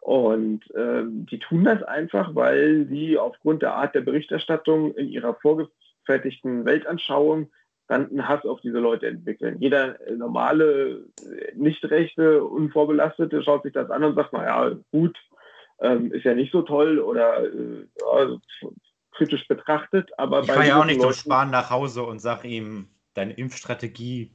Und 0.02 0.70
äh, 0.76 1.04
die 1.06 1.40
tun 1.40 1.66
das 1.66 1.84
einfach, 1.84 2.34
weil 2.34 2.88
sie 2.88 3.18
aufgrund 3.18 3.62
der 3.62 3.76
Art 3.76 3.96
der 3.96 4.02
Berichterstattung 4.02 4.96
in 4.96 5.10
ihrer 5.10 5.36
vorgefertigten 5.36 6.66
Weltanschauung 6.66 7.52
dann 7.88 8.10
einen 8.10 8.28
Hass 8.28 8.46
auf 8.46 8.62
diese 8.62 8.80
Leute 8.80 9.08
entwickeln. 9.08 9.58
Jeder 9.60 9.98
normale, 10.16 11.06
nicht 11.56 11.84
rechte, 11.86 12.44
unvorbelastete 12.44 13.44
schaut 13.44 13.64
sich 13.64 13.74
das 13.74 13.90
an 13.90 14.04
und 14.04 14.16
sagt, 14.16 14.32
naja, 14.32 14.76
gut, 14.92 15.18
ähm, 15.82 16.12
ist 16.12 16.24
ja 16.24 16.36
nicht 16.36 16.52
so 16.52 16.62
toll 16.62 17.00
oder 17.00 17.44
äh, 17.44 17.88
ja, 18.00 18.38
kritisch 19.12 19.48
betrachtet. 19.48 20.12
Aber 20.18 20.42
ich 20.42 20.52
fahre 20.52 20.68
ja 20.68 20.80
auch 20.80 20.86
nicht 20.86 21.02
Leuten, 21.02 21.14
so 21.14 21.20
Spahn 21.20 21.50
nach 21.50 21.72
Hause 21.72 22.04
und 22.04 22.20
sage 22.20 22.48
ihm, 22.48 22.90
deine 23.16 23.34
Impfstrategie 23.34 24.32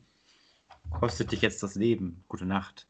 kostet 0.91 1.33
dich 1.33 1.43
jetzt 1.43 1.63
das 1.63 1.75
Leben. 1.75 2.25
Gute 2.29 2.47
Nacht. 2.47 2.87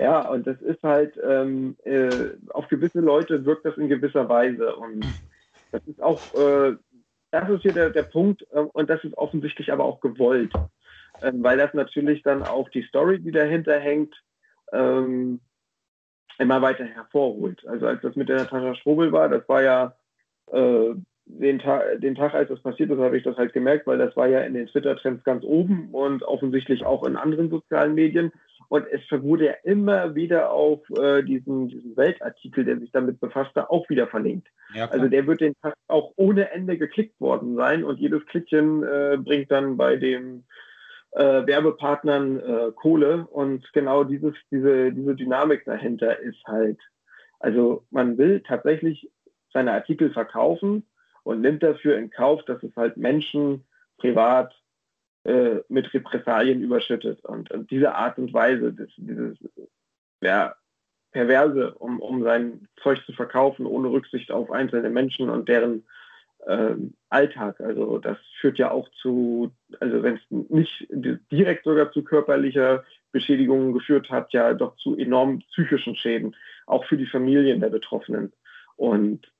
Ja, 0.00 0.28
und 0.28 0.46
das 0.46 0.60
ist 0.62 0.82
halt, 0.82 1.18
ähm, 1.22 1.76
äh, 1.84 2.30
auf 2.50 2.68
gewisse 2.68 3.00
Leute 3.00 3.44
wirkt 3.44 3.64
das 3.64 3.76
in 3.76 3.88
gewisser 3.88 4.28
Weise. 4.28 4.74
Und 4.76 5.04
das 5.70 5.86
ist 5.86 6.02
auch, 6.02 6.20
äh, 6.34 6.76
das 7.30 7.48
ist 7.50 7.62
hier 7.62 7.72
der, 7.72 7.90
der 7.90 8.02
Punkt, 8.04 8.42
äh, 8.52 8.60
und 8.60 8.90
das 8.90 9.04
ist 9.04 9.16
offensichtlich 9.16 9.72
aber 9.72 9.84
auch 9.84 10.00
gewollt. 10.00 10.52
Ähm, 11.22 11.42
weil 11.42 11.58
das 11.58 11.74
natürlich 11.74 12.22
dann 12.22 12.42
auch 12.42 12.68
die 12.70 12.82
Story, 12.82 13.20
die 13.20 13.30
dahinter 13.30 13.78
hängt, 13.78 14.14
ähm, 14.72 15.40
immer 16.38 16.62
weiter 16.62 16.84
hervorholt. 16.84 17.64
Also 17.66 17.86
als 17.86 18.00
das 18.02 18.16
mit 18.16 18.28
der 18.28 18.38
Natascha 18.38 18.74
Strobel 18.74 19.12
war, 19.12 19.28
das 19.28 19.48
war 19.48 19.62
ja 19.62 19.94
äh, 20.50 20.94
den, 21.26 21.58
Ta 21.58 21.82
den 21.96 22.14
Tag, 22.14 22.34
als 22.34 22.48
das 22.48 22.60
passiert 22.60 22.90
ist, 22.90 22.98
habe 22.98 23.16
ich 23.16 23.22
das 23.22 23.36
halt 23.36 23.52
gemerkt, 23.52 23.86
weil 23.86 23.98
das 23.98 24.16
war 24.16 24.28
ja 24.28 24.40
in 24.40 24.54
den 24.54 24.66
Twitter-Trends 24.66 25.24
ganz 25.24 25.44
oben 25.44 25.88
und 25.92 26.22
offensichtlich 26.22 26.84
auch 26.84 27.04
in 27.04 27.16
anderen 27.16 27.50
sozialen 27.50 27.94
Medien. 27.94 28.32
Und 28.68 28.86
es 28.90 29.02
wurde 29.10 29.46
ja 29.46 29.54
immer 29.64 30.14
wieder 30.14 30.50
auf 30.50 30.80
äh, 30.98 31.22
diesen, 31.22 31.68
diesen 31.68 31.96
Weltartikel, 31.96 32.64
der 32.64 32.78
sich 32.78 32.90
damit 32.90 33.20
befasste, 33.20 33.70
auch 33.70 33.88
wieder 33.90 34.06
verlinkt. 34.06 34.48
Ja, 34.74 34.88
also 34.88 35.08
der 35.08 35.26
wird 35.26 35.40
den 35.40 35.54
Tag 35.60 35.74
auch 35.88 36.12
ohne 36.16 36.50
Ende 36.50 36.78
geklickt 36.78 37.20
worden 37.20 37.56
sein 37.56 37.84
und 37.84 37.98
jedes 37.98 38.24
Klickchen 38.26 38.82
äh, 38.82 39.18
bringt 39.18 39.50
dann 39.50 39.76
bei 39.76 39.96
den 39.96 40.44
äh, 41.12 41.46
Werbepartnern 41.46 42.40
äh, 42.40 42.72
Kohle. 42.74 43.26
Und 43.30 43.70
genau 43.74 44.04
dieses, 44.04 44.34
diese, 44.50 44.92
diese 44.92 45.14
Dynamik 45.14 45.64
dahinter 45.66 46.18
ist 46.20 46.42
halt, 46.46 46.78
also 47.40 47.84
man 47.90 48.16
will 48.16 48.40
tatsächlich 48.40 49.10
seine 49.52 49.72
Artikel 49.72 50.10
verkaufen 50.12 50.84
und 51.24 51.40
nimmt 51.40 51.62
dafür 51.62 51.96
in 51.96 52.10
Kauf, 52.10 52.44
dass 52.44 52.62
es 52.62 52.74
halt 52.76 52.96
Menschen 52.96 53.64
privat 53.98 54.54
äh, 55.24 55.60
mit 55.68 55.92
Repressalien 55.94 56.62
überschüttet. 56.62 57.24
Und, 57.24 57.50
und, 57.50 57.70
diese 57.70 57.94
Art 57.94 58.18
und 58.18 58.32
Weise, 58.32 58.72
das, 58.72 58.88
dieses 58.96 59.38
ja, 60.20 60.54
Perverse, 61.12 61.74
um, 61.74 62.00
um 62.00 62.22
sein 62.22 62.68
Zeug 62.82 63.04
zu 63.06 63.12
verkaufen, 63.12 63.66
ohne 63.66 63.88
Rücksicht 63.88 64.32
auf 64.32 64.50
einzelne 64.50 64.90
Menschen 64.90 65.30
und 65.30 65.48
deren 65.48 65.84
ähm, 66.46 66.94
Alltag. 67.08 67.60
Also 67.60 67.98
das 67.98 68.18
führt 68.40 68.58
ja 68.58 68.70
auch 68.70 68.88
zu, 69.00 69.52
also 69.80 70.02
wenn 70.02 70.16
es 70.16 70.22
nicht 70.28 70.86
direkt 70.90 71.64
sogar 71.64 71.92
zu 71.92 72.02
körperlicher 72.02 72.84
Beschädigung 73.12 73.72
geführt 73.72 74.10
hat, 74.10 74.32
ja 74.32 74.54
doch 74.54 74.76
zu 74.76 74.96
enormen 74.96 75.40
psychischen 75.52 75.94
Schäden, 75.94 76.34
auch 76.66 76.84
für 76.86 76.96
die 76.96 77.06
Familien 77.06 77.60
der 77.60 77.68
Betroffenen. 77.70 78.32
Und 78.76 79.31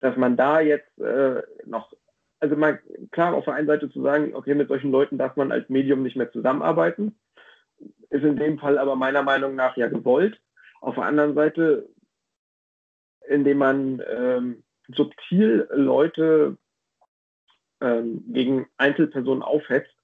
dass 0.00 0.16
man 0.16 0.36
da 0.36 0.60
jetzt 0.60 0.98
äh, 0.98 1.42
noch, 1.64 1.92
also 2.40 2.56
mal 2.56 2.80
klar 3.10 3.34
auf 3.34 3.44
der 3.44 3.54
einen 3.54 3.66
Seite 3.66 3.90
zu 3.90 4.02
sagen, 4.02 4.34
okay, 4.34 4.54
mit 4.54 4.68
solchen 4.68 4.90
Leuten 4.90 5.18
darf 5.18 5.36
man 5.36 5.52
als 5.52 5.68
Medium 5.68 6.02
nicht 6.02 6.16
mehr 6.16 6.30
zusammenarbeiten, 6.30 7.18
ist 8.10 8.24
in 8.24 8.36
dem 8.36 8.58
Fall 8.58 8.78
aber 8.78 8.96
meiner 8.96 9.22
Meinung 9.22 9.54
nach 9.54 9.76
ja 9.76 9.88
gewollt. 9.88 10.40
Auf 10.80 10.96
der 10.96 11.04
anderen 11.04 11.34
Seite, 11.34 11.88
indem 13.28 13.58
man 13.58 14.02
ähm, 14.06 14.62
subtil 14.88 15.66
Leute 15.72 16.58
ähm, 17.80 18.24
gegen 18.28 18.66
Einzelpersonen 18.76 19.42
aufhetzt, 19.42 19.94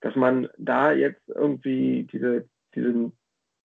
dass 0.00 0.14
man 0.14 0.48
da 0.58 0.92
jetzt 0.92 1.28
irgendwie 1.28 2.04
diese, 2.12 2.48
diesen, 2.74 3.12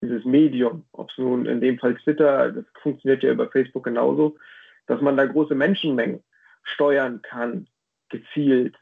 dieses 0.01 0.23
Medium, 0.23 0.85
ob 0.93 1.09
es 1.09 1.17
nun 1.17 1.45
in 1.45 1.61
dem 1.61 1.77
Fall 1.77 1.95
Twitter, 1.95 2.51
das 2.51 2.65
funktioniert 2.81 3.23
ja 3.23 3.31
über 3.31 3.49
Facebook 3.49 3.83
genauso, 3.83 4.37
dass 4.87 5.01
man 5.01 5.17
da 5.17 5.25
große 5.25 5.55
Menschenmengen 5.55 6.23
steuern 6.63 7.21
kann, 7.21 7.67
gezielt, 8.09 8.77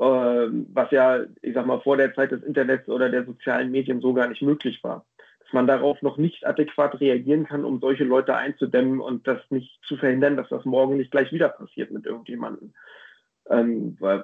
ähm, 0.00 0.66
was 0.72 0.90
ja, 0.90 1.20
ich 1.42 1.54
sag 1.54 1.66
mal, 1.66 1.80
vor 1.80 1.96
der 1.96 2.14
Zeit 2.14 2.30
des 2.30 2.42
Internets 2.42 2.88
oder 2.88 3.08
der 3.08 3.24
sozialen 3.24 3.70
Medien 3.70 4.00
so 4.00 4.14
gar 4.14 4.28
nicht 4.28 4.42
möglich 4.42 4.82
war. 4.84 5.06
Dass 5.40 5.52
man 5.52 5.66
darauf 5.66 6.02
noch 6.02 6.18
nicht 6.18 6.46
adäquat 6.46 7.00
reagieren 7.00 7.46
kann, 7.46 7.64
um 7.64 7.80
solche 7.80 8.04
Leute 8.04 8.36
einzudämmen 8.36 9.00
und 9.00 9.26
das 9.26 9.40
nicht 9.50 9.80
zu 9.84 9.96
verhindern, 9.96 10.36
dass 10.36 10.48
das 10.50 10.64
morgen 10.64 10.98
nicht 10.98 11.10
gleich 11.10 11.32
wieder 11.32 11.48
passiert 11.48 11.90
mit 11.90 12.06
irgendjemandem. 12.06 12.74
Ähm, 13.48 13.96
äh, 14.00 14.20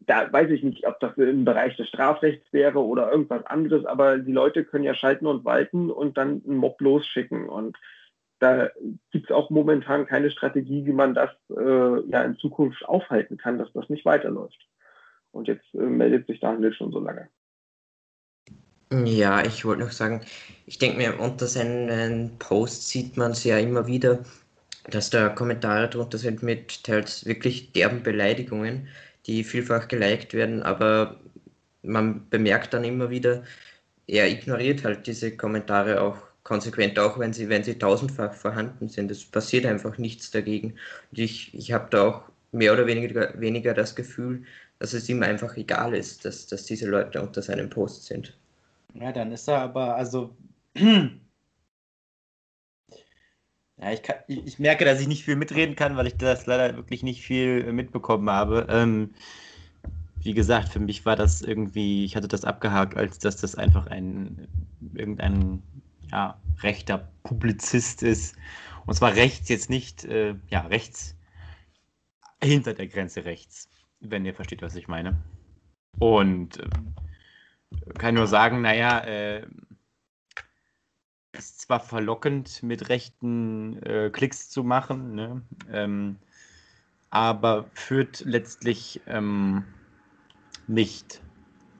da 0.00 0.32
weiß 0.32 0.50
ich 0.50 0.62
nicht, 0.62 0.86
ob 0.86 0.98
das 1.00 1.16
im 1.18 1.44
Bereich 1.44 1.76
des 1.76 1.88
Strafrechts 1.88 2.52
wäre 2.52 2.80
oder 2.80 3.10
irgendwas 3.10 3.44
anderes, 3.46 3.84
aber 3.84 4.18
die 4.18 4.32
Leute 4.32 4.64
können 4.64 4.84
ja 4.84 4.94
schalten 4.94 5.26
und 5.26 5.44
walten 5.44 5.90
und 5.90 6.16
dann 6.16 6.42
einen 6.46 6.56
Mob 6.56 6.80
losschicken. 6.80 7.48
Und 7.48 7.76
da 8.40 8.70
gibt 9.10 9.26
es 9.26 9.30
auch 9.30 9.50
momentan 9.50 10.06
keine 10.06 10.30
Strategie, 10.30 10.84
wie 10.86 10.92
man 10.92 11.14
das 11.14 11.30
äh, 11.50 12.10
ja 12.10 12.22
in 12.22 12.36
Zukunft 12.36 12.84
aufhalten 12.86 13.36
kann, 13.36 13.58
dass 13.58 13.72
das 13.72 13.88
nicht 13.88 14.04
weiterläuft. 14.04 14.58
Und 15.30 15.46
jetzt 15.46 15.74
äh, 15.74 15.78
meldet 15.78 16.26
sich 16.26 16.40
Daniel 16.40 16.72
schon 16.72 16.90
so 16.90 16.98
lange. 16.98 17.28
Ja, 18.92 19.44
ich 19.44 19.64
wollte 19.64 19.84
noch 19.84 19.92
sagen, 19.92 20.22
ich 20.66 20.78
denke 20.78 20.96
mir, 20.96 21.20
unter 21.20 21.46
seinen 21.46 22.38
Posts 22.40 22.88
sieht 22.88 23.16
man 23.16 23.32
es 23.32 23.44
ja 23.44 23.56
immer 23.58 23.86
wieder, 23.86 24.24
dass 24.90 25.10
da 25.10 25.28
Kommentare 25.28 25.88
drunter 25.88 26.18
sind 26.18 26.42
mit 26.42 26.82
teils 26.82 27.24
wirklich 27.24 27.70
derben 27.72 28.02
Beleidigungen, 28.02 28.88
die 29.26 29.44
vielfach 29.44 29.86
geliked 29.86 30.34
werden, 30.34 30.64
aber 30.64 31.20
man 31.82 32.28
bemerkt 32.30 32.74
dann 32.74 32.82
immer 32.82 33.10
wieder, 33.10 33.44
er 34.08 34.28
ignoriert 34.28 34.82
halt 34.82 35.06
diese 35.06 35.36
Kommentare 35.36 36.00
auch 36.00 36.29
konsequent, 36.42 36.98
auch 36.98 37.18
wenn 37.18 37.32
sie, 37.32 37.48
wenn 37.48 37.64
sie 37.64 37.78
tausendfach 37.78 38.32
vorhanden 38.32 38.88
sind. 38.88 39.10
Es 39.10 39.24
passiert 39.24 39.66
einfach 39.66 39.98
nichts 39.98 40.30
dagegen. 40.30 40.74
Und 41.10 41.18
ich, 41.18 41.54
ich 41.54 41.72
habe 41.72 41.88
da 41.90 42.08
auch 42.08 42.22
mehr 42.52 42.72
oder 42.72 42.86
weniger, 42.86 43.38
weniger 43.40 43.74
das 43.74 43.94
Gefühl, 43.94 44.44
dass 44.78 44.92
es 44.94 45.08
ihm 45.08 45.22
einfach 45.22 45.56
egal 45.56 45.94
ist, 45.94 46.24
dass, 46.24 46.46
dass 46.46 46.64
diese 46.64 46.88
Leute 46.88 47.20
unter 47.22 47.42
seinem 47.42 47.68
Post 47.68 48.06
sind. 48.06 48.36
Ja, 48.94 49.12
dann 49.12 49.32
ist 49.32 49.48
er 49.48 49.58
aber, 49.58 49.94
also. 49.96 50.34
ja, 50.74 51.10
ich, 53.92 54.02
kann, 54.02 54.16
ich, 54.26 54.58
merke, 54.58 54.84
dass 54.84 55.00
ich 55.00 55.08
nicht 55.08 55.24
viel 55.24 55.36
mitreden 55.36 55.76
kann, 55.76 55.96
weil 55.96 56.06
ich 56.06 56.16
das 56.16 56.46
leider 56.46 56.76
wirklich 56.76 57.02
nicht 57.02 57.22
viel 57.22 57.72
mitbekommen 57.72 58.30
habe. 58.30 58.66
Ähm, 58.70 59.14
wie 60.22 60.34
gesagt, 60.34 60.70
für 60.70 60.80
mich 60.80 61.06
war 61.06 61.16
das 61.16 61.42
irgendwie, 61.42 62.04
ich 62.04 62.16
hatte 62.16 62.28
das 62.28 62.44
abgehakt, 62.44 62.96
als 62.96 63.18
dass 63.18 63.36
das 63.36 63.54
einfach 63.54 63.86
ein 63.86 64.48
irgendein 64.94 65.62
ja, 66.10 66.40
rechter 66.62 67.10
Publizist 67.22 68.02
ist. 68.02 68.36
Und 68.86 68.94
zwar 68.94 69.14
rechts 69.14 69.48
jetzt 69.48 69.70
nicht, 69.70 70.04
äh, 70.04 70.34
ja, 70.48 70.60
rechts 70.62 71.16
hinter 72.42 72.74
der 72.74 72.88
Grenze 72.88 73.24
rechts, 73.24 73.68
wenn 74.00 74.24
ihr 74.24 74.34
versteht, 74.34 74.62
was 74.62 74.74
ich 74.74 74.88
meine. 74.88 75.22
Und 75.98 76.58
äh, 76.58 76.68
kann 77.98 78.14
nur 78.14 78.26
sagen, 78.26 78.62
naja, 78.62 79.00
äh, 79.00 79.46
ist 81.32 81.60
zwar 81.60 81.80
verlockend, 81.80 82.62
mit 82.62 82.88
rechten 82.88 83.82
äh, 83.82 84.10
Klicks 84.10 84.50
zu 84.50 84.64
machen, 84.64 85.14
ne? 85.14 85.42
ähm, 85.70 86.16
aber 87.10 87.66
führt 87.74 88.20
letztlich 88.24 89.00
ähm, 89.06 89.64
nicht 90.66 91.22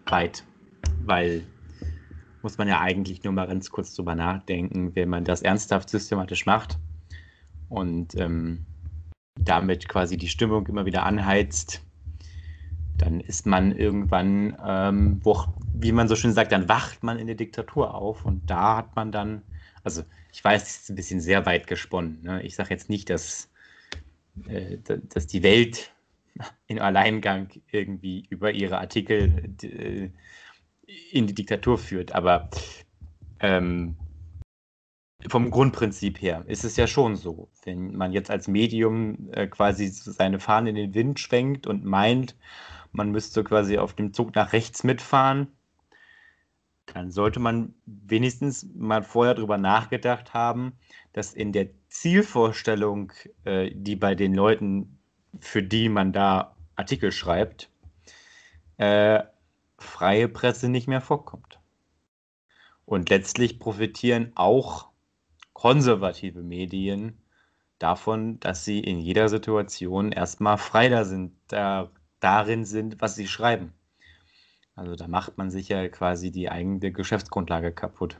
weit, 0.06 0.44
weil 1.04 1.46
muss 2.42 2.58
man 2.58 2.68
ja 2.68 2.80
eigentlich 2.80 3.24
nur 3.24 3.32
mal 3.32 3.46
ganz 3.46 3.70
kurz 3.70 3.94
drüber 3.94 4.14
nachdenken, 4.14 4.94
wenn 4.94 5.08
man 5.08 5.24
das 5.24 5.42
ernsthaft 5.42 5.88
systematisch 5.88 6.46
macht 6.46 6.78
und 7.68 8.14
ähm, 8.16 8.66
damit 9.38 9.88
quasi 9.88 10.16
die 10.16 10.28
Stimmung 10.28 10.66
immer 10.66 10.86
wieder 10.86 11.04
anheizt, 11.04 11.82
dann 12.98 13.20
ist 13.20 13.46
man 13.46 13.74
irgendwann, 13.74 14.56
ähm, 14.64 15.20
wo, 15.22 15.44
wie 15.72 15.92
man 15.92 16.08
so 16.08 16.16
schön 16.16 16.32
sagt, 16.32 16.52
dann 16.52 16.68
wacht 16.68 17.02
man 17.02 17.18
in 17.18 17.26
der 17.26 17.36
Diktatur 17.36 17.94
auf 17.94 18.24
und 18.24 18.48
da 18.50 18.76
hat 18.76 18.94
man 18.94 19.10
dann, 19.10 19.42
also 19.82 20.02
ich 20.32 20.44
weiß, 20.44 20.62
das 20.62 20.80
ist 20.82 20.90
ein 20.90 20.96
bisschen 20.96 21.20
sehr 21.20 21.46
weit 21.46 21.66
gesponnen. 21.66 22.22
Ne? 22.22 22.42
Ich 22.42 22.54
sage 22.54 22.70
jetzt 22.70 22.90
nicht, 22.90 23.08
dass, 23.08 23.48
äh, 24.46 24.76
dass 24.84 25.26
die 25.26 25.42
Welt 25.42 25.92
in 26.66 26.78
Alleingang 26.78 27.48
irgendwie 27.70 28.26
über 28.28 28.52
ihre 28.52 28.78
Artikel 28.78 29.54
äh, 29.62 30.10
in 31.10 31.26
die 31.26 31.34
Diktatur 31.34 31.78
führt. 31.78 32.12
Aber 32.12 32.48
ähm, 33.40 33.96
vom 35.28 35.50
Grundprinzip 35.50 36.20
her 36.20 36.44
ist 36.46 36.64
es 36.64 36.76
ja 36.76 36.86
schon 36.86 37.16
so, 37.16 37.48
wenn 37.64 37.96
man 37.96 38.12
jetzt 38.12 38.30
als 38.30 38.48
Medium 38.48 39.30
äh, 39.32 39.46
quasi 39.46 39.88
seine 39.88 40.40
Fahne 40.40 40.70
in 40.70 40.76
den 40.76 40.94
Wind 40.94 41.20
schwenkt 41.20 41.66
und 41.66 41.84
meint, 41.84 42.36
man 42.92 43.10
müsste 43.10 43.44
quasi 43.44 43.78
auf 43.78 43.94
dem 43.94 44.12
Zug 44.12 44.34
nach 44.34 44.52
rechts 44.52 44.82
mitfahren, 44.82 45.48
dann 46.86 47.10
sollte 47.10 47.38
man 47.38 47.74
wenigstens 47.86 48.66
mal 48.74 49.02
vorher 49.02 49.34
darüber 49.34 49.58
nachgedacht 49.58 50.34
haben, 50.34 50.72
dass 51.12 51.34
in 51.34 51.52
der 51.52 51.68
Zielvorstellung, 51.88 53.12
äh, 53.44 53.70
die 53.72 53.96
bei 53.96 54.14
den 54.14 54.34
Leuten, 54.34 54.98
für 55.38 55.62
die 55.62 55.88
man 55.88 56.12
da 56.12 56.56
Artikel 56.76 57.12
schreibt, 57.12 57.70
äh, 58.78 59.22
freie 59.82 60.28
Presse 60.28 60.68
nicht 60.68 60.88
mehr 60.88 61.00
vorkommt. 61.00 61.58
Und 62.84 63.08
letztlich 63.08 63.58
profitieren 63.58 64.32
auch 64.34 64.88
konservative 65.52 66.42
Medien 66.42 67.18
davon, 67.78 68.40
dass 68.40 68.64
sie 68.64 68.80
in 68.80 68.98
jeder 68.98 69.28
Situation 69.28 70.12
erstmal 70.12 70.58
frei 70.58 70.88
da 70.88 71.04
sind, 71.04 71.32
da, 71.48 71.90
darin 72.20 72.64
sind, 72.64 73.00
was 73.00 73.14
sie 73.14 73.26
schreiben. 73.26 73.72
Also 74.76 74.96
da 74.96 75.08
macht 75.08 75.36
man 75.36 75.50
sich 75.50 75.68
ja 75.68 75.88
quasi 75.88 76.30
die 76.30 76.50
eigene 76.50 76.90
Geschäftsgrundlage 76.92 77.72
kaputt. 77.72 78.16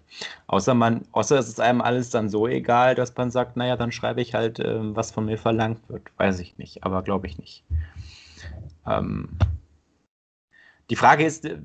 Außer 0.47 0.75
man, 0.75 1.07
außer 1.13 1.39
es 1.39 1.49
ist 1.49 1.61
einem 1.61 1.81
alles 1.81 2.11
dann 2.11 2.29
so 2.29 2.47
egal, 2.47 2.95
dass 2.95 3.17
man 3.17 3.31
sagt, 3.31 3.57
naja, 3.57 3.77
dann 3.77 3.93
schreibe 3.93 4.21
ich 4.21 4.35
halt, 4.35 4.59
äh, 4.61 4.95
was 4.95 5.11
von 5.11 5.25
mir 5.25 5.39
verlangt 5.39 5.89
wird. 5.89 6.03
Weiß 6.19 6.39
ich 6.41 6.59
nicht, 6.59 6.85
aber 6.85 7.03
glaube 7.03 7.27
ich 7.29 7.39
nicht. 7.39 7.65
Ähm, 8.87 9.39
die 10.91 10.97
Frage 10.97 11.25
ist, 11.25 11.45
äh, 11.45 11.59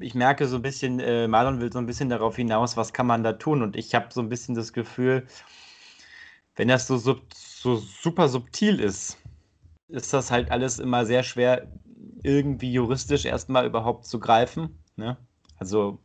ich 0.00 0.14
merke 0.14 0.46
so 0.46 0.56
ein 0.56 0.62
bisschen, 0.62 1.00
äh, 1.00 1.28
Marlon 1.28 1.60
will 1.60 1.72
so 1.72 1.78
ein 1.78 1.86
bisschen 1.86 2.08
darauf 2.08 2.36
hinaus, 2.36 2.76
was 2.76 2.92
kann 2.92 3.06
man 3.06 3.22
da 3.22 3.34
tun? 3.34 3.62
Und 3.62 3.76
ich 3.76 3.94
habe 3.94 4.08
so 4.10 4.20
ein 4.20 4.28
bisschen 4.28 4.54
das 4.54 4.72
Gefühl, 4.72 5.26
wenn 6.56 6.68
das 6.68 6.86
so, 6.86 6.96
sub, 6.98 7.22
so 7.32 7.76
super 7.76 8.28
subtil 8.28 8.80
ist, 8.80 9.18
ist 9.88 10.12
das 10.12 10.30
halt 10.30 10.50
alles 10.50 10.78
immer 10.78 11.06
sehr 11.06 11.22
schwer, 11.22 11.68
irgendwie 12.22 12.72
juristisch 12.72 13.24
erstmal 13.24 13.66
überhaupt 13.66 14.06
zu 14.06 14.18
greifen. 14.18 14.78
Ne? 14.96 15.16
Also 15.58 15.98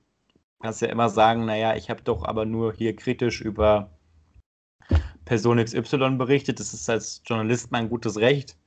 kannst 0.62 0.82
ja 0.82 0.90
immer 0.90 1.10
sagen, 1.10 1.46
naja, 1.46 1.76
ich 1.76 1.90
habe 1.90 2.04
doch 2.04 2.24
aber 2.24 2.46
nur 2.46 2.74
hier 2.74 2.96
kritisch 2.96 3.42
über 3.42 3.92
Person 5.26 5.64
XY 5.64 6.18
berichtet. 6.18 6.60
Das 6.60 6.74
ist 6.74 6.90
als 6.90 7.22
Journalist 7.26 7.72
mein 7.72 7.90
gutes 7.90 8.18
Recht. 8.18 8.58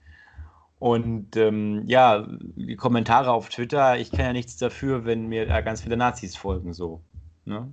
Und 0.81 1.37
ähm, 1.37 1.83
ja, 1.87 2.27
die 2.27 2.75
Kommentare 2.75 3.33
auf 3.33 3.51
Twitter, 3.51 3.99
ich 3.99 4.11
kann 4.11 4.25
ja 4.25 4.33
nichts 4.33 4.57
dafür, 4.57 5.05
wenn 5.05 5.27
mir 5.27 5.47
da 5.47 5.61
ganz 5.61 5.83
viele 5.83 5.99
Nazis 5.99 6.37
folgen, 6.37 6.73
so. 6.73 7.03
Ne? 7.45 7.73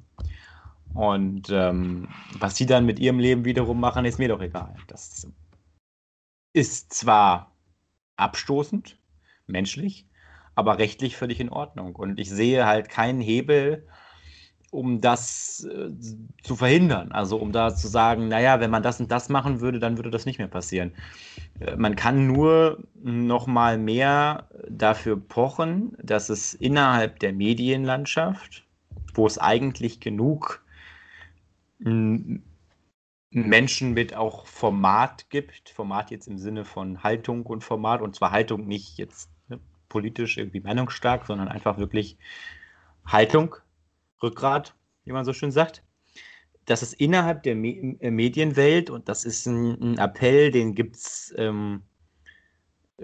Und 0.94 1.50
ähm, 1.50 2.10
was 2.38 2.58
sie 2.58 2.66
dann 2.66 2.86
mit 2.86 3.00
ihrem 3.00 3.20
Leben 3.20 3.46
wiederum 3.46 3.80
machen, 3.80 4.04
ist 4.04 4.20
mir 4.20 4.28
doch 4.28 4.42
egal. 4.42 4.76
Das 4.88 5.26
ist 6.52 6.94
zwar 6.94 7.56
abstoßend, 8.18 9.00
menschlich, 9.46 10.06
aber 10.56 10.78
rechtlich 10.78 11.16
völlig 11.16 11.40
in 11.40 11.50
Ordnung. 11.50 11.96
Und 11.96 12.20
ich 12.20 12.30
sehe 12.30 12.66
halt 12.66 12.90
keinen 12.90 13.22
Hebel, 13.22 13.88
um 14.72 15.00
das 15.02 15.66
äh, 15.66 15.90
zu 16.44 16.56
verhindern. 16.56 17.12
Also 17.12 17.38
um 17.38 17.52
da 17.52 17.74
zu 17.74 17.88
sagen, 17.88 18.28
naja, 18.28 18.60
wenn 18.60 18.70
man 18.70 18.84
das 18.84 19.00
und 19.00 19.12
das 19.12 19.30
machen 19.30 19.62
würde, 19.62 19.80
dann 19.80 19.98
würde 19.98 20.12
das 20.12 20.26
nicht 20.26 20.40
mehr 20.40 20.48
passieren. 20.48 20.94
Äh, 21.60 21.76
man 21.76 21.96
kann 21.96 22.28
nur 22.28 22.84
noch 23.02 23.48
mal 23.48 23.78
mehr 23.78 24.50
dafür 24.70 25.18
pochen, 25.20 25.96
dass 26.02 26.30
es 26.30 26.54
innerhalb 26.54 27.20
der 27.20 27.34
Medienlandschaft, 27.34 28.66
wo 29.14 29.26
es 29.26 29.38
eigentlich 29.38 30.00
genug 30.00 30.64
Menschen 33.30 33.94
mit 33.94 34.16
auch 34.16 34.48
Format 34.48 35.30
gibt, 35.30 35.70
Format 35.70 36.10
jetzt 36.12 36.28
im 36.28 36.40
Sinne 36.40 36.66
von 36.66 37.04
Haltung 37.04 37.46
und 37.46 37.64
Format, 37.64 38.02
und 38.02 38.16
zwar 38.16 38.32
Haltung 38.32 38.68
nicht 38.68 38.98
jetzt 38.98 39.30
ne, 39.48 39.60
politisch 39.90 40.38
irgendwie 40.38 40.60
meinungsstark, 40.60 41.28
sondern 41.28 41.48
einfach 41.48 41.78
wirklich 41.78 42.18
Haltung, 43.06 43.56
Rückgrat, 44.22 44.76
wie 45.06 45.12
man 45.12 45.26
so 45.26 45.34
schön 45.34 45.52
sagt. 45.52 45.84
Das 46.66 46.84
ist 46.84 46.94
innerhalb 46.94 47.44
der 47.44 47.56
Me 47.56 47.98
äh, 48.00 48.12
Medienwelt 48.12 48.90
und 48.90 49.08
das 49.08 49.24
ist 49.26 49.46
ein, 49.46 49.82
ein 49.82 49.98
Appell, 49.98 50.52
den 50.52 50.76
gibt 50.76 50.98
es 50.98 51.34
ähm, 51.38 51.84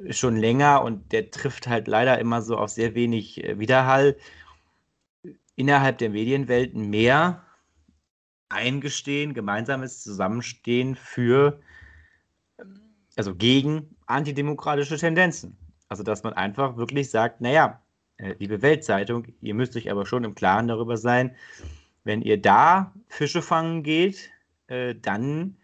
schon 0.10 0.36
länger 0.36 0.84
und 0.84 1.12
der 1.12 1.32
trifft 1.32 1.68
halt 1.68 1.88
leider 1.88 2.20
immer 2.20 2.42
so 2.42 2.58
auf 2.58 2.70
sehr 2.70 2.96
wenig 2.96 3.44
äh, 3.44 3.60
Widerhall. 3.60 4.18
Innerhalb 5.56 6.00
der 6.00 6.10
Medienwelt 6.10 6.76
mehr 6.76 7.46
eingestehen, 8.50 9.34
gemeinsames 9.34 10.02
Zusammenstehen 10.02 10.96
für, 10.96 11.60
ähm, 12.60 12.80
also 13.16 13.36
gegen 13.36 13.96
antidemokratische 14.08 14.98
Tendenzen. 14.98 15.58
Also, 15.90 16.04
dass 16.04 16.24
man 16.24 16.34
einfach 16.34 16.78
wirklich 16.78 17.12
sagt, 17.12 17.42
naja, 17.42 17.83
liebe 18.40 18.62
Weltzeitung, 18.62 19.28
ihr 19.42 19.54
müsst 19.54 19.76
euch 19.76 19.92
aber 19.92 20.06
schon 20.06 20.24
im 20.24 20.36
Klaren 20.36 20.68
darüber 20.68 20.98
sein, 20.98 21.36
wenn 22.04 22.22
ihr 22.22 22.42
da 22.42 22.94
Fische 23.08 23.42
fangen 23.42 23.84
geht, 23.84 24.32
äh, 24.68 24.96
dann 24.96 25.58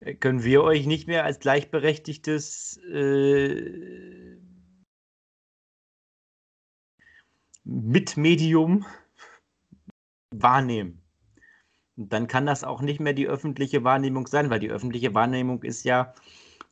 äh, 0.00 0.14
können 0.14 0.44
wir 0.44 0.62
euch 0.62 0.86
nicht 0.86 1.06
mehr 1.08 1.24
als 1.24 1.40
gleichberechtigtes 1.40 2.78
äh, 2.92 4.36
Mitmedium 7.64 8.84
wahrnehmen. 10.30 11.00
Dann 11.96 12.26
kann 12.26 12.46
das 12.46 12.64
auch 12.64 12.82
nicht 12.82 13.00
mehr 13.00 13.12
die 13.12 13.28
öffentliche 13.28 13.84
Wahrnehmung 13.84 14.26
sein, 14.26 14.50
weil 14.50 14.60
die 14.60 14.70
öffentliche 14.70 15.14
Wahrnehmung 15.14 15.62
ist 15.62 15.84
ja, 15.84 16.14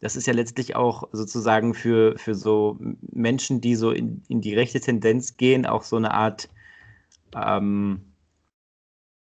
das 0.03 0.17
ist 0.17 0.27
ja 0.27 0.33
letztlich 0.33 0.75
auch 0.75 1.09
sozusagen 1.13 1.75
für, 1.75 2.19
für 2.19 2.35
so 2.35 2.77
Menschen, 3.13 3.61
die 3.61 3.77
so 3.77 3.93
in, 3.93 4.25
in 4.29 4.41
die 4.41 4.53
rechte 4.53 4.81
Tendenz 4.81 5.37
gehen, 5.37 5.65
auch 5.65 5.85
so 5.85 5.95
eine 5.97 6.13
Art, 6.13 6.49
ähm, 7.37 8.13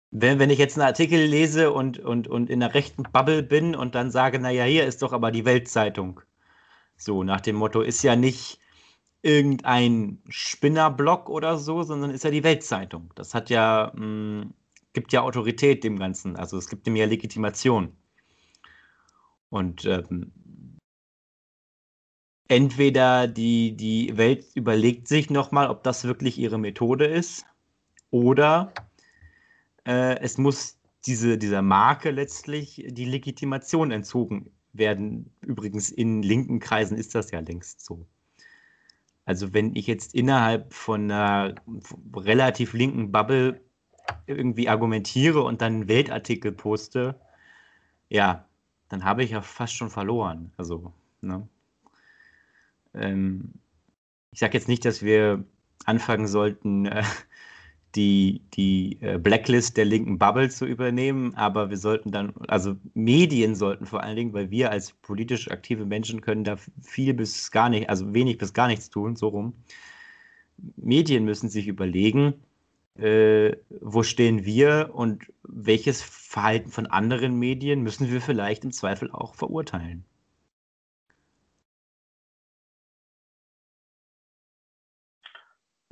wenn, 0.09 0.39
wenn 0.39 0.49
ich 0.49 0.57
jetzt 0.57 0.79
einen 0.79 0.87
Artikel 0.87 1.19
lese 1.23 1.71
und, 1.71 1.99
und, 1.99 2.27
und 2.27 2.49
in 2.49 2.61
der 2.61 2.73
rechten 2.73 3.03
Bubble 3.03 3.43
bin 3.43 3.75
und 3.75 3.93
dann 3.93 4.09
sage, 4.09 4.39
naja, 4.39 4.63
hier 4.63 4.85
ist 4.85 5.03
doch 5.03 5.13
aber 5.13 5.29
die 5.29 5.45
Weltzeitung. 5.45 6.21
So, 6.97 7.23
nach 7.23 7.41
dem 7.41 7.57
Motto, 7.57 7.81
ist 7.81 8.01
ja 8.01 8.15
nicht 8.15 8.59
irgendein 9.21 10.17
Spinnerblock 10.29 11.29
oder 11.29 11.59
so, 11.59 11.83
sondern 11.83 12.09
ist 12.09 12.23
ja 12.23 12.31
die 12.31 12.43
Weltzeitung. 12.43 13.13
Das 13.13 13.35
hat 13.35 13.51
ja, 13.51 13.91
mh, 13.93 14.05
mm, 14.05 14.53
gibt 14.93 15.13
ja 15.13 15.21
Autorität 15.21 15.83
dem 15.83 15.99
Ganzen. 15.99 16.35
Also 16.37 16.57
es 16.57 16.67
gibt 16.67 16.87
dem 16.87 16.95
ja 16.95 17.05
Legitimation. 17.05 17.95
Und 19.49 19.85
ähm, 19.85 20.31
entweder 22.51 23.29
die, 23.29 23.77
die 23.77 24.17
Welt 24.17 24.45
überlegt 24.55 25.07
sich 25.07 25.29
nochmal, 25.29 25.69
ob 25.69 25.83
das 25.83 26.03
wirklich 26.03 26.37
ihre 26.37 26.57
Methode 26.57 27.05
ist, 27.05 27.45
oder 28.09 28.73
äh, 29.87 30.19
es 30.19 30.37
muss 30.37 30.77
diese, 31.05 31.37
dieser 31.37 31.61
Marke 31.61 32.11
letztlich 32.11 32.85
die 32.89 33.05
Legitimation 33.05 33.91
entzogen 33.91 34.51
werden. 34.73 35.31
Übrigens 35.39 35.91
in 35.91 36.23
linken 36.23 36.59
Kreisen 36.59 36.97
ist 36.97 37.15
das 37.15 37.31
ja 37.31 37.39
längst 37.39 37.85
so. 37.85 38.05
Also 39.23 39.53
wenn 39.53 39.73
ich 39.73 39.87
jetzt 39.87 40.13
innerhalb 40.13 40.73
von 40.73 41.09
einer 41.09 41.55
relativ 42.13 42.73
linken 42.73 43.13
Bubble 43.13 43.61
irgendwie 44.27 44.67
argumentiere 44.67 45.41
und 45.41 45.61
dann 45.61 45.73
einen 45.73 45.87
Weltartikel 45.87 46.51
poste, 46.51 47.15
ja, 48.09 48.45
dann 48.89 49.05
habe 49.05 49.23
ich 49.23 49.31
ja 49.31 49.41
fast 49.41 49.73
schon 49.73 49.89
verloren. 49.89 50.51
Also, 50.57 50.91
ne? 51.21 51.47
Ähm, 52.93 53.53
ich 54.31 54.39
sage 54.39 54.57
jetzt 54.57 54.67
nicht, 54.67 54.85
dass 54.85 55.01
wir 55.01 55.43
anfangen 55.85 56.27
sollten, 56.27 56.85
äh, 56.85 57.03
die, 57.95 58.41
die 58.53 59.01
äh, 59.01 59.17
Blacklist 59.17 59.75
der 59.77 59.85
linken 59.85 60.17
Bubble 60.17 60.49
zu 60.49 60.65
übernehmen, 60.65 61.35
aber 61.35 61.69
wir 61.69 61.77
sollten 61.77 62.11
dann, 62.11 62.33
also 62.47 62.77
Medien 62.93 63.55
sollten 63.55 63.85
vor 63.85 64.01
allen 64.03 64.15
Dingen, 64.15 64.33
weil 64.33 64.49
wir 64.49 64.71
als 64.71 64.93
politisch 64.93 65.51
aktive 65.51 65.85
Menschen 65.85 66.21
können 66.21 66.45
da 66.45 66.55
viel 66.81 67.13
bis 67.13 67.51
gar 67.51 67.69
nicht, 67.69 67.89
also 67.89 68.13
wenig 68.13 68.37
bis 68.37 68.53
gar 68.53 68.67
nichts 68.67 68.89
tun, 68.89 69.17
so 69.17 69.27
rum. 69.27 69.53
Medien 70.77 71.25
müssen 71.25 71.49
sich 71.49 71.67
überlegen, 71.67 72.35
äh, 72.95 73.55
wo 73.81 74.03
stehen 74.03 74.45
wir 74.45 74.91
und 74.93 75.31
welches 75.43 76.01
Verhalten 76.01 76.69
von 76.69 76.87
anderen 76.87 77.37
Medien 77.39 77.81
müssen 77.81 78.11
wir 78.11 78.21
vielleicht 78.21 78.63
im 78.63 78.71
Zweifel 78.71 79.11
auch 79.11 79.35
verurteilen. 79.35 80.05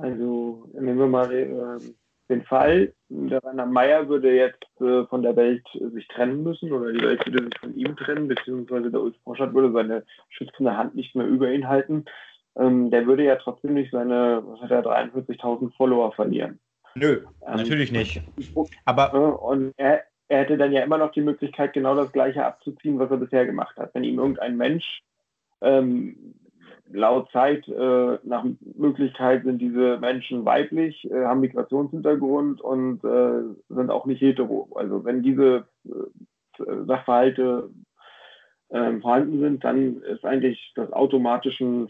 Also 0.00 0.66
nehmen 0.72 0.98
wir 0.98 1.06
mal 1.06 1.32
äh, 1.32 1.78
den 2.30 2.42
Fall, 2.44 2.94
der 3.08 3.42
Rainer 3.44 3.66
Meyer 3.66 4.08
würde 4.08 4.32
jetzt 4.34 4.80
äh, 4.80 5.04
von 5.06 5.22
der 5.22 5.36
Welt 5.36 5.66
äh, 5.74 5.88
sich 5.90 6.06
trennen 6.08 6.42
müssen 6.42 6.72
oder 6.72 6.92
die 6.92 7.02
Welt 7.02 7.26
würde 7.26 7.44
sich 7.44 7.58
von 7.58 7.74
ihm 7.74 7.96
trennen, 7.96 8.28
beziehungsweise 8.28 8.90
der 8.90 9.00
Ulf 9.00 9.16
Poschert 9.24 9.52
würde 9.52 9.72
seine 9.72 10.04
schützende 10.30 10.76
Hand 10.76 10.94
nicht 10.94 11.14
mehr 11.14 11.26
über 11.26 11.52
ihn 11.52 11.68
halten. 11.68 12.04
Ähm, 12.56 12.90
der 12.90 13.06
würde 13.06 13.24
ja 13.24 13.36
trotzdem 13.36 13.74
nicht 13.74 13.90
seine, 13.92 14.42
was 14.44 14.60
hat 14.60 14.70
er, 14.70 14.82
43.000 14.84 15.76
Follower 15.76 16.12
verlieren. 16.12 16.58
Nö, 16.94 17.24
ähm, 17.46 17.56
natürlich 17.56 17.92
nicht. 17.92 18.22
Aber 18.84 19.42
und 19.42 19.74
er, 19.76 20.04
er 20.28 20.40
hätte 20.40 20.56
dann 20.56 20.72
ja 20.72 20.82
immer 20.82 20.98
noch 20.98 21.12
die 21.12 21.20
Möglichkeit, 21.20 21.72
genau 21.72 21.94
das 21.94 22.12
Gleiche 22.12 22.44
abzuziehen, 22.44 22.98
was 22.98 23.10
er 23.10 23.18
bisher 23.18 23.44
gemacht 23.44 23.76
hat. 23.76 23.94
Wenn 23.94 24.04
ihm 24.04 24.18
irgendein 24.18 24.56
Mensch 24.56 25.02
ähm, 25.60 26.34
laut 26.92 27.30
Zeit 27.30 27.66
äh, 27.68 28.18
nach 28.24 28.44
Möglichkeit 28.76 29.44
sind 29.44 29.58
diese 29.58 29.98
Menschen 29.98 30.44
weiblich, 30.44 31.08
äh, 31.10 31.24
haben 31.24 31.40
Migrationshintergrund 31.40 32.60
und 32.60 33.04
äh, 33.04 33.54
sind 33.68 33.90
auch 33.90 34.06
nicht 34.06 34.20
hetero. 34.20 34.68
Also 34.74 35.04
wenn 35.04 35.22
diese 35.22 35.66
äh, 35.86 36.84
Sachverhalte 36.86 37.70
ähm, 38.70 39.00
vorhanden 39.00 39.40
sind, 39.40 39.64
dann 39.64 40.02
ist 40.02 40.24
eigentlich 40.24 40.72
das 40.74 40.92
automatisch 40.92 41.60
ein, 41.60 41.88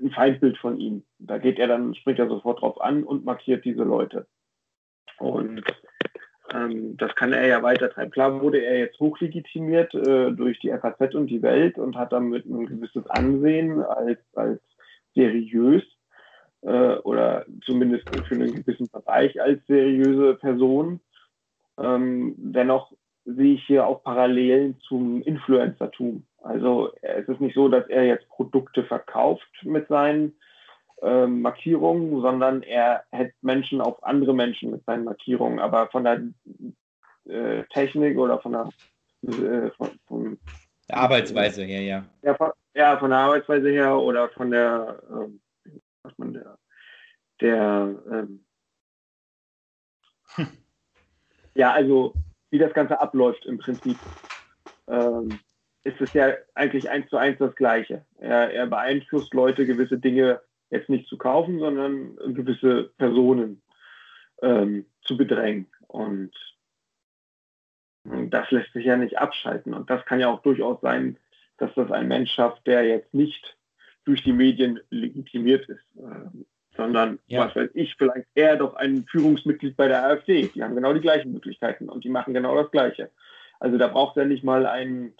ein 0.00 0.10
Feindbild 0.10 0.58
von 0.58 0.78
ihm. 0.78 1.04
Da 1.18 1.38
geht 1.38 1.58
er 1.58 1.68
dann, 1.68 1.94
springt 1.94 2.18
er 2.18 2.28
sofort 2.28 2.60
drauf 2.60 2.80
an 2.80 3.04
und 3.04 3.24
markiert 3.24 3.64
diese 3.64 3.84
Leute. 3.84 4.26
Und 5.18 5.62
ähm, 6.56 6.96
das 6.96 7.14
kann 7.14 7.32
er 7.32 7.46
ja 7.46 7.62
weitertreiben. 7.62 8.10
Klar 8.10 8.40
wurde 8.40 8.58
er 8.58 8.78
jetzt 8.78 8.98
hochlegitimiert 8.98 9.94
äh, 9.94 10.32
durch 10.32 10.58
die 10.60 10.70
FAZ 10.70 11.14
und 11.14 11.28
die 11.28 11.42
Welt 11.42 11.78
und 11.78 11.96
hat 11.96 12.12
damit 12.12 12.46
ein 12.46 12.66
gewisses 12.66 13.06
Ansehen 13.08 13.82
als, 13.82 14.18
als 14.34 14.60
seriös 15.14 15.82
äh, 16.62 16.96
oder 16.96 17.44
zumindest 17.64 18.06
für 18.26 18.34
einen 18.34 18.52
gewissen 18.52 18.88
Bereich 18.88 19.40
als 19.40 19.64
seriöse 19.66 20.34
Person. 20.34 21.00
Ähm, 21.78 22.34
dennoch 22.36 22.92
sehe 23.24 23.54
ich 23.54 23.64
hier 23.66 23.86
auch 23.86 24.02
Parallelen 24.02 24.78
zum 24.88 25.22
Influencertum. 25.22 26.24
Also 26.42 26.92
es 27.02 27.28
ist 27.28 27.40
nicht 27.40 27.54
so, 27.54 27.68
dass 27.68 27.88
er 27.88 28.04
jetzt 28.04 28.28
Produkte 28.28 28.84
verkauft 28.84 29.48
mit 29.62 29.88
seinen 29.88 30.36
äh, 31.02 31.26
Markierungen, 31.26 32.20
sondern 32.20 32.62
er 32.62 33.04
hält 33.10 33.34
Menschen 33.42 33.80
auf 33.80 34.02
andere 34.04 34.34
Menschen 34.34 34.70
mit 34.70 34.84
seinen 34.84 35.04
Markierungen. 35.04 35.58
Aber 35.58 35.88
von 35.88 36.04
der 36.04 36.22
äh, 37.28 37.64
Technik 37.72 38.18
oder 38.18 38.40
von 38.40 38.52
der, 38.52 38.70
äh, 39.22 39.70
von, 39.72 39.90
von, 40.06 40.38
der 40.88 40.96
Arbeitsweise 40.98 41.64
her, 41.64 41.82
ja. 41.82 42.04
Ja 42.22 42.34
von, 42.34 42.50
ja, 42.74 42.98
von 42.98 43.10
der 43.10 43.18
Arbeitsweise 43.18 43.70
her 43.70 43.96
oder 43.98 44.28
von 44.30 44.50
der, 44.50 45.02
ähm, 45.10 45.40
was 46.02 46.16
man 46.18 46.34
der, 46.34 46.58
der 47.40 47.94
ähm, 48.10 48.44
hm. 50.34 50.48
ja, 51.54 51.72
also 51.72 52.14
wie 52.50 52.58
das 52.58 52.72
Ganze 52.72 53.00
abläuft 53.00 53.44
im 53.46 53.58
Prinzip. 53.58 53.98
Ähm, 54.88 55.40
ist 55.86 56.00
es 56.00 56.12
ja 56.14 56.34
eigentlich 56.54 56.90
eins 56.90 57.08
zu 57.08 57.16
eins 57.16 57.38
das 57.38 57.54
Gleiche. 57.54 58.04
Er, 58.18 58.52
er 58.52 58.66
beeinflusst 58.66 59.32
Leute, 59.32 59.66
gewisse 59.66 59.98
Dinge 59.98 60.40
jetzt 60.70 60.88
nicht 60.88 61.08
zu 61.08 61.16
kaufen, 61.16 61.58
sondern 61.58 62.16
gewisse 62.34 62.90
Personen 62.98 63.62
ähm, 64.42 64.86
zu 65.02 65.16
bedrängen. 65.16 65.66
Und, 65.86 66.32
und 68.04 68.30
das 68.30 68.50
lässt 68.50 68.72
sich 68.72 68.84
ja 68.84 68.96
nicht 68.96 69.18
abschalten. 69.18 69.74
Und 69.74 69.90
das 69.90 70.04
kann 70.04 70.20
ja 70.20 70.28
auch 70.28 70.42
durchaus 70.42 70.80
sein, 70.80 71.18
dass 71.58 71.72
das 71.74 71.90
ein 71.90 72.08
Mensch 72.08 72.32
schafft, 72.32 72.66
der 72.66 72.84
jetzt 72.84 73.14
nicht 73.14 73.56
durch 74.04 74.22
die 74.22 74.32
Medien 74.32 74.80
legitimiert 74.90 75.68
ist, 75.68 75.96
äh, 75.96 76.44
sondern, 76.76 77.18
ja. 77.26 77.46
was 77.46 77.56
weiß 77.56 77.70
ich, 77.74 77.94
vielleicht 77.96 78.28
eher 78.34 78.56
doch 78.56 78.74
ein 78.74 79.06
Führungsmitglied 79.10 79.76
bei 79.76 79.88
der 79.88 80.04
AfD. 80.04 80.48
Die 80.54 80.62
haben 80.62 80.74
genau 80.74 80.92
die 80.92 81.00
gleichen 81.00 81.32
Möglichkeiten 81.32 81.88
und 81.88 82.04
die 82.04 82.10
machen 82.10 82.34
genau 82.34 82.54
das 82.54 82.70
Gleiche. 82.70 83.10
Also 83.58 83.78
da 83.78 83.88
braucht 83.88 84.16
er 84.16 84.26
nicht 84.26 84.44
mal 84.44 84.66
ein, 84.66 85.14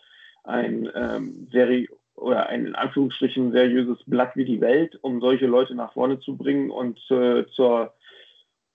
ein 0.45 0.89
ähm, 0.95 1.49
seri 1.51 1.89
oder 2.17 2.49
ein 2.49 2.67
in 2.67 2.75
Anführungsstrichen 2.75 3.53
seriöses 3.53 3.99
Blatt 4.07 4.37
wie 4.37 4.45
die 4.45 4.61
Welt, 4.61 4.99
um 5.03 5.21
solche 5.21 5.47
Leute 5.47 5.75
nach 5.75 5.93
vorne 5.93 6.19
zu 6.19 6.37
bringen 6.37 6.71
und 6.71 6.99
äh, 7.11 7.47
zur 7.55 7.95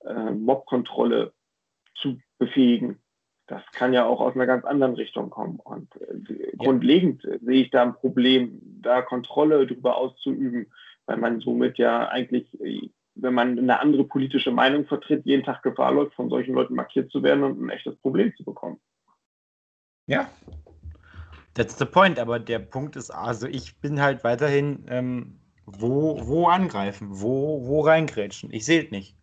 äh, 0.05 0.31
Mobkontrolle 0.31 1.33
zu 1.95 2.19
befähigen. 2.37 2.99
Das 3.47 3.63
kann 3.73 3.93
ja 3.93 4.05
auch 4.05 4.21
aus 4.21 4.35
einer 4.35 4.45
ganz 4.45 4.63
anderen 4.63 4.93
Richtung 4.93 5.29
kommen. 5.29 5.59
Und 5.59 5.93
äh, 6.01 6.35
ja. 6.35 6.51
grundlegend 6.57 7.23
sehe 7.41 7.63
ich 7.63 7.71
da 7.71 7.83
ein 7.83 7.95
Problem, 7.95 8.61
da 8.81 9.01
Kontrolle 9.01 9.65
darüber 9.65 9.97
auszuüben, 9.97 10.71
weil 11.05 11.17
man 11.17 11.39
somit 11.39 11.77
ja 11.77 12.07
eigentlich, 12.07 12.47
wenn 13.15 13.33
man 13.33 13.57
eine 13.57 13.79
andere 13.79 14.03
politische 14.03 14.51
Meinung 14.51 14.85
vertritt, 14.85 15.25
jeden 15.25 15.43
Tag 15.43 15.63
Gefahr 15.63 15.93
läuft, 15.93 16.13
von 16.13 16.29
solchen 16.29 16.53
Leuten 16.53 16.75
markiert 16.75 17.11
zu 17.11 17.23
werden 17.23 17.43
und 17.43 17.59
ein 17.59 17.69
echtes 17.69 17.95
Problem 17.97 18.33
zu 18.37 18.43
bekommen. 18.43 18.79
Ja, 20.07 20.29
That's 21.53 21.77
the 21.77 21.85
point, 21.85 22.17
aber 22.17 22.39
der 22.39 22.59
Punkt 22.59 22.95
ist, 22.95 23.11
also 23.11 23.47
ich 23.47 23.77
bin 23.79 24.01
halt 24.01 24.23
weiterhin, 24.23 24.85
ähm, 24.87 25.39
wo, 25.65 26.25
wo 26.25 26.47
angreifen, 26.47 27.07
wo, 27.11 27.65
wo 27.65 27.81
reingrätschen. 27.81 28.51
Ich 28.53 28.65
sehe 28.65 28.83
es 28.83 28.91
nicht. 28.91 29.17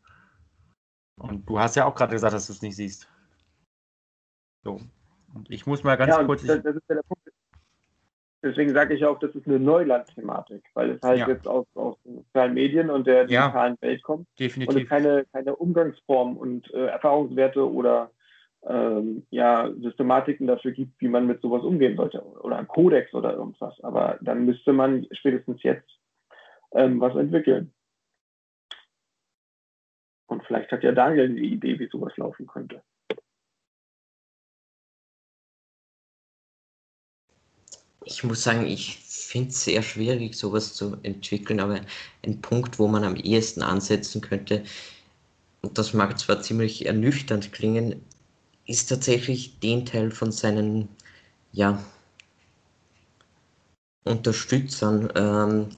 Und 1.17 1.49
du 1.49 1.59
hast 1.59 1.75
ja 1.75 1.87
auch 1.87 1.95
gerade 1.95 2.13
gesagt, 2.13 2.35
dass 2.35 2.47
du 2.47 2.53
es 2.53 2.63
nicht 2.63 2.77
siehst. 2.77 3.09
So. 4.63 4.81
Und 5.35 5.51
ich 5.51 5.67
muss 5.67 5.85
mal 5.85 5.97
ganz 5.97 6.17
ja, 6.17 6.25
kurz. 6.25 6.45
Das, 6.45 6.63
das 6.63 6.77
ist 6.77 6.85
ja 6.89 6.97
der 6.97 7.03
Punkt. 7.03 7.29
Deswegen 8.41 8.73
sage 8.73 8.95
ich 8.95 9.05
auch, 9.05 9.19
das 9.19 9.35
ist 9.35 9.49
eine 9.49 9.59
Neuland-Thematik, 9.59 10.63
weil 10.75 10.93
es 10.93 11.03
halt 11.03 11.19
ja. 11.19 11.29
jetzt 11.29 11.49
aus, 11.49 11.67
aus 11.75 11.97
den 12.05 12.19
sozialen 12.19 12.55
Medien 12.55 12.89
und 12.89 13.07
der 13.07 13.25
digitalen 13.25 13.77
ja, 13.81 13.89
Welt 13.89 14.03
kommt. 14.05 14.29
Definitiv. 14.39 14.77
Und 14.77 14.83
es 14.83 14.89
keine, 14.89 15.27
keine 15.33 15.57
Umgangsform 15.57 16.37
und 16.37 16.73
äh, 16.73 16.87
Erfahrungswerte 16.87 17.69
oder 17.69 18.13
ähm, 18.67 19.27
ja, 19.31 19.71
Systematiken 19.81 20.47
dafür 20.47 20.73
gibt, 20.73 21.01
wie 21.01 21.09
man 21.09 21.27
mit 21.27 21.41
sowas 21.41 21.63
umgehen 21.63 21.97
sollte 21.97 22.23
oder 22.23 22.59
ein 22.59 22.69
Kodex 22.69 23.15
oder 23.15 23.35
irgendwas. 23.35 23.79
Aber 23.83 24.19
dann 24.21 24.45
müsste 24.45 24.73
man 24.73 25.07
spätestens 25.13 25.63
jetzt 25.63 25.89
ähm, 26.73 27.01
was 27.01 27.15
entwickeln. 27.17 27.73
Und 30.27 30.45
vielleicht 30.45 30.71
hat 30.73 30.83
ja 30.83 30.93
Daniel 30.93 31.31
eine 31.31 31.41
Idee, 31.41 31.79
wie 31.79 31.89
sowas 31.89 32.17
laufen 32.17 32.47
könnte. 32.47 32.83
Ich 38.05 38.25
muss 38.25 38.43
sagen, 38.43 38.67
ich 38.67 38.99
finde 38.99 39.51
es 39.51 39.65
sehr 39.65 39.83
schwierig, 39.83 40.35
sowas 40.35 40.75
zu 40.75 40.97
entwickeln, 41.03 41.61
aber 41.61 41.81
ein 42.25 42.41
Punkt, 42.41 42.79
wo 42.79 42.89
man 42.89 43.05
am 43.05 43.17
ehesten 43.17 43.63
ansetzen 43.63 44.21
könnte, 44.21 44.65
und 45.61 45.77
das 45.77 45.93
mag 45.93 46.19
zwar 46.19 46.41
ziemlich 46.41 46.87
ernüchternd 46.87 47.53
klingen, 47.53 48.03
ist 48.69 48.89
tatsächlich 48.89 49.59
den 49.61 49.85
Teil 49.87 50.13
von 50.13 50.31
seinen 50.31 50.89
ja, 51.53 51.83
Unterstützern, 54.05 55.11
ähm, 55.17 55.71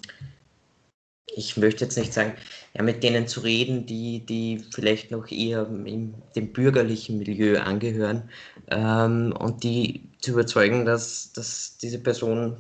ich 1.32 1.57
möchte 1.57 1.84
jetzt 1.84 1.97
nicht 1.97 2.12
sagen, 2.12 2.34
ja, 2.74 2.82
mit 2.82 3.03
denen 3.03 3.28
zu 3.28 3.41
reden, 3.41 3.86
die, 3.86 4.20
die 4.20 4.64
vielleicht 4.72 5.11
noch 5.11 5.30
eher 5.30 5.66
im, 5.68 6.14
dem 6.34 6.53
bürgerlichen 6.53 7.18
Milieu 7.18 7.61
angehören 7.61 8.28
ähm, 8.68 9.32
und 9.38 9.62
die 9.62 10.03
zu 10.20 10.32
überzeugen, 10.32 10.84
dass, 10.84 11.32
dass 11.32 11.76
diese 11.78 12.01
Person 12.01 12.57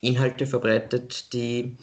Inhalte 0.00 0.46
verbreitet, 0.46 1.32
die 1.32 1.76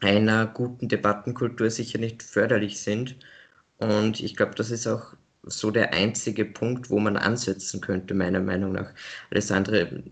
einer 0.00 0.46
guten 0.46 0.88
Debattenkultur 0.88 1.70
sicher 1.70 1.98
nicht 1.98 2.22
förderlich 2.22 2.80
sind. 2.80 3.16
Und 3.78 4.20
ich 4.20 4.36
glaube, 4.36 4.54
das 4.54 4.70
ist 4.70 4.86
auch 4.86 5.14
so 5.46 5.70
der 5.70 5.92
einzige 5.92 6.44
Punkt, 6.44 6.90
wo 6.90 6.98
man 6.98 7.16
ansetzen 7.16 7.80
könnte, 7.80 8.14
meiner 8.14 8.40
Meinung 8.40 8.72
nach. 8.72 8.90
Alles 9.30 9.50
andere 9.50 10.02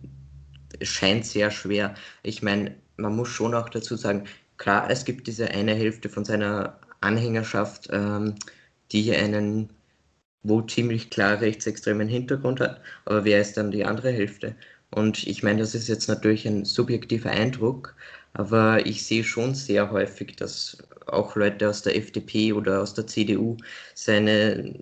scheint 0.83 1.27
sehr 1.27 1.51
schwer. 1.51 1.95
Ich 2.23 2.43
meine, 2.43 2.75
man 2.97 3.17
muss 3.17 3.29
schon 3.29 3.55
auch 3.55 3.69
dazu 3.69 3.97
sagen, 3.97 4.25
klar, 4.59 4.91
es 4.91 5.05
gibt 5.05 5.27
diese 5.27 5.51
eine 5.51 5.75
Hälfte 5.75 6.09
von 6.09 6.25
seiner 6.25 6.79
Anhängerschaft, 7.01 7.89
ähm, 7.93 8.35
die 8.93 9.15
einen 9.15 9.71
wohl 10.43 10.67
ziemlich 10.67 11.11
klar 11.11 11.41
rechtsextremen 11.41 12.09
Hintergrund 12.09 12.61
hat, 12.61 12.81
aber 13.05 13.25
wer 13.25 13.41
ist 13.41 13.57
dann 13.57 13.71
die 13.71 13.85
andere 13.85 14.11
Hälfte? 14.11 14.55
Und 14.91 15.27
ich 15.27 15.43
meine, 15.43 15.61
das 15.61 15.75
ist 15.75 15.89
jetzt 15.89 16.09
natürlich 16.09 16.47
ein 16.47 16.65
subjektiver 16.65 17.31
Eindruck, 17.31 17.95
aber 18.35 18.85
ich 18.87 19.05
sehe 19.05 19.25
schon 19.25 19.55
sehr 19.55 19.91
häufig, 19.91 20.37
dass 20.37 20.79
auch 21.07 21.37
Leute 21.37 21.69
aus 21.69 21.83
der 21.83 21.97
FDP 21.97 22.53
oder 22.53 22.83
aus 22.83 22.95
der 22.95 23.07
CDU 23.07 23.57
seine, 23.95 24.75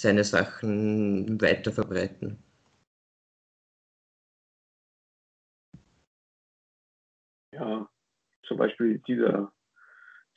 seine 0.00 0.24
Sachen 0.24 1.40
weiter 1.40 1.72
verbreiten. 1.72 2.38
Ja, 7.52 7.88
zum 8.42 8.58
Beispiel 8.58 8.98
dieser 9.06 9.52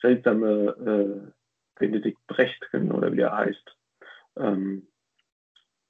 seltsame 0.00 0.74
äh, 1.26 1.32
Benedikt 1.78 2.26
Brecht 2.26 2.66
oder 2.72 3.12
wie 3.12 3.20
er 3.20 3.36
heißt, 3.36 3.76
ähm, 4.36 4.86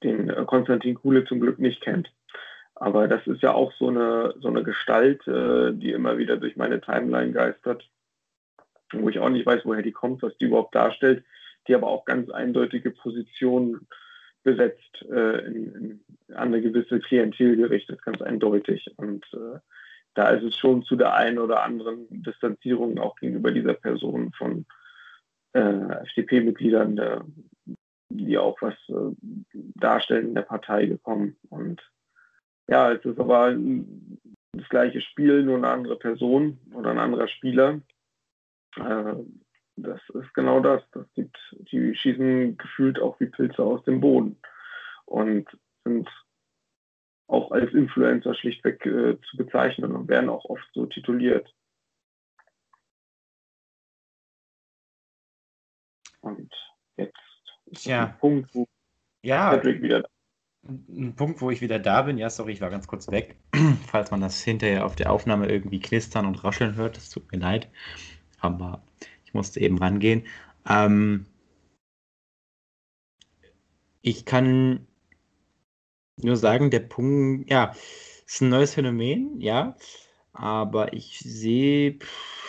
den 0.03 0.27
Konstantin 0.45 0.95
Kuhle 0.95 1.25
zum 1.25 1.39
Glück 1.39 1.59
nicht 1.59 1.81
kennt. 1.81 2.11
Aber 2.75 3.07
das 3.07 3.25
ist 3.27 3.41
ja 3.43 3.53
auch 3.53 3.71
so 3.73 3.89
eine, 3.89 4.33
so 4.39 4.47
eine 4.47 4.63
Gestalt, 4.63 5.25
äh, 5.27 5.71
die 5.73 5.91
immer 5.91 6.17
wieder 6.17 6.37
durch 6.37 6.55
meine 6.55 6.81
Timeline 6.81 7.31
geistert, 7.31 7.87
wo 8.91 9.07
ich 9.07 9.19
auch 9.19 9.29
nicht 9.29 9.45
weiß, 9.45 9.61
woher 9.65 9.83
die 9.83 9.91
kommt, 9.91 10.23
was 10.23 10.35
die 10.37 10.45
überhaupt 10.45 10.73
darstellt, 10.73 11.23
die 11.67 11.75
aber 11.75 11.87
auch 11.87 12.05
ganz 12.05 12.29
eindeutige 12.29 12.91
Positionen 12.91 13.87
besetzt, 14.43 15.05
äh, 15.09 15.45
in, 15.45 15.75
in, 15.75 16.35
an 16.35 16.47
eine 16.47 16.61
gewisse 16.61 16.99
Klientel 16.99 17.55
gerichtet, 17.55 18.01
ganz 18.03 18.21
eindeutig. 18.21 18.91
Und 18.97 19.25
äh, 19.33 19.59
da 20.13 20.29
ist 20.31 20.43
es 20.43 20.57
schon 20.57 20.83
zu 20.83 20.95
der 20.95 21.13
einen 21.13 21.39
oder 21.39 21.63
anderen 21.63 22.07
Distanzierung 22.09 22.99
auch 22.99 23.15
gegenüber 23.15 23.51
dieser 23.51 23.73
Person 23.73 24.31
von 24.33 24.65
äh, 25.53 26.03
FDP-Mitgliedern, 26.03 26.97
äh, 26.97 27.21
die 28.09 28.37
auch 28.37 28.61
was 28.61 28.75
äh, 28.89 29.15
darstellen 29.53 30.29
in 30.29 30.35
der 30.35 30.41
Partei 30.41 30.85
gekommen. 30.85 31.37
Und 31.49 31.81
ja, 32.67 32.91
es 32.91 33.03
ist 33.05 33.19
aber 33.19 33.55
das 34.53 34.69
gleiche 34.69 35.01
Spiel, 35.01 35.43
nur 35.43 35.57
eine 35.57 35.69
andere 35.69 35.97
Person 35.97 36.57
oder 36.73 36.91
ein 36.91 36.99
anderer 36.99 37.27
Spieler. 37.27 37.81
Das 39.83 40.01
ist 40.13 40.33
genau 40.33 40.59
das. 40.59 40.83
das 40.91 41.05
gibt, 41.13 41.37
die 41.71 41.95
schießen 41.95 42.57
gefühlt 42.57 42.99
auch 42.99 43.19
wie 43.19 43.27
Pilze 43.27 43.63
aus 43.63 43.83
dem 43.83 43.99
Boden 43.99 44.39
und 45.05 45.47
sind 45.83 46.09
auch 47.27 47.51
als 47.51 47.73
Influencer 47.73 48.35
schlichtweg 48.35 48.85
äh, 48.85 49.17
zu 49.21 49.37
bezeichnen 49.37 49.95
und 49.95 50.09
werden 50.09 50.29
auch 50.29 50.45
oft 50.45 50.67
so 50.73 50.85
tituliert. 50.85 51.53
Und 56.19 56.53
jetzt 56.97 57.17
ist 57.65 57.85
ja. 57.85 58.07
ein 58.07 58.17
Punkt, 58.19 58.53
wo 58.53 58.67
ja, 59.23 59.51
Patrick 59.51 59.81
wieder 59.81 60.03
ein 60.67 61.15
Punkt, 61.15 61.41
wo 61.41 61.49
ich 61.49 61.61
wieder 61.61 61.79
da 61.79 62.03
bin. 62.03 62.17
Ja, 62.17 62.29
sorry, 62.29 62.51
ich 62.51 62.61
war 62.61 62.69
ganz 62.69 62.87
kurz 62.87 63.09
weg. 63.09 63.35
Falls 63.87 64.11
man 64.11 64.21
das 64.21 64.41
hinterher 64.41 64.85
auf 64.85 64.95
der 64.95 65.11
Aufnahme 65.11 65.49
irgendwie 65.49 65.79
knistern 65.79 66.25
und 66.25 66.43
rascheln 66.43 66.75
hört, 66.75 66.97
das 66.97 67.09
tut 67.09 67.31
mir 67.31 67.39
leid. 67.39 67.67
Aber 68.39 68.83
ich 69.31 69.33
musste 69.33 69.61
eben 69.61 69.77
rangehen. 69.77 70.27
Ähm, 70.67 71.25
ich 74.01 74.25
kann 74.25 74.85
nur 76.17 76.35
sagen, 76.35 76.69
der 76.69 76.81
Punkt, 76.81 77.49
ja, 77.49 77.73
ist 78.25 78.41
ein 78.41 78.49
neues 78.49 78.73
Phänomen, 78.73 79.39
ja, 79.39 79.77
aber 80.33 80.91
ich 80.91 81.19
sehe 81.19 81.99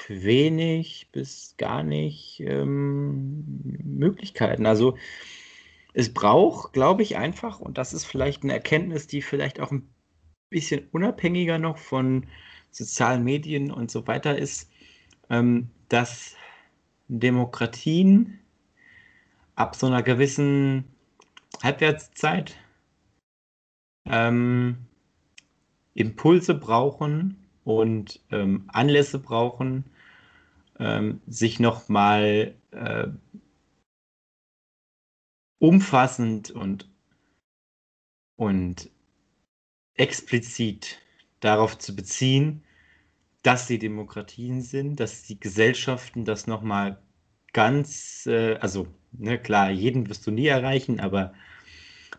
wenig 0.09 1.11
bis 1.13 1.55
gar 1.57 1.85
nicht 1.85 2.41
ähm, 2.41 3.45
Möglichkeiten. 3.85 4.67
Also 4.67 4.97
es 5.95 6.13
braucht, 6.13 6.73
glaube 6.73 7.03
ich, 7.05 7.17
einfach, 7.17 7.61
und 7.61 7.79
das 7.79 7.93
ist 7.93 8.07
vielleicht 8.07 8.43
eine 8.43 8.55
Erkenntnis, 8.55 9.07
die 9.07 9.23
vielleicht 9.23 9.61
auch 9.61 9.71
ein 9.71 9.89
bisschen 10.51 10.89
unabhängiger 10.91 11.59
noch 11.59 11.79
von 11.79 12.27
sozialen 12.73 13.23
Medien 13.23 13.71
und 13.71 13.91
so 13.93 14.09
weiter 14.09 14.37
ist, 14.37 14.69
ähm, 15.31 15.71
dass 15.89 16.37
Demokratien 17.19 18.41
ab 19.55 19.77
so 19.77 19.87
einer 19.87 20.03
gewissen 20.03 20.85
Halbwertszeit 21.63 22.57
ähm, 24.07 24.87
Impulse 25.95 26.55
brauchen 26.55 27.37
und 27.65 28.21
ähm, 28.31 28.65
Anlässe 28.69 29.19
brauchen, 29.19 29.85
ähm, 30.79 31.21
sich 31.27 31.61
nochmal 31.61 32.55
äh, 32.71 33.09
umfassend 35.61 36.51
und, 36.51 36.91
und 38.37 38.91
explizit 39.95 40.99
darauf 41.41 41.79
zu 41.79 41.95
beziehen, 41.95 42.65
dass 43.43 43.67
sie 43.67 43.79
Demokratien 43.79 44.63
sind, 44.63 45.01
dass 45.01 45.25
die 45.25 45.39
Gesellschaften 45.39 46.25
das 46.25 46.47
nochmal 46.47 46.99
ganz, 47.53 48.27
äh, 48.27 48.57
also 48.57 48.87
ne, 49.13 49.39
klar, 49.39 49.71
jeden 49.71 50.09
wirst 50.09 50.27
du 50.27 50.31
nie 50.31 50.47
erreichen, 50.47 51.01
aber 51.01 51.33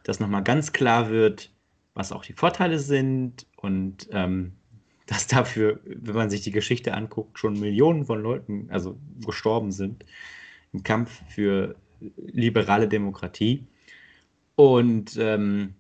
dass 0.04 0.20
nochmal 0.20 0.44
ganz 0.44 0.74
klar 0.74 1.10
wird, 1.10 1.52
was 1.94 2.12
auch 2.12 2.26
die 2.26 2.34
Vorteile 2.34 2.80
sind 2.80 3.48
und 3.58 4.08
ähm, 4.12 4.54
dass 5.06 5.28
dafür, 5.28 5.82
wenn 5.84 6.16
man 6.16 6.30
sich 6.30 6.42
die 6.42 6.52
Geschichte 6.52 6.94
anguckt, 6.94 7.38
schon 7.38 7.60
Millionen 7.60 8.06
von 8.06 8.22
Leuten 8.22 8.70
also 8.70 8.98
gestorben 9.26 9.72
sind 9.72 10.06
im 10.72 10.82
Kampf 10.84 11.22
für 11.28 11.76
liberale 12.18 12.88
Demokratie. 12.88 13.68
Und 14.56 15.18
ähm, 15.18 15.76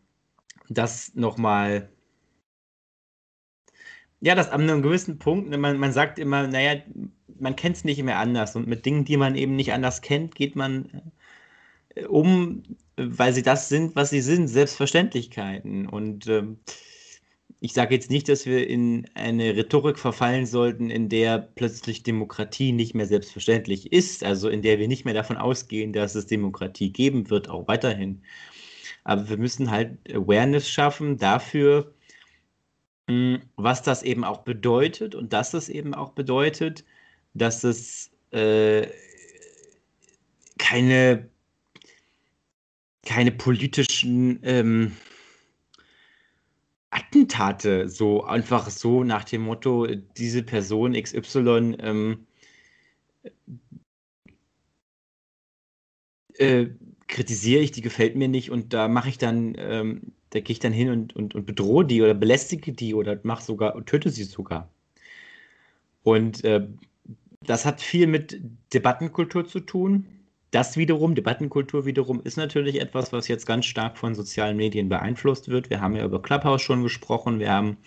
das 0.69 1.15
nochmal, 1.15 1.89
ja, 4.23 4.35
das 4.35 4.49
an 4.49 4.61
einem 4.61 4.81
gewissen 4.81 5.19
Punkt, 5.19 5.49
ne, 5.49 5.57
man, 5.57 5.77
man 5.77 5.91
sagt 5.91 6.17
immer, 6.17 6.47
naja, 6.47 6.81
man 7.39 7.57
kennt 7.57 7.75
es 7.75 7.83
nicht 7.83 8.01
mehr 8.01 8.19
anders 8.19 8.55
und 8.55 8.67
mit 8.67 8.85
Dingen, 8.85 9.03
die 9.03 9.17
man 9.17 9.35
eben 9.35 9.57
nicht 9.57 9.73
anders 9.73 10.01
kennt, 10.01 10.35
geht 10.35 10.55
man 10.55 11.11
äh, 11.95 12.05
um, 12.05 12.63
weil 12.95 13.33
sie 13.33 13.43
das 13.43 13.67
sind, 13.67 13.97
was 13.97 14.11
sie 14.11 14.21
sind, 14.21 14.47
Selbstverständlichkeiten. 14.47 15.89
Und 15.89 16.27
ähm, 16.27 16.59
ich 17.59 17.73
sage 17.73 17.95
jetzt 17.95 18.09
nicht, 18.09 18.29
dass 18.29 18.45
wir 18.45 18.65
in 18.65 19.09
eine 19.13 19.57
Rhetorik 19.57 19.99
verfallen 19.99 20.45
sollten, 20.45 20.89
in 20.89 21.09
der 21.09 21.39
plötzlich 21.39 22.03
Demokratie 22.03 22.71
nicht 22.71 22.95
mehr 22.95 23.07
selbstverständlich 23.07 23.91
ist, 23.91 24.23
also 24.23 24.47
in 24.47 24.61
der 24.61 24.79
wir 24.79 24.87
nicht 24.87 25.03
mehr 25.03 25.13
davon 25.13 25.35
ausgehen, 25.35 25.91
dass 25.91 26.15
es 26.15 26.27
Demokratie 26.27 26.93
geben 26.93 27.29
wird, 27.29 27.49
auch 27.49 27.67
weiterhin. 27.67 28.21
Aber 29.03 29.27
wir 29.27 29.37
müssen 29.37 29.69
halt 29.69 29.97
Awareness 30.09 30.69
schaffen 30.69 31.17
dafür, 31.17 31.92
was 33.07 33.81
das 33.81 34.03
eben 34.03 34.23
auch 34.23 34.43
bedeutet 34.43 35.15
und 35.15 35.33
dass 35.33 35.53
es 35.53 35.69
eben 35.69 35.93
auch 35.93 36.11
bedeutet, 36.13 36.85
dass 37.33 37.63
es 37.63 38.11
äh, 38.31 38.87
keine 40.57 41.29
keine 43.05 43.31
politischen 43.31 44.39
ähm, 44.43 44.93
Attentate, 46.93 47.89
so 47.89 48.23
einfach 48.23 48.69
so 48.69 49.03
nach 49.03 49.23
dem 49.23 49.41
Motto, 49.41 49.87
diese 50.17 50.43
Person 50.43 50.93
XY 50.93 51.75
ähm, 51.79 52.27
äh, 56.35 56.67
kritisiere 57.07 57.61
ich, 57.61 57.71
die 57.71 57.81
gefällt 57.81 58.15
mir 58.15 58.27
nicht 58.27 58.51
und 58.51 58.73
da 58.73 58.87
mache 58.87 59.09
ich 59.09 59.17
dann, 59.17 59.55
ähm, 59.57 60.13
da 60.33 60.39
gehe 60.39 60.53
ich 60.53 60.59
dann 60.59 60.73
hin 60.73 60.89
und, 60.89 61.15
und, 61.15 61.35
und 61.35 61.45
bedrohe 61.45 61.85
die 61.85 62.01
oder 62.01 62.15
belästige 62.15 62.73
die 62.73 62.95
oder 62.95 63.19
mache 63.21 63.43
sogar 63.43 63.85
töte 63.85 64.09
sie 64.09 64.23
sogar. 64.23 64.67
Und 66.01 66.43
äh, 66.43 66.67
das 67.41 67.65
hat 67.65 67.81
viel 67.81 68.07
mit 68.07 68.41
Debattenkultur 68.73 69.45
zu 69.45 69.59
tun. 69.59 70.07
Das 70.49 70.75
wiederum, 70.75 71.13
Debattenkultur 71.13 71.85
wiederum, 71.85 72.21
ist 72.23 72.37
natürlich 72.37 72.81
etwas, 72.81 73.13
was 73.13 73.27
jetzt 73.27 73.45
ganz 73.45 73.65
stark 73.65 73.97
von 73.97 74.15
sozialen 74.15 74.57
Medien 74.57 74.89
beeinflusst 74.89 75.49
wird. 75.49 75.69
Wir 75.69 75.81
haben 75.81 75.95
ja 75.95 76.03
über 76.03 76.21
Clubhouse 76.21 76.61
schon 76.61 76.81
gesprochen. 76.81 77.39
Wir 77.39 77.51
haben 77.51 77.77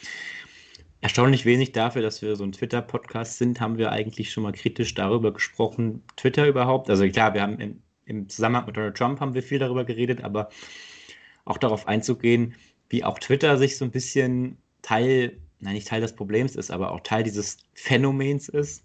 erstaunlich 1.01 1.44
wenig 1.47 1.72
dafür, 1.72 2.03
dass 2.03 2.22
wir 2.22 2.36
so 2.36 2.44
ein 2.44 2.53
Twitter-Podcast 2.53 3.38
sind, 3.38 3.61
haben 3.61 3.76
wir 3.78 3.90
eigentlich 3.90 4.32
schon 4.32 4.44
mal 4.44 4.53
kritisch 4.53 4.94
darüber 4.94 5.32
gesprochen, 5.32 6.03
Twitter 6.16 6.47
überhaupt. 6.47 6.90
Also 6.90 7.09
klar, 7.09 7.34
wir 7.34 7.42
haben 7.42 7.59
im, 7.59 7.82
im 8.05 8.28
Zusammenhang 8.28 8.66
mit 8.66 8.76
Donald 8.76 8.97
Trump 8.97 9.20
haben 9.20 9.34
wir 9.34 9.42
viel 9.42 9.59
darüber 9.59 9.84
geredet, 9.84 10.22
aber 10.22 10.49
auch 11.47 11.57
darauf 11.57 11.88
einzugehen, 11.88 12.55
wie 12.90 13.05
auch 13.05 13.18
Twitter 13.18 13.57
sich 13.57 13.78
so 13.78 13.86
ein 13.86 13.90
bisschen 13.90 14.59
Teil, 14.82 15.40
nein, 15.61 15.74
nicht 15.74 15.88
Teil 15.88 16.03
des 16.03 16.14
Problems 16.14 16.55
ist, 16.57 16.70
aber 16.70 16.92
auch 16.92 17.01
Teil 17.01 17.22
dieses 17.22 17.57
Phänomens 17.72 18.51
ist. 18.51 18.84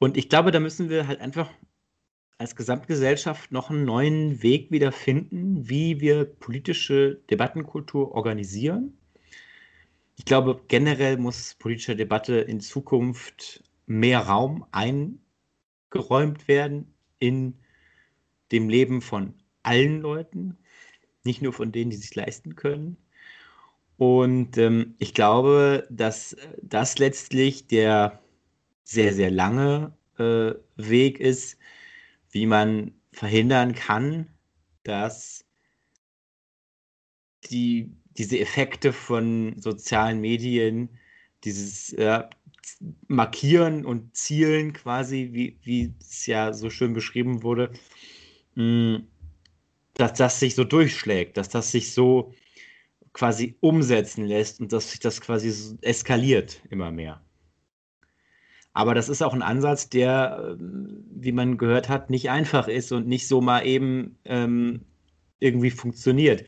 Und 0.00 0.16
ich 0.16 0.28
glaube, 0.28 0.50
da 0.50 0.58
müssen 0.58 0.90
wir 0.90 1.06
halt 1.06 1.20
einfach 1.20 1.48
als 2.38 2.56
Gesamtgesellschaft 2.56 3.52
noch 3.52 3.70
einen 3.70 3.84
neuen 3.84 4.42
Weg 4.42 4.72
wieder 4.72 4.90
finden, 4.90 5.68
wie 5.68 6.00
wir 6.00 6.24
politische 6.24 7.20
Debattenkultur 7.30 8.12
organisieren 8.12 8.98
ich 10.16 10.24
glaube, 10.24 10.62
generell 10.68 11.16
muss 11.16 11.54
politische 11.54 11.96
Debatte 11.96 12.36
in 12.36 12.60
Zukunft 12.60 13.64
mehr 13.86 14.20
Raum 14.20 14.64
eingeräumt 14.70 16.46
werden 16.48 16.94
in 17.18 17.58
dem 18.52 18.68
Leben 18.68 19.00
von 19.00 19.34
allen 19.62 20.00
Leuten, 20.00 20.58
nicht 21.24 21.42
nur 21.42 21.52
von 21.52 21.72
denen, 21.72 21.90
die 21.90 21.96
sich 21.96 22.14
leisten 22.14 22.56
können. 22.56 22.96
Und 23.96 24.58
ähm, 24.58 24.94
ich 24.98 25.14
glaube, 25.14 25.86
dass 25.90 26.36
das 26.62 26.98
letztlich 26.98 27.66
der 27.68 28.20
sehr, 28.84 29.14
sehr 29.14 29.30
lange 29.30 29.92
äh, 30.18 30.54
Weg 30.76 31.20
ist, 31.20 31.58
wie 32.30 32.46
man 32.46 32.92
verhindern 33.12 33.74
kann, 33.74 34.28
dass 34.82 35.44
die 37.50 37.92
diese 38.18 38.38
Effekte 38.38 38.92
von 38.92 39.54
sozialen 39.58 40.20
Medien, 40.20 40.90
dieses 41.44 41.92
äh, 41.94 42.24
Markieren 43.08 43.84
und 43.84 44.16
Zielen 44.16 44.72
quasi, 44.72 45.30
wie, 45.32 45.58
wie 45.62 45.94
es 46.00 46.26
ja 46.26 46.52
so 46.52 46.70
schön 46.70 46.92
beschrieben 46.92 47.42
wurde, 47.42 47.72
mh, 48.54 48.96
hm, 48.96 49.06
dass 49.94 50.14
das 50.14 50.40
sich 50.40 50.54
so 50.54 50.64
durchschlägt, 50.64 51.36
dass 51.36 51.48
das 51.48 51.70
sich 51.70 51.92
so 51.92 52.32
quasi 53.12 53.56
umsetzen 53.60 54.24
lässt 54.24 54.60
und 54.60 54.72
dass 54.72 54.90
sich 54.90 55.00
das 55.00 55.20
quasi 55.20 55.50
so 55.50 55.76
eskaliert 55.82 56.62
immer 56.70 56.90
mehr. 56.90 57.20
Aber 58.74 58.94
das 58.94 59.10
ist 59.10 59.22
auch 59.22 59.34
ein 59.34 59.42
Ansatz, 59.42 59.90
der, 59.90 60.56
ähm, 60.58 61.04
wie 61.10 61.32
man 61.32 61.58
gehört 61.58 61.90
hat, 61.90 62.08
nicht 62.08 62.30
einfach 62.30 62.68
ist 62.68 62.90
und 62.90 63.06
nicht 63.06 63.28
so 63.28 63.42
mal 63.42 63.66
eben 63.66 64.16
ähm, 64.24 64.80
irgendwie 65.40 65.70
funktioniert 65.70 66.46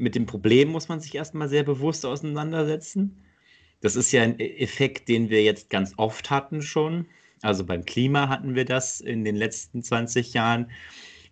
mit 0.00 0.14
dem 0.14 0.26
Problem 0.26 0.70
muss 0.70 0.88
man 0.88 1.00
sich 1.00 1.14
erstmal 1.14 1.48
sehr 1.48 1.62
bewusst 1.62 2.06
auseinandersetzen. 2.06 3.18
Das 3.80 3.96
ist 3.96 4.12
ja 4.12 4.22
ein 4.22 4.40
e-, 4.40 4.56
Effekt, 4.56 5.08
den 5.08 5.28
wir 5.28 5.42
jetzt 5.42 5.70
ganz 5.70 5.92
oft 5.98 6.30
hatten 6.30 6.62
schon. 6.62 7.06
Also 7.42 7.64
beim 7.64 7.84
Klima 7.84 8.28
hatten 8.28 8.54
wir 8.54 8.64
das 8.64 9.00
in 9.00 9.24
den 9.24 9.36
letzten 9.36 9.82
20 9.82 10.32
Jahren. 10.32 10.70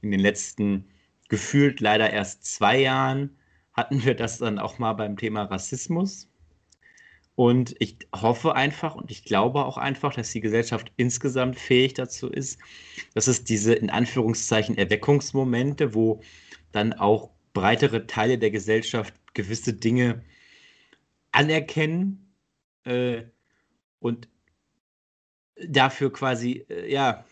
In 0.02 0.10
den 0.10 0.20
letzten 0.20 0.84
gefühlt 1.28 1.80
leider 1.80 2.10
erst 2.10 2.44
zwei 2.44 2.80
Jahren 2.80 3.36
hatten 3.72 4.04
wir 4.04 4.14
das 4.14 4.38
dann 4.38 4.58
auch 4.58 4.78
mal 4.78 4.94
beim 4.94 5.16
Thema 5.16 5.44
Rassismus. 5.44 6.28
Und 7.36 7.76
ich 7.78 7.98
hoffe 8.12 8.56
einfach 8.56 8.96
und 8.96 9.12
ich 9.12 9.22
glaube 9.22 9.64
auch 9.64 9.78
einfach, 9.78 10.12
dass 10.12 10.32
die 10.32 10.40
Gesellschaft 10.40 10.90
insgesamt 10.96 11.56
fähig 11.56 11.94
dazu 11.94 12.28
ist, 12.28 12.58
dass 13.14 13.28
es 13.28 13.44
diese 13.44 13.74
in 13.74 13.90
Anführungszeichen 13.90 14.76
Erweckungsmomente, 14.76 15.94
wo 15.94 16.20
dann 16.72 16.94
auch 16.94 17.30
breitere 17.52 18.08
Teile 18.08 18.38
der 18.38 18.50
Gesellschaft 18.50 19.14
gewisse 19.34 19.72
Dinge 19.72 20.24
anerkennen 21.30 22.34
äh, 22.82 23.22
und 24.00 24.28
dafür 25.64 26.12
quasi, 26.12 26.66
äh, 26.68 26.90
ja, 26.90 27.24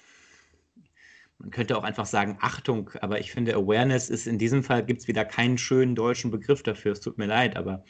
man 1.47 1.53
könnte 1.53 1.79
auch 1.79 1.85
einfach 1.85 2.07
sagen 2.07 2.39
Achtung, 2.41 2.91
aber 3.01 3.21
ich 3.21 3.31
finde, 3.31 3.55
Awareness 3.55 4.11
ist 4.11 4.27
in 4.27 4.37
diesem 4.37 4.65
Fall, 4.65 4.85
gibt 4.85 5.03
es 5.03 5.09
wieder 5.09 5.25
keinen 5.25 5.59
schönen 5.59 5.95
deutschen 5.95 6.33
Begriff 6.33 6.65
dafür, 6.65 6.91
es 6.91 7.01
tut 7.01 7.19
mir 7.19 7.27
leid, 7.27 7.57
aber 7.57 7.85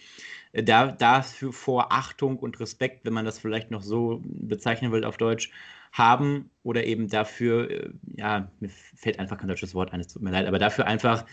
äh, 0.52 0.62
da, 0.62 0.92
dafür 0.92 1.54
vor 1.54 1.90
Achtung 1.90 2.38
und 2.38 2.60
Respekt, 2.60 3.06
wenn 3.06 3.14
man 3.14 3.24
das 3.24 3.38
vielleicht 3.38 3.70
noch 3.70 3.80
so 3.80 4.20
bezeichnen 4.22 4.92
will 4.92 5.04
auf 5.04 5.16
Deutsch, 5.16 5.50
haben 5.90 6.50
oder 6.64 6.84
eben 6.84 7.08
dafür, 7.08 7.70
äh, 7.70 7.90
ja, 8.14 8.52
mir 8.60 8.68
fällt 8.68 9.18
einfach 9.18 9.38
kein 9.38 9.48
deutsches 9.48 9.74
Wort 9.74 9.94
ein, 9.94 10.00
es 10.00 10.08
tut 10.08 10.20
mir 10.20 10.32
leid, 10.32 10.46
aber 10.46 10.58
dafür 10.58 10.86
einfach 10.86 11.24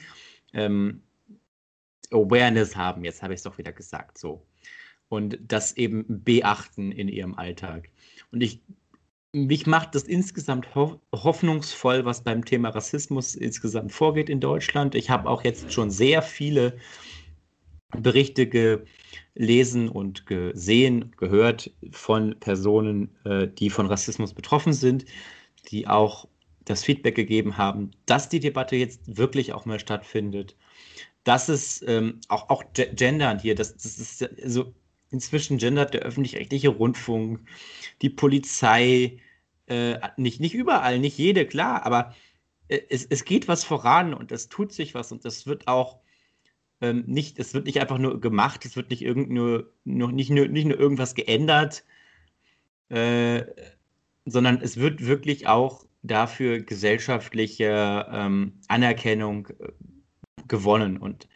ähm, 0.54 1.04
Awareness 2.10 2.78
haben, 2.78 3.04
jetzt 3.04 3.22
habe 3.22 3.34
ich 3.34 3.40
es 3.40 3.44
doch 3.44 3.58
wieder 3.58 3.74
gesagt, 3.74 4.18
so. 4.18 4.48
Und 5.10 5.38
das 5.42 5.76
eben 5.76 6.06
beachten 6.08 6.94
in 6.94 7.10
ihrem 7.10 7.36
Alltag. 7.36 7.90
Und 8.32 8.42
ich, 8.42 8.62
mich 9.34 9.66
macht 9.66 9.96
das 9.96 10.04
insgesamt 10.04 10.74
ho 10.76 11.02
hoffnungsvoll, 11.14 12.06
was 12.06 12.24
beim 12.24 12.46
Thema 12.46 12.70
Rassismus 12.70 13.36
insgesamt 13.36 13.92
vorgeht 13.92 14.30
in 14.30 14.40
Deutschland. 14.40 14.96
Ich 14.96 15.10
habe 15.10 15.28
auch 15.28 15.44
jetzt 15.44 15.74
schon 15.74 15.90
sehr 15.90 16.22
viele 16.22 16.78
Berichte 17.98 18.48
gelesen 18.48 19.90
und 19.90 20.26
gesehen, 20.28 21.12
gehört 21.18 21.72
von 21.92 22.40
Personen, 22.40 23.10
äh, 23.26 23.48
die 23.48 23.70
von 23.70 23.88
Rassismus 23.88 24.34
betroffen 24.34 24.74
sind, 24.74 25.06
die 25.72 25.88
auch 25.88 26.28
das 26.66 26.84
Feedback 26.84 27.16
gegeben 27.16 27.58
haben, 27.58 27.92
dass 28.06 28.30
die 28.30 28.40
Debatte 28.40 28.76
jetzt 28.76 29.18
wirklich 29.18 29.54
auch 29.54 29.66
mal 29.66 29.80
stattfindet. 29.80 30.56
Dass 31.24 31.50
es 31.50 31.84
ähm, 31.88 32.20
auch, 32.28 32.50
auch 32.50 32.64
Gendern 32.74 33.40
hier, 33.40 33.56
das, 33.56 33.76
das 33.78 33.98
ist 33.98 34.44
also 34.44 34.74
inzwischen 35.14 35.58
gendert 35.58 35.94
der 35.94 36.02
öffentlich-rechtliche 36.02 36.70
Rundfunk, 36.70 37.42
die 38.02 38.10
Polizei, 38.10 39.20
äh, 39.68 39.98
nicht, 40.18 40.40
nicht 40.40 40.56
überall, 40.56 41.00
nicht 41.00 41.18
jede, 41.18 41.46
klar, 41.46 41.86
aber 41.86 42.16
äh, 42.68 42.82
es, 42.90 43.06
es 43.06 43.26
geht 43.26 43.48
was 43.48 43.64
voran 43.64 44.14
und 44.14 44.32
es 44.32 44.50
tut 44.50 44.74
sich 44.74 44.94
was 44.94 45.12
und 45.12 45.24
das 45.26 45.48
wird 45.48 45.68
auch 45.68 46.00
ähm, 46.82 47.04
nicht, 47.08 47.40
es 47.40 47.54
wird 47.54 47.66
nicht 47.66 47.80
einfach 47.80 47.98
nur 47.98 48.20
gemacht, 48.20 48.66
es 48.66 48.76
wird 48.76 48.90
nicht 48.90 49.02
irgend 49.02 49.30
nur, 49.30 49.72
nur, 49.86 50.12
nicht, 50.12 50.30
nur, 50.30 50.48
nicht 50.48 50.66
nur 50.66 50.78
irgendwas 50.80 51.16
geändert, 51.16 51.86
äh, 52.90 53.44
sondern 54.26 54.62
es 54.62 54.78
wird 54.78 55.06
wirklich 55.06 55.48
auch 55.48 55.86
dafür 56.02 56.60
gesellschaftliche 56.60 58.08
ähm, 58.12 58.60
Anerkennung 58.68 59.48
äh, 59.48 59.72
gewonnen. 60.48 60.98
Und 60.98 61.28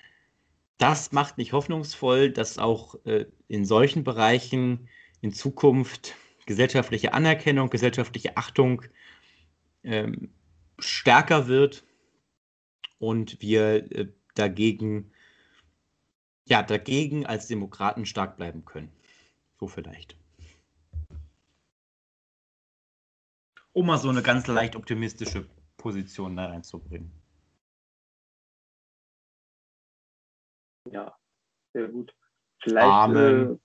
das 0.78 1.12
macht 1.12 1.38
mich 1.38 1.54
hoffnungsvoll, 1.54 2.32
dass 2.32 2.58
auch 2.58 2.96
äh, 3.06 3.26
in 3.48 3.66
solchen 3.66 4.04
Bereichen 4.04 4.90
in 5.22 5.34
Zukunft 5.34 6.16
gesellschaftliche 6.46 7.14
Anerkennung, 7.14 7.70
gesellschaftliche 7.70 8.38
Achtung 8.38 8.84
ähm, 9.84 10.30
stärker 10.80 11.48
wird 11.48 11.84
und 13.00 13.42
wir 13.42 13.92
äh, 13.92 14.08
dagegen, 14.36 15.12
ja, 16.46 16.64
dagegen 16.64 17.26
als 17.26 17.48
Demokraten 17.48 18.06
stark 18.06 18.38
bleiben 18.38 18.64
können. 18.66 18.92
So 19.60 19.68
vielleicht. 19.68 20.16
um 23.78 23.86
mal 23.86 24.00
so 24.00 24.10
eine 24.10 24.24
ganz 24.24 24.48
leicht 24.48 24.76
optimistische 24.76 25.46
Position 25.78 26.36
da 26.36 26.48
reinzubringen. 26.48 27.12
Ja, 30.92 31.16
sehr 31.74 31.88
gut. 31.88 32.14
Vielleicht 32.62 33.16
äh, 33.16 33.56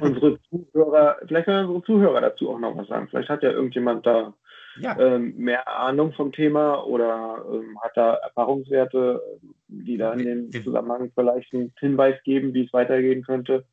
unsere 0.00 0.38
Zuhörer, 0.42 1.16
vielleicht 1.26 1.44
können 1.46 1.68
unsere 1.68 1.84
Zuhörer 1.84 2.20
dazu 2.20 2.50
auch 2.50 2.58
noch 2.58 2.76
was 2.76 2.88
sagen. 2.88 3.08
Vielleicht 3.08 3.28
hat 3.28 3.42
ja 3.42 3.50
irgendjemand 3.50 4.06
da 4.06 4.34
ja. 4.80 4.98
ähm, 4.98 5.36
mehr 5.36 5.66
Ahnung 5.68 6.12
vom 6.12 6.32
Thema 6.32 6.84
oder 6.86 7.44
ähm, 7.52 7.78
hat 7.80 7.96
da 7.96 8.14
Erfahrungswerte, 8.14 9.22
die 9.68 9.96
da 9.96 10.12
in 10.12 10.50
dem 10.50 10.62
Zusammenhang 10.62 11.10
vielleicht 11.14 11.52
einen 11.52 11.72
Hinweis 11.78 12.16
geben, 12.24 12.54
wie 12.54 12.64
es 12.64 12.72
weitergehen 12.72 13.22
könnte. 13.24 13.66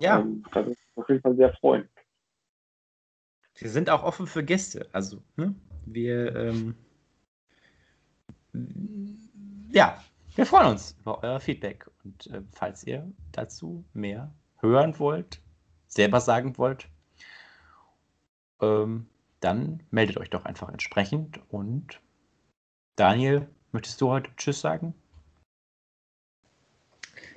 Ja. 0.00 0.20
Ähm, 0.20 0.44
das 0.52 0.66
würde 0.66 0.78
auf 0.96 1.08
jeden 1.08 1.22
Fall 1.22 1.36
sehr 1.36 1.52
freuen. 1.54 1.88
Wir 3.56 3.68
sind 3.68 3.90
auch 3.90 4.02
offen 4.02 4.26
für 4.26 4.42
Gäste. 4.42 4.88
Also, 4.92 5.18
ne? 5.36 5.54
wir, 5.86 6.34
ähm, 6.34 6.74
ja, 9.72 10.02
wir 10.34 10.46
freuen 10.46 10.68
uns 10.68 10.96
über 11.00 11.22
euer 11.22 11.40
Feedback. 11.40 11.86
Und 12.04 12.26
äh, 12.28 12.42
falls 12.52 12.84
ihr 12.84 13.10
dazu 13.32 13.84
mehr 13.92 14.32
hören 14.58 14.98
wollt, 14.98 15.40
selber 15.86 16.20
sagen 16.20 16.58
wollt, 16.58 16.88
ähm, 18.60 19.06
dann 19.40 19.82
meldet 19.90 20.16
euch 20.18 20.30
doch 20.30 20.44
einfach 20.44 20.68
entsprechend 20.68 21.40
und 21.50 22.00
Daniel, 22.96 23.48
möchtest 23.72 24.00
du 24.00 24.10
heute 24.10 24.30
Tschüss 24.36 24.60
sagen? 24.60 24.94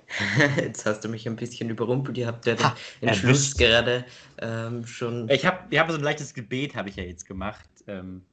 Jetzt 0.57 0.85
hast 0.85 1.03
du 1.03 1.09
mich 1.09 1.27
ein 1.27 1.35
bisschen 1.35 1.69
überrumpelt. 1.69 2.17
Ihr 2.17 2.27
habt 2.27 2.45
ja 2.45 2.55
den, 2.55 2.71
den 3.01 3.13
Schluss 3.15 3.57
gerade 3.57 4.05
ähm, 4.39 4.85
schon. 4.85 5.29
Ich 5.29 5.45
habe 5.45 5.59
ich 5.69 5.79
hab 5.79 5.89
so 5.89 5.97
ein 5.97 6.03
leichtes 6.03 6.33
Gebet, 6.33 6.75
habe 6.75 6.89
ich 6.89 6.95
ja 6.95 7.03
jetzt 7.03 7.25
gemacht. 7.25 7.67
Ähm, 7.87 8.23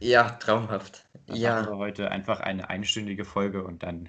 ja, 0.00 0.30
traumhaft. 0.30 1.06
dann 1.26 1.36
Ja, 1.36 1.60
machen 1.60 1.72
wir 1.72 1.76
heute 1.76 2.10
einfach 2.10 2.40
eine 2.40 2.68
einstündige 2.68 3.24
Folge 3.24 3.62
und 3.62 3.82
dann 3.82 4.08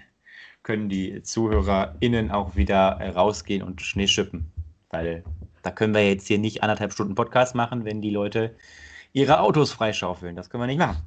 können 0.63 0.89
die 0.89 1.21
ZuhörerInnen 1.21 2.31
auch 2.31 2.55
wieder 2.55 2.97
äh, 2.99 3.09
rausgehen 3.09 3.61
und 3.61 3.81
Schnee 3.81 4.07
schippen. 4.07 4.51
Weil 4.89 5.23
da 5.61 5.71
können 5.71 5.93
wir 5.93 6.07
jetzt 6.07 6.27
hier 6.27 6.39
nicht 6.39 6.63
anderthalb 6.63 6.93
Stunden 6.93 7.15
Podcast 7.15 7.55
machen, 7.55 7.85
wenn 7.85 8.01
die 8.01 8.09
Leute 8.09 8.55
ihre 9.11 9.39
Autos 9.39 9.71
freischaufeln. 9.71 10.35
Das 10.35 10.49
können 10.49 10.63
wir 10.63 10.67
nicht 10.67 10.79
machen. 10.79 11.01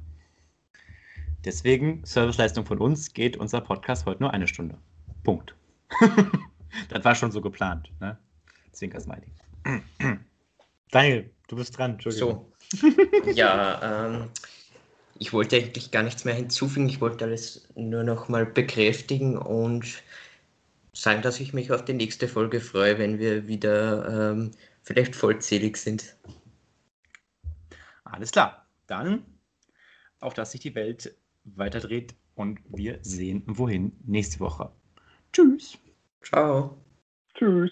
Deswegen, 1.45 2.03
Serviceleistung 2.03 2.65
von 2.65 2.79
uns, 2.79 3.13
geht 3.13 3.37
unser 3.37 3.61
Podcast 3.61 4.05
heute 4.05 4.23
nur 4.23 4.33
eine 4.33 4.47
Stunde. 4.47 4.77
Punkt. 5.23 5.55
das 6.89 7.03
war 7.03 7.15
schon 7.15 7.31
so 7.31 7.41
geplant. 7.41 7.91
Ne? 7.99 8.17
Zwinker 8.71 8.99
Smiley. 8.99 9.27
Daniel, 10.91 11.29
du 11.47 11.55
bist 11.55 11.77
dran. 11.77 11.91
Entschuldigung. 11.91 12.45
so. 12.71 12.89
Ja, 13.33 14.07
ähm, 14.07 14.29
ich 15.19 15.33
wollte 15.33 15.57
eigentlich 15.57 15.91
gar 15.91 16.03
nichts 16.03 16.25
mehr 16.25 16.33
hinzufügen. 16.33 16.89
Ich 16.89 17.01
wollte 17.01 17.25
alles 17.25 17.67
nur 17.75 18.03
noch 18.03 18.29
mal 18.29 18.45
bekräftigen 18.45 19.37
und 19.37 20.03
sagen, 20.93 21.21
dass 21.21 21.39
ich 21.39 21.53
mich 21.53 21.71
auf 21.71 21.85
die 21.85 21.93
nächste 21.93 22.27
Folge 22.27 22.59
freue, 22.59 22.97
wenn 22.97 23.19
wir 23.19 23.47
wieder 23.47 24.31
ähm, 24.31 24.51
vielleicht 24.83 25.15
vollzählig 25.15 25.77
sind. 25.77 26.15
Alles 28.03 28.31
klar. 28.31 28.65
Dann, 28.87 29.25
auf 30.19 30.33
dass 30.33 30.51
sich 30.51 30.61
die 30.61 30.75
Welt 30.75 31.15
weiterdreht 31.43 32.15
und 32.35 32.59
wir 32.69 32.99
sehen, 33.01 33.43
wohin 33.45 33.91
nächste 34.05 34.39
Woche. 34.39 34.71
Tschüss. 35.33 35.77
Ciao. 36.23 36.77
Tschüss. 37.35 37.71